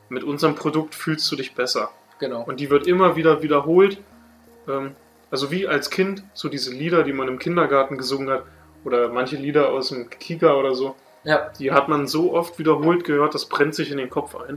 mit 0.09 0.23
unserem 0.23 0.55
Produkt 0.55 0.95
fühlst 0.95 1.31
du 1.33 1.37
dich 1.37 1.55
besser. 1.55 1.91
Genau. 2.21 2.45
Und 2.45 2.61
die 2.61 2.71
wird 2.71 2.87
immer 2.87 3.17
wieder 3.17 3.43
wiederholt. 3.43 3.99
Ähm, 4.69 4.95
also 5.31 5.51
wie 5.51 5.67
als 5.67 5.91
Kind, 5.91 6.23
so 6.35 6.49
diese 6.49 6.73
Lieder, 6.73 7.03
die 7.03 7.13
man 7.13 7.27
im 7.29 7.39
Kindergarten 7.39 7.99
gesungen 7.99 8.31
hat, 8.31 8.45
oder 8.85 9.09
manche 9.09 9.35
Lieder 9.37 9.71
aus 9.71 9.89
dem 9.89 10.09
Kika 10.09 10.55
oder 10.55 10.75
so, 10.77 10.95
Ja, 11.25 11.51
die 11.59 11.73
hat 11.73 11.89
man 11.89 12.07
so 12.07 12.33
oft 12.35 12.57
wiederholt 12.61 13.03
gehört, 13.03 13.35
das 13.35 13.47
brennt 13.47 13.75
sich 13.75 13.91
in 13.91 13.97
den 13.99 14.09
Kopf 14.11 14.37
ein. 14.37 14.57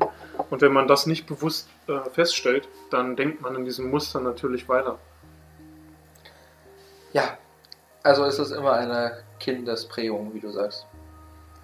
Und 0.52 0.62
wenn 0.62 0.72
man 0.72 0.88
das 0.88 1.08
nicht 1.08 1.26
bewusst 1.26 1.68
äh, 1.88 2.08
feststellt, 2.12 2.68
dann 2.92 3.16
denkt 3.16 3.42
man 3.42 3.56
in 3.56 3.66
diesem 3.66 3.90
Muster 3.90 4.20
natürlich 4.20 4.70
weiter. 4.70 5.00
ja. 7.14 7.38
Also 8.04 8.24
ist 8.26 8.40
es 8.40 8.52
immer 8.52 8.74
eine 8.74 9.24
Kindesprägung, 9.40 10.34
wie 10.34 10.40
du 10.40 10.50
sagst. 10.52 10.86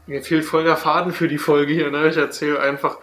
Mir 0.08 0.22
fehlt 0.22 0.46
voll 0.46 0.64
der 0.64 0.78
Faden 0.78 1.12
für 1.14 1.28
die 1.28 1.38
Folge 1.38 1.74
hier. 1.74 1.90
Ne? 1.90 2.08
Ich 2.10 2.18
erzähle 2.18 2.60
einfach, 2.60 2.98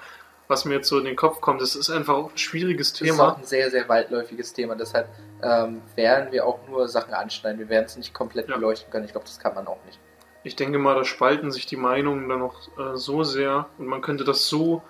was 0.48 0.64
mir 0.64 0.74
jetzt 0.74 0.88
so 0.88 0.98
in 0.98 1.04
den 1.04 1.16
Kopf 1.16 1.40
kommt. 1.40 1.60
Das 1.60 1.74
ist 1.74 1.90
einfach 1.90 2.14
auch 2.14 2.30
ein 2.30 2.38
schwieriges 2.38 2.92
Das 2.92 3.00
ist 3.00 3.06
Thema. 3.08 3.32
auch 3.32 3.38
ein 3.38 3.44
sehr, 3.44 3.70
sehr 3.70 3.88
weitläufiges 3.88 4.52
Thema. 4.52 4.74
Deshalb 4.76 5.08
ähm, 5.42 5.82
werden 5.96 6.30
wir 6.30 6.46
auch 6.46 6.60
nur 6.68 6.86
Sachen 6.88 7.14
anschneiden. 7.14 7.58
Wir 7.58 7.68
werden 7.68 7.86
es 7.86 7.96
nicht 7.96 8.14
komplett 8.14 8.48
Ja. 8.48 8.54
beleuchten 8.56 8.90
können. 8.92 9.04
Ich 9.06 9.12
glaube, 9.12 9.26
das 9.26 9.38
kann 9.40 9.54
man 9.54 9.66
auch 9.66 9.78
nicht. 9.86 9.98
Ich 10.44 10.54
denke 10.56 10.78
mal, 10.78 10.94
da 10.94 11.04
spalten 11.04 11.50
sich 11.50 11.66
die 11.66 11.76
Meinungen 11.76 12.28
dann 12.28 12.40
noch 12.40 12.54
äh, 12.78 12.96
so 12.96 13.22
sehr 13.24 13.66
und 13.78 13.86
man 13.86 14.02
könnte 14.02 14.24
das 14.24 14.46
so, 14.48 14.82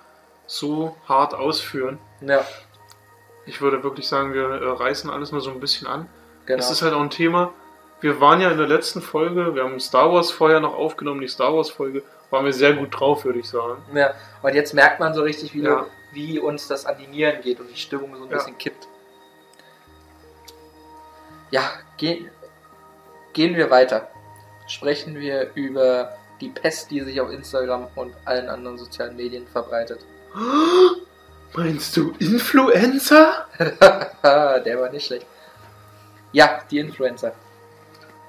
so 0.46 0.96
hart 1.08 1.34
ausführen. 1.34 1.98
Ja, 2.22 2.44
Ich 3.46 3.60
würde 3.60 3.82
wirklich 3.82 4.08
sagen, 4.08 4.32
wir 4.34 4.48
äh, 4.48 4.68
reißen 4.70 5.10
alles 5.10 5.30
nur 5.32 5.40
so 5.40 5.50
ein 5.50 5.60
bisschen 5.60 5.86
an. 5.86 6.08
genau. 6.46 6.58
Es 6.58 6.70
ist 6.70 6.82
halt 6.82 6.92
auch 6.94 7.00
ein 7.02 7.10
Thema. 7.10 7.52
Wir 8.02 8.20
waren 8.20 8.40
ja 8.40 8.50
in 8.50 8.58
der 8.58 8.66
letzten 8.66 9.00
Folge, 9.00 9.54
wir 9.54 9.62
haben 9.64 9.78
Star 9.80 10.12
Wars 10.12 10.30
vorher 10.30 10.60
noch 10.60 10.74
aufgenommen, 10.74 11.20
die 11.20 11.28
Star 11.28 11.54
Wars 11.54 11.70
Folge, 11.70 12.02
waren 12.30 12.44
wir 12.44 12.52
sehr 12.52 12.74
gut 12.74 12.88
drauf, 12.98 13.24
würde 13.24 13.38
ich 13.38 13.48
sagen. 13.48 13.82
ja. 13.94 14.12
Und 14.42 14.54
jetzt 14.54 14.74
merkt 14.74 14.98
man 15.00 15.14
so 15.14 15.22
richtig, 15.22 15.54
wie, 15.54 15.62
Ja. 15.62 15.86
wie 16.12 16.38
uns 16.38 16.66
das 16.68 16.84
an 16.84 16.96
die 16.98 17.06
Nieren 17.06 17.40
geht 17.42 17.60
und 17.60 17.70
die 17.70 17.76
Stimmung 17.76 18.14
so 18.16 18.24
ein 18.24 18.30
Ja. 18.30 18.36
bisschen 18.38 18.58
kippt. 18.58 18.88
Ja, 21.50 21.62
geh, 21.96 22.24
gehen 23.34 23.54
wir 23.56 23.70
weiter. 23.70 24.08
Sprechen 24.66 25.18
wir 25.20 25.50
über 25.54 26.12
die 26.40 26.48
Pest, 26.48 26.90
die 26.90 27.00
sich 27.02 27.20
auf 27.20 27.30
Instagram 27.30 27.88
und 27.94 28.14
allen 28.24 28.48
anderen 28.48 28.78
sozialen 28.78 29.14
Medien 29.16 29.46
verbreitet. 29.46 30.04
Meinst 31.54 31.96
du 31.96 32.14
Influencer? 32.18 33.46
Der 34.24 34.80
war 34.80 34.88
nicht 34.90 35.06
schlecht. 35.06 35.26
Ja, 36.32 36.62
die 36.70 36.78
Influencer. 36.78 37.32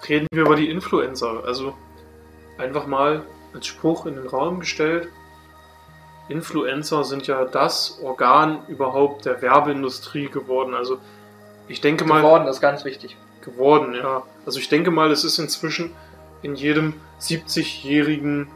Reden 0.08 0.28
wir 0.32 0.44
über 0.44 0.56
die 0.56 0.70
Influencer. 0.70 1.44
Also 1.46 1.74
einfach 2.58 2.88
mal 2.88 3.24
als 3.54 3.68
Spruch 3.68 4.06
in 4.06 4.16
den 4.16 4.28
Raum 4.28 4.60
gestellt. 4.60 5.10
Influencer 6.30 7.04
sind 7.04 7.28
ja 7.28 7.44
das 7.46 8.00
Organ 8.02 8.66
überhaupt 8.68 9.26
der 9.26 9.42
Werbeindustrie 9.42 10.30
geworden. 10.30 10.74
Also 10.74 11.00
ich 11.68 11.82
denke 11.82 12.06
mal. 12.06 12.22
Geworden 12.22 12.48
ist 12.48 12.62
ganz 12.62 12.86
wichtig. 12.86 13.18
geworden, 13.44 13.94
ja. 13.94 14.24
Also 14.46 14.60
ich 14.60 14.70
denke 14.70 14.92
mal, 14.92 15.12
es 15.12 15.24
ist 15.24 15.40
inzwischen 15.40 15.92
in 16.42 16.56
jedem 16.56 16.94
70-jährigen 17.20 18.48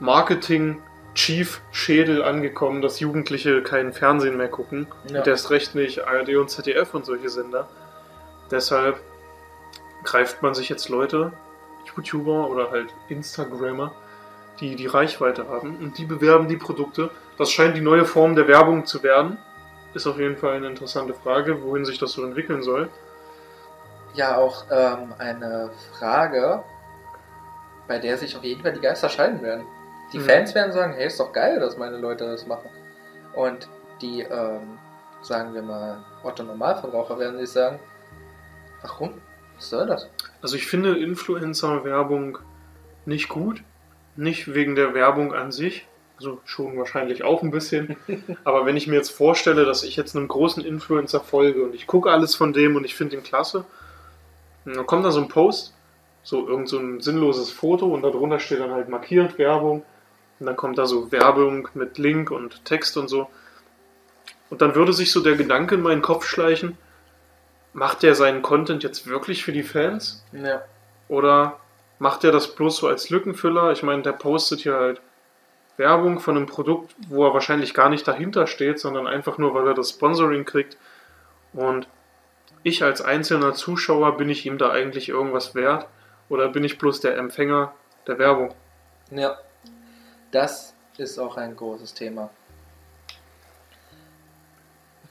Marketing-Chief-Schädel 0.00 2.22
angekommen, 2.22 2.82
dass 2.82 3.00
Jugendliche 3.00 3.62
keinen 3.62 3.92
Fernsehen 3.92 4.36
mehr 4.36 4.48
gucken. 4.48 4.86
Ja. 5.08 5.20
Und 5.20 5.26
erst 5.26 5.50
recht 5.50 5.74
nicht 5.74 6.06
ARD 6.06 6.36
und 6.36 6.50
ZDF 6.50 6.94
und 6.94 7.06
solche 7.06 7.30
Sender. 7.30 7.68
Deshalb 8.50 9.00
greift 10.04 10.42
man 10.42 10.54
sich 10.54 10.68
jetzt 10.68 10.88
Leute, 10.88 11.32
YouTuber 11.96 12.48
oder 12.48 12.70
halt 12.70 12.94
Instagrammer, 13.08 13.92
die 14.60 14.76
die 14.76 14.86
Reichweite 14.86 15.48
haben 15.48 15.76
und 15.76 15.98
die 15.98 16.04
bewerben 16.04 16.48
die 16.48 16.56
Produkte. 16.56 17.10
Das 17.38 17.50
scheint 17.50 17.76
die 17.76 17.80
neue 17.80 18.04
Form 18.04 18.36
der 18.36 18.46
Werbung 18.48 18.86
zu 18.86 19.02
werden. 19.02 19.38
Ist 19.94 20.06
auf 20.06 20.18
jeden 20.18 20.36
Fall 20.36 20.54
eine 20.56 20.68
interessante 20.68 21.12
Frage, 21.14 21.62
wohin 21.62 21.84
sich 21.84 21.98
das 21.98 22.12
so 22.12 22.24
entwickeln 22.24 22.62
soll. 22.62 22.88
ja 24.14 24.36
auch 24.36 24.64
ähm, 24.70 25.14
eine 25.18 25.70
Frage, 25.98 26.62
bei 27.88 27.98
der 27.98 28.18
sich 28.18 28.36
auf 28.36 28.44
jeden 28.44 28.62
Fall 28.62 28.72
die 28.74 28.80
Geister 28.80 29.08
scheiden 29.08 29.40
werden. 29.42 29.64
Die 30.12 30.18
Mhm. 30.18 30.24
Fans 30.24 30.54
werden 30.54 30.72
sagen, 30.72 30.92
hey, 30.92 31.06
ist 31.06 31.18
doch 31.18 31.32
geil, 31.32 31.58
dass 31.60 31.78
meine 31.78 31.96
Leute 31.96 32.26
das 32.26 32.46
machen. 32.46 32.68
Und 33.34 33.68
die, 34.02 34.20
ähm, 34.22 34.78
sagen 35.22 35.54
wir 35.54 35.62
mal, 35.62 36.04
Otto 36.22 36.42
Normalverbraucher 36.42 37.18
werden 37.18 37.38
sich 37.38 37.50
sagen, 37.50 37.78
warum? 38.82 39.14
Was 39.62 39.70
soll 39.70 39.86
das? 39.86 40.08
Also 40.40 40.56
ich 40.56 40.66
finde 40.66 40.98
Influencer-Werbung 40.98 42.38
nicht 43.06 43.28
gut. 43.28 43.62
Nicht 44.16 44.54
wegen 44.54 44.74
der 44.74 44.92
Werbung 44.92 45.32
an 45.32 45.52
sich. 45.52 45.86
Also 46.16 46.40
schon 46.44 46.76
wahrscheinlich 46.76 47.22
auch 47.22 47.44
ein 47.44 47.52
bisschen. 47.52 47.96
Aber 48.44 48.66
wenn 48.66 48.76
ich 48.76 48.88
mir 48.88 48.96
jetzt 48.96 49.10
vorstelle, 49.10 49.64
dass 49.64 49.84
ich 49.84 49.94
jetzt 49.94 50.16
einem 50.16 50.26
großen 50.26 50.64
Influencer 50.64 51.20
folge 51.20 51.62
und 51.62 51.76
ich 51.76 51.86
gucke 51.86 52.10
alles 52.10 52.34
von 52.34 52.52
dem 52.52 52.74
und 52.74 52.84
ich 52.84 52.96
finde 52.96 53.14
ihn 53.14 53.22
klasse, 53.22 53.64
dann 54.64 54.84
kommt 54.84 55.04
da 55.04 55.12
so 55.12 55.20
ein 55.20 55.28
Post, 55.28 55.74
so 56.24 56.48
irgend 56.48 56.68
so 56.68 56.78
ein 56.78 57.00
sinnloses 57.00 57.52
Foto 57.52 57.86
und 57.86 58.02
darunter 58.02 58.40
steht 58.40 58.58
dann 58.58 58.72
halt 58.72 58.88
markiert 58.88 59.38
Werbung. 59.38 59.84
Und 60.40 60.46
dann 60.46 60.56
kommt 60.56 60.76
da 60.76 60.86
so 60.86 61.12
Werbung 61.12 61.68
mit 61.74 61.98
Link 61.98 62.32
und 62.32 62.64
Text 62.64 62.96
und 62.96 63.06
so. 63.06 63.28
Und 64.50 64.60
dann 64.60 64.74
würde 64.74 64.92
sich 64.92 65.12
so 65.12 65.20
der 65.20 65.36
Gedanke 65.36 65.76
in 65.76 65.82
meinen 65.82 66.02
Kopf 66.02 66.26
schleichen, 66.26 66.76
macht 67.72 68.02
der 68.02 68.14
seinen 68.14 68.42
Content 68.42 68.82
jetzt 68.82 69.06
wirklich 69.06 69.44
für 69.44 69.52
die 69.52 69.62
Fans? 69.62 70.24
Ja. 70.32 70.62
Oder 71.08 71.58
macht 71.98 72.24
er 72.24 72.32
das 72.32 72.54
bloß 72.54 72.76
so 72.76 72.88
als 72.88 73.10
Lückenfüller? 73.10 73.72
Ich 73.72 73.82
meine, 73.82 74.02
der 74.02 74.12
postet 74.12 74.60
hier 74.60 74.74
halt 74.74 75.00
Werbung 75.76 76.20
von 76.20 76.36
einem 76.36 76.46
Produkt, 76.46 76.94
wo 77.08 77.24
er 77.26 77.34
wahrscheinlich 77.34 77.74
gar 77.74 77.88
nicht 77.88 78.06
dahinter 78.06 78.46
steht, 78.46 78.78
sondern 78.78 79.06
einfach 79.06 79.38
nur, 79.38 79.54
weil 79.54 79.66
er 79.66 79.74
das 79.74 79.90
Sponsoring 79.90 80.44
kriegt. 80.44 80.76
Und 81.52 81.88
ich 82.62 82.82
als 82.84 83.00
einzelner 83.00 83.54
Zuschauer, 83.54 84.16
bin 84.16 84.28
ich 84.28 84.46
ihm 84.46 84.58
da 84.58 84.70
eigentlich 84.70 85.08
irgendwas 85.08 85.54
wert? 85.54 85.86
Oder 86.28 86.48
bin 86.48 86.64
ich 86.64 86.78
bloß 86.78 87.00
der 87.00 87.16
Empfänger 87.16 87.72
der 88.06 88.18
Werbung? 88.18 88.54
Ja. 89.10 89.38
Das 90.30 90.74
ist 90.96 91.18
auch 91.18 91.36
ein 91.36 91.56
großes 91.56 91.94
Thema. 91.94 92.30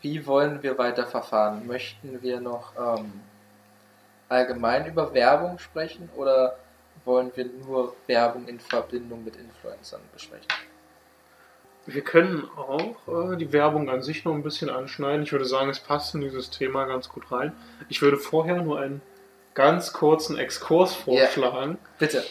Wie 0.02 0.26
wollen 0.26 0.64
wir 0.64 0.78
weiter 0.78 1.06
verfahren? 1.06 1.68
Möchten 1.68 2.22
wir 2.22 2.39
noch 2.39 2.74
ähm, 2.78 3.12
allgemein 4.30 4.88
über 4.88 5.14
Werbung 5.14 5.60
sprechen 5.60 6.10
oder 6.16 6.58
wollen 7.06 7.32
wir 7.36 7.45
nur 7.45 7.95
Werbung 8.08 8.47
in 8.47 8.60
Verbindung 8.60 9.24
mit 9.24 9.36
Influencern 9.36 10.02
besprechen? 10.14 10.47
Wir 11.86 12.02
können 12.04 12.47
auch 12.56 13.32
äh, 13.34 13.38
die 13.38 13.52
Werbung 13.54 13.89
an 13.89 14.04
sich 14.04 14.24
noch 14.24 14.34
ein 14.34 14.43
bisschen 14.43 14.70
anschneiden. 14.70 15.24
Ich 15.24 15.32
würde 15.32 15.45
sagen, 15.45 15.70
es 15.70 15.80
passt 15.80 16.14
in 16.14 16.22
dieses 16.22 16.49
Thema 16.52 16.86
ganz 16.86 17.10
gut 17.10 17.32
rein. 17.32 17.54
Ich 17.89 18.02
würde 18.02 18.18
vorher 18.18 18.62
nur 18.62 18.80
einen 18.80 19.02
ganz 19.54 19.91
kurzen 19.91 20.38
Exkurs 20.38 20.93
vorschlagen. 20.93 21.78
Bitte. 21.97 22.24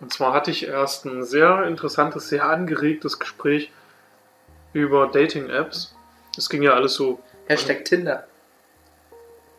Und 0.00 0.12
zwar 0.12 0.32
hatte 0.32 0.50
ich 0.50 0.66
erst 0.66 1.06
ein 1.06 1.24
sehr 1.24 1.64
interessantes, 1.64 2.28
sehr 2.28 2.44
angeregtes 2.44 3.18
Gespräch 3.18 3.70
über 4.72 5.06
Dating-Apps. 5.06 5.95
Es 6.36 6.48
ging 6.48 6.62
ja 6.62 6.74
alles 6.74 6.94
so. 6.94 7.20
Hashtag 7.46 7.84
Tinder. 7.84 8.26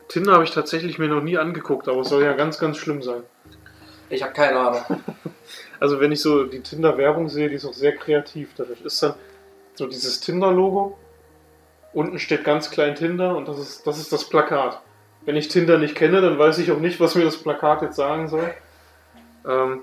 Tinder 0.08 0.34
habe 0.34 0.44
ich 0.44 0.52
tatsächlich 0.52 1.00
mir 1.00 1.08
noch 1.08 1.22
nie 1.22 1.38
angeguckt, 1.38 1.88
aber 1.88 2.02
es 2.02 2.10
soll 2.10 2.24
ja 2.24 2.34
ganz, 2.34 2.60
ganz 2.60 2.78
schlimm 2.78 3.02
sein. 3.02 3.24
Ich 4.10 4.24
habe 4.24 4.34
keine 4.34 4.60
Ahnung. 4.60 5.04
Also 5.80 6.00
wenn 6.00 6.12
ich 6.12 6.22
so 6.22 6.46
die 6.46 6.62
Tinder-Werbung 6.62 7.30
sehe, 7.30 7.50
die 7.50 7.56
ist 7.56 7.66
auch 7.66 7.74
sehr 7.74 7.96
kreativ. 7.96 8.50
Da 8.56 8.64
ist 8.84 9.04
dann 9.04 9.14
so 9.76 9.86
dieses 9.86 10.20
Tinder-Logo. 10.22 10.98
Unten 11.94 12.18
steht 12.18 12.44
ganz 12.44 12.72
klein 12.72 12.96
Tinder 12.96 13.38
und 13.38 13.48
das 13.48 13.60
ist, 13.60 13.86
das 13.86 14.00
ist 14.00 14.12
das 14.12 14.28
Plakat. 14.28 14.82
Wenn 15.26 15.36
ich 15.36 15.50
Tinder 15.50 15.78
nicht 15.78 15.94
kenne, 15.94 16.20
dann 16.20 16.40
weiß 16.40 16.58
ich 16.58 16.72
auch 16.72 16.80
nicht, 16.80 17.00
was 17.00 17.14
mir 17.14 17.26
das 17.26 17.38
Plakat 17.38 17.84
jetzt 17.84 17.96
sagen 17.96 18.28
soll. 18.28 18.54
Ähm, 19.48 19.82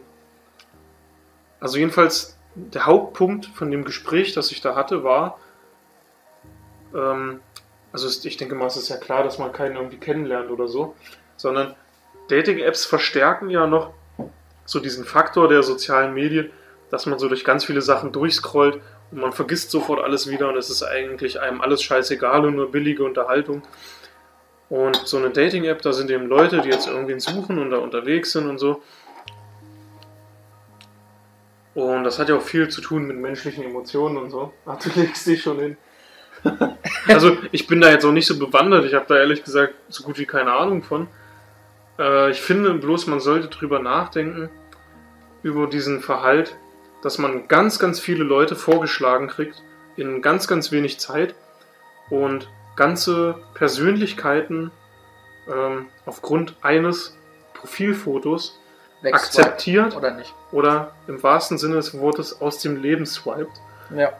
also 1.61 1.79
jedenfalls 1.79 2.37
der 2.55 2.87
Hauptpunkt 2.87 3.47
von 3.47 3.71
dem 3.71 3.85
Gespräch, 3.85 4.33
das 4.33 4.51
ich 4.51 4.61
da 4.61 4.75
hatte, 4.75 5.05
war, 5.05 5.39
ähm, 6.95 7.41
also 7.93 8.09
ich 8.27 8.37
denke 8.37 8.55
mal, 8.55 8.67
es 8.67 8.77
ist 8.77 8.89
ja 8.89 8.97
klar, 8.97 9.23
dass 9.23 9.39
man 9.39 9.53
keinen 9.53 9.77
irgendwie 9.77 9.99
kennenlernt 9.99 10.51
oder 10.51 10.69
so, 10.69 10.95
sondern 11.37 11.75
Dating-Apps 12.29 12.87
verstärken 12.87 13.51
ja 13.51 13.67
noch 13.67 13.93
so 14.65 14.81
diesen 14.81 15.05
Faktor 15.05 15.49
der 15.49 15.63
sozialen 15.63 16.15
Medien, 16.15 16.51
dass 16.91 17.07
man 17.07 17.19
so 17.19 17.29
durch 17.29 17.45
ganz 17.45 17.65
viele 17.65 17.83
Sachen 17.83 18.13
durchscrollt 18.13 18.81
und 19.11 19.21
man 19.21 19.33
vergisst 19.33 19.71
sofort 19.71 20.03
alles 20.03 20.29
wieder 20.29 20.49
und 20.49 20.57
es 20.57 20.71
ist 20.71 20.83
eigentlich 20.83 21.41
einem 21.41 21.61
alles 21.61 21.83
scheißegal 21.83 22.47
und 22.47 22.57
nur 22.57 22.71
billige 22.71 23.05
Unterhaltung. 23.05 23.63
Und 24.71 24.97
so 25.05 25.19
eine 25.19 25.31
Dating-App, 25.31 25.83
da 25.83 25.93
sind 25.93 26.11
eben 26.11 26.27
Leute, 26.27 26.63
die 26.63 26.71
jetzt 26.71 26.89
irgendwen 26.89 27.21
suchen 27.21 27.59
und 27.59 27.71
da 27.71 27.79
unterwegs 27.79 28.33
sind 28.33 28.49
und 28.49 28.59
so. 28.59 28.83
Und 31.75 32.05
das 32.05 32.19
hat 32.19 32.29
ja 32.29 32.37
auch 32.37 32.43
viel 32.43 32.69
zu 32.69 32.81
tun 32.81 33.07
mit 33.07 33.17
menschlichen 33.17 33.65
Emotionen 33.65 34.17
und 34.17 34.31
so. 34.31 34.53
Ach, 34.67 34.79
du 34.79 34.89
legst 34.99 35.27
dich 35.27 35.43
schon 35.43 35.59
hin. 35.59 35.77
also, 37.09 37.37
ich 37.53 37.67
bin 37.67 37.81
da 37.81 37.91
jetzt 37.91 38.05
auch 38.05 38.13
nicht 38.13 38.27
so 38.27 38.39
bewandert. 38.39 38.85
Ich 38.85 38.95
habe 38.95 39.07
da 39.09 39.17
ehrlich 39.17 39.45
gesagt 39.45 39.75
so 39.89 40.05
gut 40.05 40.19
wie 40.19 40.27
keine 40.27 40.53
Ahnung 40.53 40.83
von. 40.83 41.09
Äh, 41.99 42.31
ich 42.31 42.41
finde 42.41 42.75
bloß, 42.75 43.07
man 43.07 43.21
sollte 43.21 43.49
drüber 43.49 43.79
nachdenken, 43.79 44.51
über 45.43 45.67
diesen 45.67 46.01
Verhalt, 46.01 46.57
dass 47.03 47.19
man 47.19 47.49
ganz, 47.49 47.79
ganz 47.79 48.01
viele 48.01 48.25
Leute 48.25 48.57
vorgeschlagen 48.57 49.29
kriegt 49.29 49.63
in 49.97 50.23
ganz, 50.23 50.49
ganz 50.49 50.73
wenig 50.73 50.99
Zeit 50.99 51.35
und 52.11 52.49
ganze 52.77 53.37
Persönlichkeiten 53.55 54.71
ähm, 55.49 55.87
aufgrund 56.07 56.57
eines 56.63 57.17
Profilfotos 57.53 58.59
akzeptiert 59.03 59.97
oder 59.97 60.13
nicht? 60.13 60.35
oder 60.51 60.93
im 61.07 61.23
wahrsten 61.23 61.59
Sinne 61.59 61.77
des 61.77 61.99
Wortes 61.99 62.41
aus 62.41 62.59
dem 62.59 62.81
Leben 62.81 63.07
swiped. 63.07 63.61
Ja. 63.95 64.13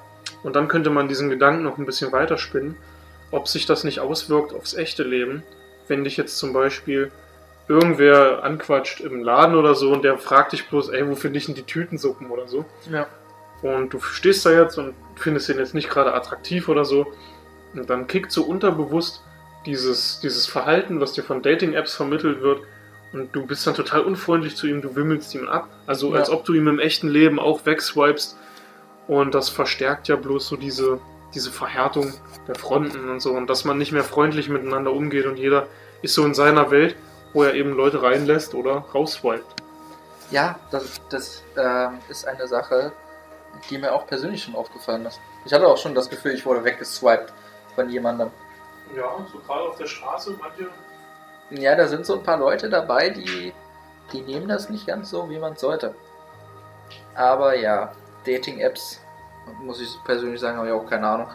Und 0.45 0.55
dann 0.55 0.69
könnte 0.69 0.91
man 0.91 1.09
diesen 1.09 1.31
Gedanken 1.31 1.65
noch 1.65 1.79
ein 1.79 1.87
bisschen 1.87 2.13
weiterspinnen, 2.13 2.77
ob 3.33 3.49
sich 3.49 3.67
das 3.67 3.83
nicht 3.83 3.99
auswirkt 3.99 4.55
aufs 4.55 4.75
echte 4.75 5.03
Leben, 5.03 5.43
wenn 5.89 6.05
dich 6.05 6.17
jetzt 6.17 6.39
zum 6.39 6.53
Beispiel 6.53 7.11
irgendwer 7.67 8.45
anquatscht 8.45 9.01
im 9.01 9.23
Laden 9.25 9.57
oder 9.57 9.75
so 9.75 9.91
und 9.91 10.05
der 10.05 10.19
fragt 10.19 10.53
dich 10.53 10.69
bloß, 10.69 10.91
ey, 10.91 11.09
wo 11.09 11.15
finde 11.15 11.39
ich 11.39 11.47
denn 11.47 11.55
die 11.55 11.63
Tütensuppen 11.63 12.31
oder 12.31 12.47
so. 12.47 12.65
Ja. 12.91 13.07
Und 13.63 13.95
du 13.95 14.01
stehst 14.01 14.45
da 14.45 14.51
jetzt 14.51 14.77
und 14.77 14.95
findest 15.17 15.49
den 15.49 15.59
jetzt 15.59 15.75
nicht 15.75 15.89
gerade 15.89 16.13
attraktiv 16.13 16.69
oder 16.69 16.85
so. 16.85 17.07
Und 17.73 17.89
dann 17.89 18.07
kickt 18.07 18.31
so 18.31 18.45
unterbewusst 18.45 19.23
dieses, 19.65 20.21
dieses 20.21 20.47
Verhalten, 20.47 21.01
was 21.01 21.15
dir 21.15 21.23
von 21.25 21.41
Dating-Apps 21.41 21.95
vermittelt 21.95 22.43
wird. 22.43 22.61
Und 23.15 23.35
du 23.35 23.47
bist 23.47 23.67
dann 23.67 23.75
total 23.75 24.03
unfreundlich 24.03 24.57
zu 24.57 24.67
ihm, 24.67 24.83
du 24.83 24.95
wimmelst 24.95 25.35
ihm 25.35 25.49
ab. 25.49 25.69
Also 25.87 26.13
Ja. 26.13 26.19
als 26.21 26.29
ob 26.29 26.45
du 26.45 26.53
ihm 26.53 26.69
im 26.69 26.79
echten 26.79 27.09
Leben 27.09 27.39
auch 27.39 27.65
wegswipest. 27.65 28.37
Und 29.07 29.35
das 29.35 29.49
verstärkt 29.49 30.09
ja 30.09 30.17
bloß 30.17 30.47
so 30.47 30.57
diese, 30.57 30.99
diese 31.35 31.51
Verhärtung 31.51 32.13
der 32.49 32.55
Fronten 32.55 33.09
und 33.11 33.21
so. 33.21 33.33
Und 33.33 33.49
dass 33.49 33.65
man 33.65 33.79
nicht 33.79 33.93
mehr 33.93 34.05
freundlich 34.05 34.49
miteinander 34.49 34.93
umgeht 34.93 35.27
und 35.27 35.37
jeder 35.37 35.67
ist 36.03 36.15
so 36.15 36.25
in 36.25 36.35
seiner 36.35 36.71
Welt, 36.71 36.97
wo 37.33 37.43
er 37.43 37.55
eben 37.55 37.73
Leute 37.73 38.03
reinlässt 38.03 38.55
oder 38.55 38.85
rausswiped. 38.95 39.45
Ja, 40.31 40.59
das, 40.71 41.01
das 41.11 41.43
ähm, 41.57 41.99
ist 42.09 42.27
eine 42.27 42.49
Sache, 42.49 42.93
die 43.69 43.79
mir 43.79 43.93
auch 43.93 44.07
persönlich 44.07 44.43
schon 44.43 44.55
aufgefallen 44.55 45.05
ist. 45.07 45.21
Ich 45.45 45.53
hatte 45.53 45.67
auch 45.67 45.77
schon 45.77 45.95
das 45.95 46.09
Gefühl, 46.09 46.33
ich 46.33 46.47
wurde 46.47 46.65
weggeswiped 46.65 47.33
von 47.75 47.89
jemandem. 47.91 48.31
Ja, 48.97 49.05
so 49.31 49.39
gerade 49.39 49.65
auf 49.65 49.77
der 49.77 49.87
Straße, 49.87 50.37
manche 50.41 50.69
Ja, 51.51 51.75
da 51.75 51.89
sind 51.89 52.07
so 52.07 52.15
ein 52.15 52.23
paar 52.23 52.39
Leute 52.39 52.69
dabei, 52.71 53.11
die, 53.11 53.53
die 54.13 54.21
nehmen 54.23 54.49
das 54.49 54.71
nicht 54.71 54.87
ganz 54.87 55.11
so, 55.11 55.29
wie 55.29 55.39
man 55.39 55.55
es 55.55 55.61
sollte. 55.61 55.95
Aber 57.15 57.57
ja, 57.57 57.93
Dating-Apps, 58.25 59.01
muss 59.63 59.81
ich 59.81 59.97
persönlich 60.05 60.41
sagen, 60.41 60.57
habe 60.59 60.69
ich 60.69 60.73
auch 60.73 60.87
keine 60.87 61.07
Ahnung. 61.07 61.29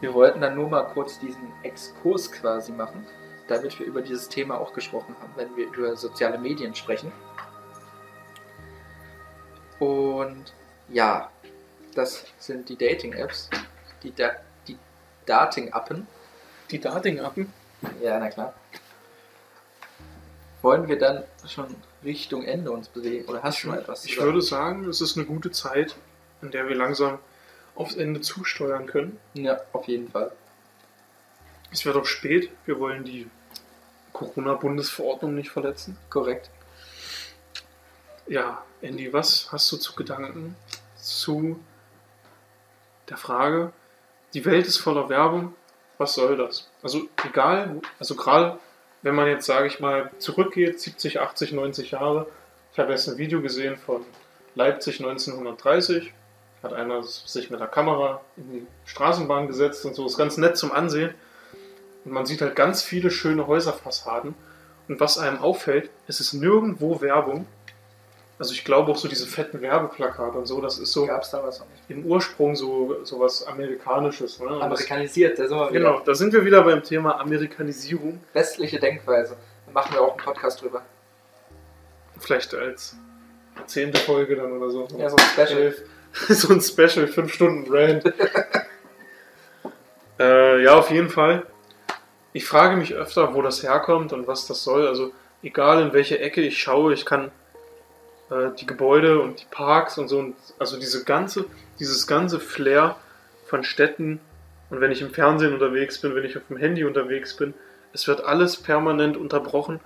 Wir 0.00 0.12
wollten 0.14 0.40
dann 0.40 0.54
nur 0.54 0.68
mal 0.68 0.82
kurz 0.82 1.18
diesen 1.18 1.52
Exkurs 1.62 2.30
quasi 2.30 2.72
machen, 2.72 3.06
damit 3.48 3.78
wir 3.78 3.86
über 3.86 4.02
dieses 4.02 4.28
Thema 4.28 4.58
auch 4.58 4.72
gesprochen 4.72 5.14
haben, 5.20 5.32
wenn 5.36 5.56
wir 5.56 5.66
über 5.72 5.96
soziale 5.96 6.38
Medien 6.38 6.74
sprechen. 6.74 7.12
Und 9.78 10.52
ja, 10.88 11.30
das 11.94 12.24
sind 12.38 12.68
die 12.68 12.76
Dating-Apps, 12.76 13.50
die, 14.02 14.14
da 14.14 14.30
die 14.66 14.78
Dating-Appen. 15.26 16.06
die 16.70 16.80
Dating-Appen. 16.80 17.52
Ja, 18.00 18.18
na 18.18 18.28
klar. 18.28 18.54
Wollen 20.62 20.86
wir 20.86 20.98
dann 20.98 21.24
schon 21.46 21.74
Richtung 22.04 22.44
Ende 22.44 22.70
uns 22.70 22.88
bewegen? 22.88 23.28
Oder 23.28 23.42
hast 23.42 23.64
du 23.64 23.68
noch 23.68 23.76
etwas 23.76 24.04
Ich 24.04 24.20
würde 24.20 24.42
sagen, 24.42 24.88
es 24.88 25.00
ist 25.00 25.16
eine 25.16 25.26
gute 25.26 25.50
Zeit, 25.50 25.96
in 26.42 26.50
der 26.50 26.68
wir 26.68 26.76
langsam 26.76 27.18
aufs 27.74 27.94
Ende 27.94 28.20
zusteuern 28.20 28.86
können. 28.86 29.18
Ja, 29.34 29.60
auf 29.72 29.88
jeden 29.88 30.10
Fall. 30.10 30.32
Es 31.70 31.86
wird 31.86 31.96
auch 31.96 32.04
spät. 32.04 32.50
Wir 32.66 32.78
wollen 32.78 33.04
die 33.04 33.30
Corona-Bundesverordnung 34.12 35.34
nicht 35.34 35.50
verletzen. 35.50 35.96
Korrekt. 36.10 36.50
Ja, 38.26 38.62
Andy, 38.82 39.12
was 39.12 39.50
hast 39.50 39.72
du 39.72 39.76
zu 39.76 39.94
Gedanken 39.94 40.54
zu 40.96 41.58
der 43.08 43.16
Frage, 43.16 43.72
die 44.34 44.44
Welt 44.44 44.66
ist 44.66 44.78
voller 44.78 45.08
Werbung, 45.08 45.54
was 45.98 46.14
soll 46.14 46.36
das? 46.36 46.70
Also 46.82 47.08
egal, 47.26 47.80
also 47.98 48.14
gerade 48.14 48.58
wenn 49.02 49.14
man 49.14 49.26
jetzt, 49.26 49.46
sage 49.46 49.66
ich 49.66 49.80
mal, 49.80 50.10
zurückgeht, 50.18 50.80
70, 50.80 51.20
80, 51.20 51.52
90 51.52 51.90
Jahre, 51.90 52.26
ich 52.72 52.78
habe 52.78 52.92
jetzt 52.92 53.08
ein 53.08 53.18
Video 53.18 53.42
gesehen 53.42 53.76
von 53.76 54.04
Leipzig 54.54 55.00
1930, 55.00 56.12
hat 56.62 56.72
einer 56.72 57.02
sich 57.02 57.50
mit 57.50 57.60
der 57.60 57.66
Kamera 57.66 58.20
in 58.36 58.50
die 58.50 58.66
Straßenbahn 58.86 59.48
gesetzt 59.48 59.84
und 59.84 59.94
so, 59.94 60.06
ist 60.06 60.16
ganz 60.16 60.36
nett 60.36 60.56
zum 60.56 60.72
Ansehen. 60.72 61.14
Und 62.04 62.12
man 62.12 62.26
sieht 62.26 62.40
halt 62.40 62.56
ganz 62.56 62.82
viele 62.82 63.10
schöne 63.10 63.46
Häuserfassaden. 63.46 64.34
Und 64.88 65.00
was 65.00 65.18
einem 65.18 65.38
auffällt, 65.38 65.90
es 66.06 66.20
ist 66.20 66.32
nirgendwo 66.34 67.00
Werbung. 67.00 67.46
Also 68.38 68.54
ich 68.54 68.64
glaube 68.64 68.90
auch 68.90 68.96
so 68.96 69.06
diese 69.06 69.26
fetten 69.26 69.60
Werbeplakate 69.60 70.36
und 70.36 70.46
so, 70.46 70.60
das 70.60 70.78
ist 70.78 70.92
so 70.92 71.06
Gab 71.06 71.22
es 71.22 71.30
damals 71.30 71.60
nicht. 71.60 71.70
im 71.88 72.04
Ursprung 72.06 72.56
so, 72.56 73.04
so 73.04 73.20
was 73.20 73.46
Amerikanisches. 73.46 74.40
Ne? 74.40 74.48
Amerikanisiert, 74.60 75.38
da 75.38 75.46
sind 75.46 75.56
wir 75.56 75.70
wieder. 75.70 75.78
genau, 75.78 76.00
da 76.00 76.14
sind 76.14 76.32
wir 76.32 76.44
wieder 76.44 76.62
beim 76.62 76.82
Thema 76.82 77.20
Amerikanisierung. 77.20 78.20
Westliche 78.32 78.80
Denkweise. 78.80 79.36
Da 79.66 79.72
machen 79.72 79.94
wir 79.94 80.02
auch 80.02 80.16
einen 80.16 80.24
Podcast 80.24 80.60
drüber. 80.60 80.82
Vielleicht 82.18 82.52
als 82.54 82.96
zehnte 83.66 84.00
Folge 84.00 84.34
dann 84.34 84.50
oder 84.52 84.70
so. 84.70 84.88
Ja, 84.98 85.08
so 85.08 85.16
ein 85.16 85.46
Special. 85.46 85.60
Elf. 85.60 85.82
so 86.28 86.52
ein 86.52 86.60
Special, 86.60 87.06
5 87.06 87.32
Stunden 87.32 87.74
Rand. 87.74 88.04
äh, 90.18 90.62
ja, 90.62 90.74
auf 90.74 90.90
jeden 90.90 91.10
Fall. 91.10 91.46
Ich 92.32 92.46
frage 92.46 92.76
mich 92.76 92.94
öfter, 92.94 93.34
wo 93.34 93.42
das 93.42 93.62
herkommt 93.62 94.12
und 94.12 94.26
was 94.26 94.46
das 94.46 94.62
soll. 94.62 94.86
Also 94.86 95.12
egal 95.42 95.82
in 95.82 95.92
welche 95.92 96.18
Ecke 96.18 96.40
ich 96.40 96.58
schaue, 96.58 96.94
ich 96.94 97.04
kann 97.04 97.30
äh, 98.30 98.50
die 98.58 98.66
Gebäude 98.66 99.20
und 99.20 99.40
die 99.40 99.46
Parks 99.50 99.98
und 99.98 100.08
so, 100.08 100.18
und 100.18 100.36
also 100.58 100.78
diese 100.78 101.04
ganze, 101.04 101.46
dieses 101.78 102.06
ganze 102.06 102.40
Flair 102.40 102.96
von 103.46 103.64
Städten 103.64 104.20
und 104.72 104.80
wenn 104.80 104.90
ich 104.90 105.02
im 105.02 105.10
Fernsehen 105.10 105.52
unterwegs 105.52 106.00
bin, 106.00 106.14
wenn 106.14 106.24
ich 106.24 106.34
auf 106.34 106.44
dem 106.48 106.56
Handy 106.56 106.84
unterwegs 106.84 107.36
bin, 107.36 107.52
es 107.92 108.08
wird 108.08 108.24
alles 108.24 108.56
permanent 108.56 109.18
unterbrochen 109.18 109.80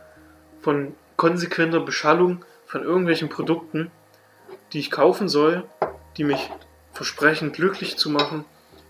von 0.63 0.95
konsequenter 1.17 1.81
Beschallung 1.81 2.45
von 2.67 2.85
irgendwelchen 2.85 3.29
Produkten, 3.29 3.91
die 4.73 4.79
ich 4.79 4.93
kaufen 4.93 5.29
soll, 5.29 5.65
die 6.17 6.25
mich 6.25 6.51
versprechen, 6.93 7.53
glücklich 7.53 7.97
zu 7.97 8.11
machen, 8.11 8.45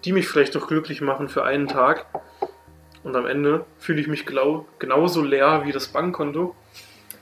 die 0.05 0.13
mich 0.13 0.29
vielleicht 0.29 0.57
auch 0.57 0.69
glücklich 0.69 1.01
machen 1.01 1.29
für 1.29 1.45
einen 1.45 1.69
Tag. 1.69 2.07
Und 3.03 3.17
am 3.17 3.27
Ende 3.27 3.65
fühle 3.79 4.01
ich 4.01 4.09
mich 4.09 4.27
glau 4.27 4.67
genauso 4.79 5.23
leer 5.23 5.63
wie 5.65 5.73
das 5.73 5.89
Bankkonto 5.89 6.55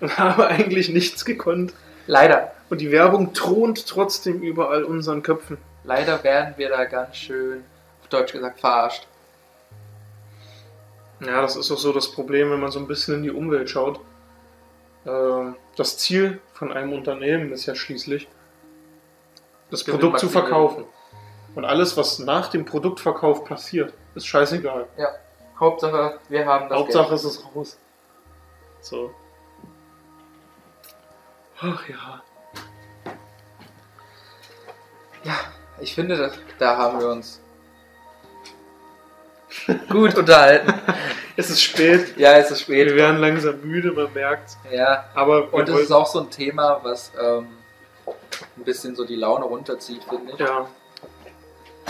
und 0.01 0.19
habe 0.19 0.47
eigentlich 0.49 0.89
nichts 0.89 1.25
gekonnt. 1.25 1.75
Leider. 2.07 2.53
Und 2.71 2.81
die 2.81 2.91
Werbung 2.91 3.33
thront 3.33 3.87
trotzdem 3.87 4.43
überall 4.43 4.85
unseren 4.85 5.23
Köpfen. 5.23 5.59
Leider 5.85 6.23
werden 6.25 6.55
wir 6.57 6.71
da 6.71 6.85
ganz 6.85 7.17
schön, 7.17 7.63
auf 8.03 8.09
Deutsch 8.09 8.33
gesagt, 8.33 8.61
verarscht. 8.61 9.07
Ja, 11.21 11.41
das 11.41 11.57
ist 11.57 11.71
auch 11.71 11.79
so 11.79 11.93
das 11.93 12.11
Problem, 12.13 12.51
wenn 12.51 12.61
man 12.61 12.71
so 12.71 12.79
ein 12.79 12.87
bisschen 12.87 13.17
in 13.17 13.23
die 13.23 13.31
Umwelt 13.31 13.71
schaut. 13.71 14.01
Ähm, 15.07 15.57
Das 15.77 15.99
Ziel 15.99 16.41
von 16.53 16.73
einem 16.73 16.93
Unternehmen 16.93 17.53
ist 17.53 17.67
ja 17.67 17.75
schließlich, 17.75 18.29
das 19.71 19.85
Produkt 19.85 20.21
zu 20.21 20.29
verkaufen. 20.29 20.85
Und 21.55 21.65
alles, 21.65 21.97
was 21.97 22.19
nach 22.19 22.49
dem 22.49 22.65
Produktverkauf 22.65 23.45
passiert, 23.45 23.95
ist 24.15 24.27
scheißegal. 24.27 24.87
Ja. 24.97 25.09
Hauptsache, 25.59 26.19
wir 26.29 26.47
haben 26.47 26.69
das 26.69 26.79
Hauptsache 26.79 27.15
es 27.15 27.25
ist 27.25 27.45
raus. 27.55 27.79
So. 28.81 29.15
Ach 31.61 31.89
ja. 31.89 32.23
Geld. 33.05 33.15
Ja, 35.25 35.35
ich 35.81 35.95
finde, 35.95 36.17
das, 36.17 36.33
da 36.59 36.77
haben 36.77 37.01
wir 37.01 37.09
uns 37.09 37.41
gut 39.89 40.15
unterhalten. 40.19 40.75
Es 41.37 41.51
ist 41.51 41.63
spät. 41.63 42.17
Ja, 42.17 42.33
es 42.35 42.51
ist 42.51 42.69
Wir 42.69 42.85
spät. 42.87 42.97
werden 42.97 43.21
langsam 43.21 43.61
müde, 43.63 43.93
man 43.93 44.13
merkt. 44.13 44.57
Ja, 44.71 45.05
Aber 45.15 45.51
wir 45.51 45.55
und 45.55 45.69
es 45.69 45.81
ist 45.81 45.93
auch 45.93 46.07
so 46.07 46.21
ein 46.21 46.31
Thema, 46.31 46.81
was 46.83 47.13
ähm, 47.21 47.49
ein 48.57 48.65
bisschen 48.65 48.95
so 48.97 49.05
die 49.05 49.17
Laune 49.17 49.45
runterzieht, 49.45 50.03
finde 50.05 50.33
ich. 50.33 50.39
Ja. 50.39 50.67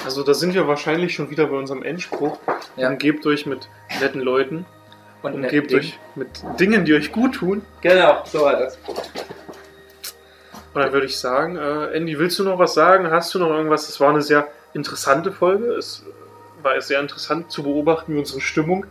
Also 0.05 0.23
da 0.23 0.35
sind 0.35 0.55
wir 0.55 0.67
wahrscheinlich 0.69 1.15
schon 1.15 1.31
wieder 1.31 1.47
bei 1.47 1.57
unserem 1.57 1.83
Endspruch. 1.83 2.39
Ja. 2.77 2.89
Umgebt 2.91 3.25
euch 3.27 3.47
mit 3.47 3.69
netten 4.01 4.21
Leuten. 4.21 4.67
Und 5.23 5.35
Umgebt 5.35 5.71
Ding- 5.71 5.79
euch 5.79 5.99
mit 6.17 6.29
Dingen, 6.61 6.85
die 6.85 6.95
euch 6.95 7.13
gut 7.13 7.37
tun. 7.37 7.65
Genau, 7.81 8.23
so 8.27 8.43
war 8.43 8.59
das. 8.59 8.77
Und 10.75 10.81
dann 10.83 10.93
würde 10.93 11.07
ich 11.07 11.17
sagen, 11.19 11.57
äh, 11.57 11.97
Andy, 11.97 12.19
willst 12.19 12.39
du 12.39 12.45
noch 12.45 12.59
was 12.59 12.75
sagen? 12.75 13.11
Hast 13.11 13.33
du 13.35 13.39
noch 13.39 13.49
irgendwas? 13.51 13.89
Es 13.89 14.01
war 14.01 14.11
eine 14.11 14.23
sehr 14.23 14.49
interessante 14.75 15.31
Folge. 15.33 15.67
Es 15.75 16.05
war 16.63 16.79
sehr 16.81 17.01
interessant 17.01 17.51
zu 17.51 17.63
beobachten, 17.63 18.15
wie 18.15 18.19
unsere 18.19 18.41
Stimmung 18.41 18.85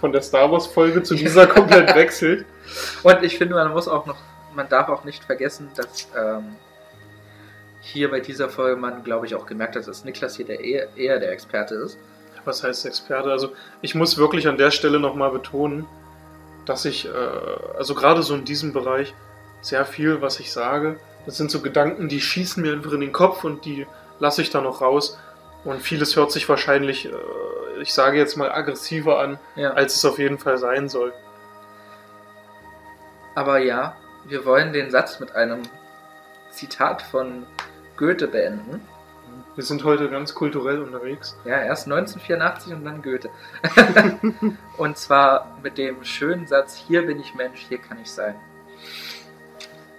von 0.00 0.12
der 0.12 0.22
Star 0.22 0.50
Wars 0.52 0.66
Folge 0.66 1.02
zu 1.02 1.14
dieser 1.14 1.46
komplett 1.48 1.94
wechselt. 1.94 2.44
Und 3.02 3.22
ich 3.22 3.38
finde, 3.38 3.54
man 3.54 3.72
muss 3.72 3.88
auch 3.88 4.04
noch, 4.06 4.16
man 4.54 4.68
darf 4.68 4.88
auch 4.90 5.04
nicht 5.04 5.24
vergessen, 5.24 5.70
dass 5.76 6.08
ähm, 6.16 6.56
hier 7.80 8.10
bei 8.10 8.20
dieser 8.20 8.48
Folge 8.48 8.80
man, 8.80 9.02
glaube 9.04 9.26
ich, 9.26 9.34
auch 9.34 9.46
gemerkt 9.46 9.76
hat, 9.76 9.86
dass 9.86 10.04
Niklas 10.04 10.36
hier 10.36 10.46
der 10.46 10.60
eher, 10.60 10.96
eher 10.96 11.18
der 11.18 11.32
Experte 11.32 11.74
ist. 11.76 11.98
Was 12.44 12.62
heißt 12.62 12.86
Experte? 12.86 13.30
Also 13.30 13.52
ich 13.82 13.94
muss 13.94 14.16
wirklich 14.16 14.48
an 14.48 14.56
der 14.56 14.70
Stelle 14.70 14.98
nochmal 15.00 15.30
betonen, 15.30 15.86
dass 16.66 16.84
ich, 16.84 17.06
äh, 17.06 17.10
also 17.76 17.94
gerade 17.94 18.22
so 18.22 18.34
in 18.34 18.44
diesem 18.44 18.72
Bereich, 18.72 19.14
sehr 19.62 19.84
viel, 19.84 20.22
was 20.22 20.40
ich 20.40 20.52
sage, 20.52 20.98
das 21.26 21.36
sind 21.36 21.50
so 21.50 21.60
Gedanken, 21.60 22.08
die 22.08 22.20
schießen 22.20 22.62
mir 22.62 22.72
einfach 22.72 22.92
in 22.92 23.00
den 23.00 23.12
Kopf 23.12 23.44
und 23.44 23.64
die 23.64 23.86
lasse 24.20 24.40
ich 24.42 24.50
da 24.50 24.60
noch 24.60 24.80
raus. 24.80 25.18
Und 25.64 25.82
vieles 25.82 26.16
hört 26.16 26.32
sich 26.32 26.48
wahrscheinlich, 26.48 27.06
äh, 27.06 27.12
ich 27.82 27.92
sage 27.92 28.18
jetzt 28.18 28.36
mal, 28.36 28.50
aggressiver 28.50 29.18
an, 29.18 29.38
Ja. 29.56 29.72
als 29.72 29.96
es 29.96 30.04
auf 30.04 30.18
jeden 30.18 30.38
Fall 30.38 30.56
sein 30.58 30.88
soll. 30.88 31.12
Aber 33.34 33.58
ja, 33.58 33.96
wir 34.26 34.44
wollen 34.44 34.72
den 34.72 34.90
Satz 34.90 35.20
mit 35.20 35.32
einem 35.34 35.62
Zitat 36.50 37.02
von 37.02 37.46
Goethe 37.96 38.28
beenden. 38.28 38.80
Wir 39.54 39.64
sind 39.64 39.84
heute 39.84 40.08
ganz 40.08 40.34
kulturell 40.34 40.80
unterwegs. 40.80 41.36
Ja, 41.44 41.60
erst 41.62 41.86
1984 41.86 42.72
und 42.72 42.84
dann 42.84 43.02
Goethe. 43.02 43.30
und 44.78 44.96
zwar 44.96 45.58
mit 45.62 45.76
dem 45.76 46.04
schönen 46.04 46.46
Satz, 46.46 46.76
hier 46.76 47.06
bin 47.06 47.20
ich 47.20 47.34
Mensch, 47.34 47.66
hier 47.68 47.78
kann 47.78 47.98
ich 48.00 48.10
sein. 48.10 48.34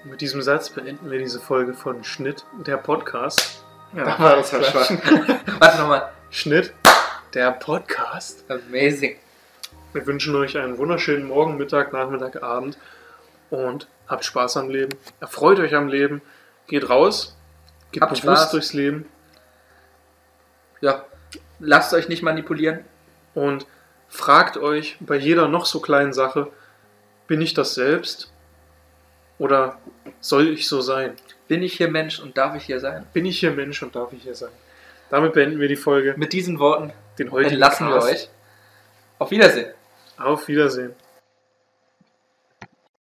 Mit 0.03 0.21
diesem 0.21 0.41
Satz 0.41 0.69
beenden 0.69 1.11
wir 1.11 1.19
diese 1.19 1.39
Folge 1.39 1.73
von 1.73 2.03
Schnitt, 2.03 2.45
der 2.65 2.77
Podcast. 2.77 3.63
Ja, 3.93 4.05
Da 4.05 4.19
war 4.19 4.35
das 4.37 4.53
war 4.53 4.63
schwach. 4.63 4.89
Warte 5.59 5.77
nochmal. 5.77 6.09
Schnitt, 6.29 6.73
der 7.33 7.51
Podcast. 7.51 8.45
Amazing. 8.49 9.17
Wir 9.93 10.07
wünschen 10.07 10.33
euch 10.35 10.57
einen 10.57 10.77
wunderschönen 10.77 11.27
Morgen, 11.27 11.57
Mittag, 11.57 11.91
Nachmittag, 11.91 12.41
Abend 12.41 12.77
und 13.49 13.87
habt 14.07 14.23
Spaß 14.25 14.57
am 14.57 14.69
Leben. 14.69 14.97
Erfreut 15.19 15.59
euch 15.59 15.75
am 15.75 15.87
Leben. 15.87 16.21
Geht 16.67 16.89
raus. 16.89 17.35
Geht 17.91 18.01
Habt 18.01 18.11
bewusst 18.21 18.41
Spaß. 18.43 18.51
durchs 18.51 18.73
Leben 18.73 19.05
Ja, 20.81 21.05
lasst 21.59 21.93
euch 21.93 22.07
nicht 22.07 22.23
manipulieren. 22.23 22.85
und 23.33 23.65
fragt 24.09 24.57
euch 24.57 24.97
bei 24.99 25.15
jeder 25.15 25.47
noch 25.47 25.65
so 25.65 25.79
kleinen 25.79 26.11
Sache, 26.13 26.47
bin 27.27 27.41
ich 27.41 27.53
das 27.53 27.75
selbst 27.75 28.31
oder 29.37 29.77
soll 30.19 30.49
ich 30.49 30.67
so 30.67 30.81
sein? 30.81 31.15
Bin 31.47 31.63
ich 31.63 31.73
hier 31.75 31.89
Mensch 31.89 32.19
und 32.19 32.37
darf 32.37 32.55
ich 32.55 32.63
hier 32.63 32.79
sein? 32.79 33.05
Bin 33.13 33.25
ich 33.25 33.39
hier 33.39 33.51
Mensch 33.51 33.81
und 33.83 33.95
darf 33.95 34.11
ich 34.13 34.23
hier 34.23 34.35
sein? 34.35 34.51
Damit 35.09 35.33
beenden 35.33 35.59
wir 35.59 35.67
die 35.67 35.75
Folge. 35.75 36.13
Mit 36.17 36.31
diesen 36.33 36.59
Worten 36.59 36.93
Den 37.19 37.31
heutigen 37.31 37.53
entlassen 37.53 37.87
wir 37.89 38.01
euch. 38.01 38.29
Auf 39.19 39.31
Wiedersehen. 39.31 39.73
Auf 40.17 40.47
Wiedersehen. 40.47 40.93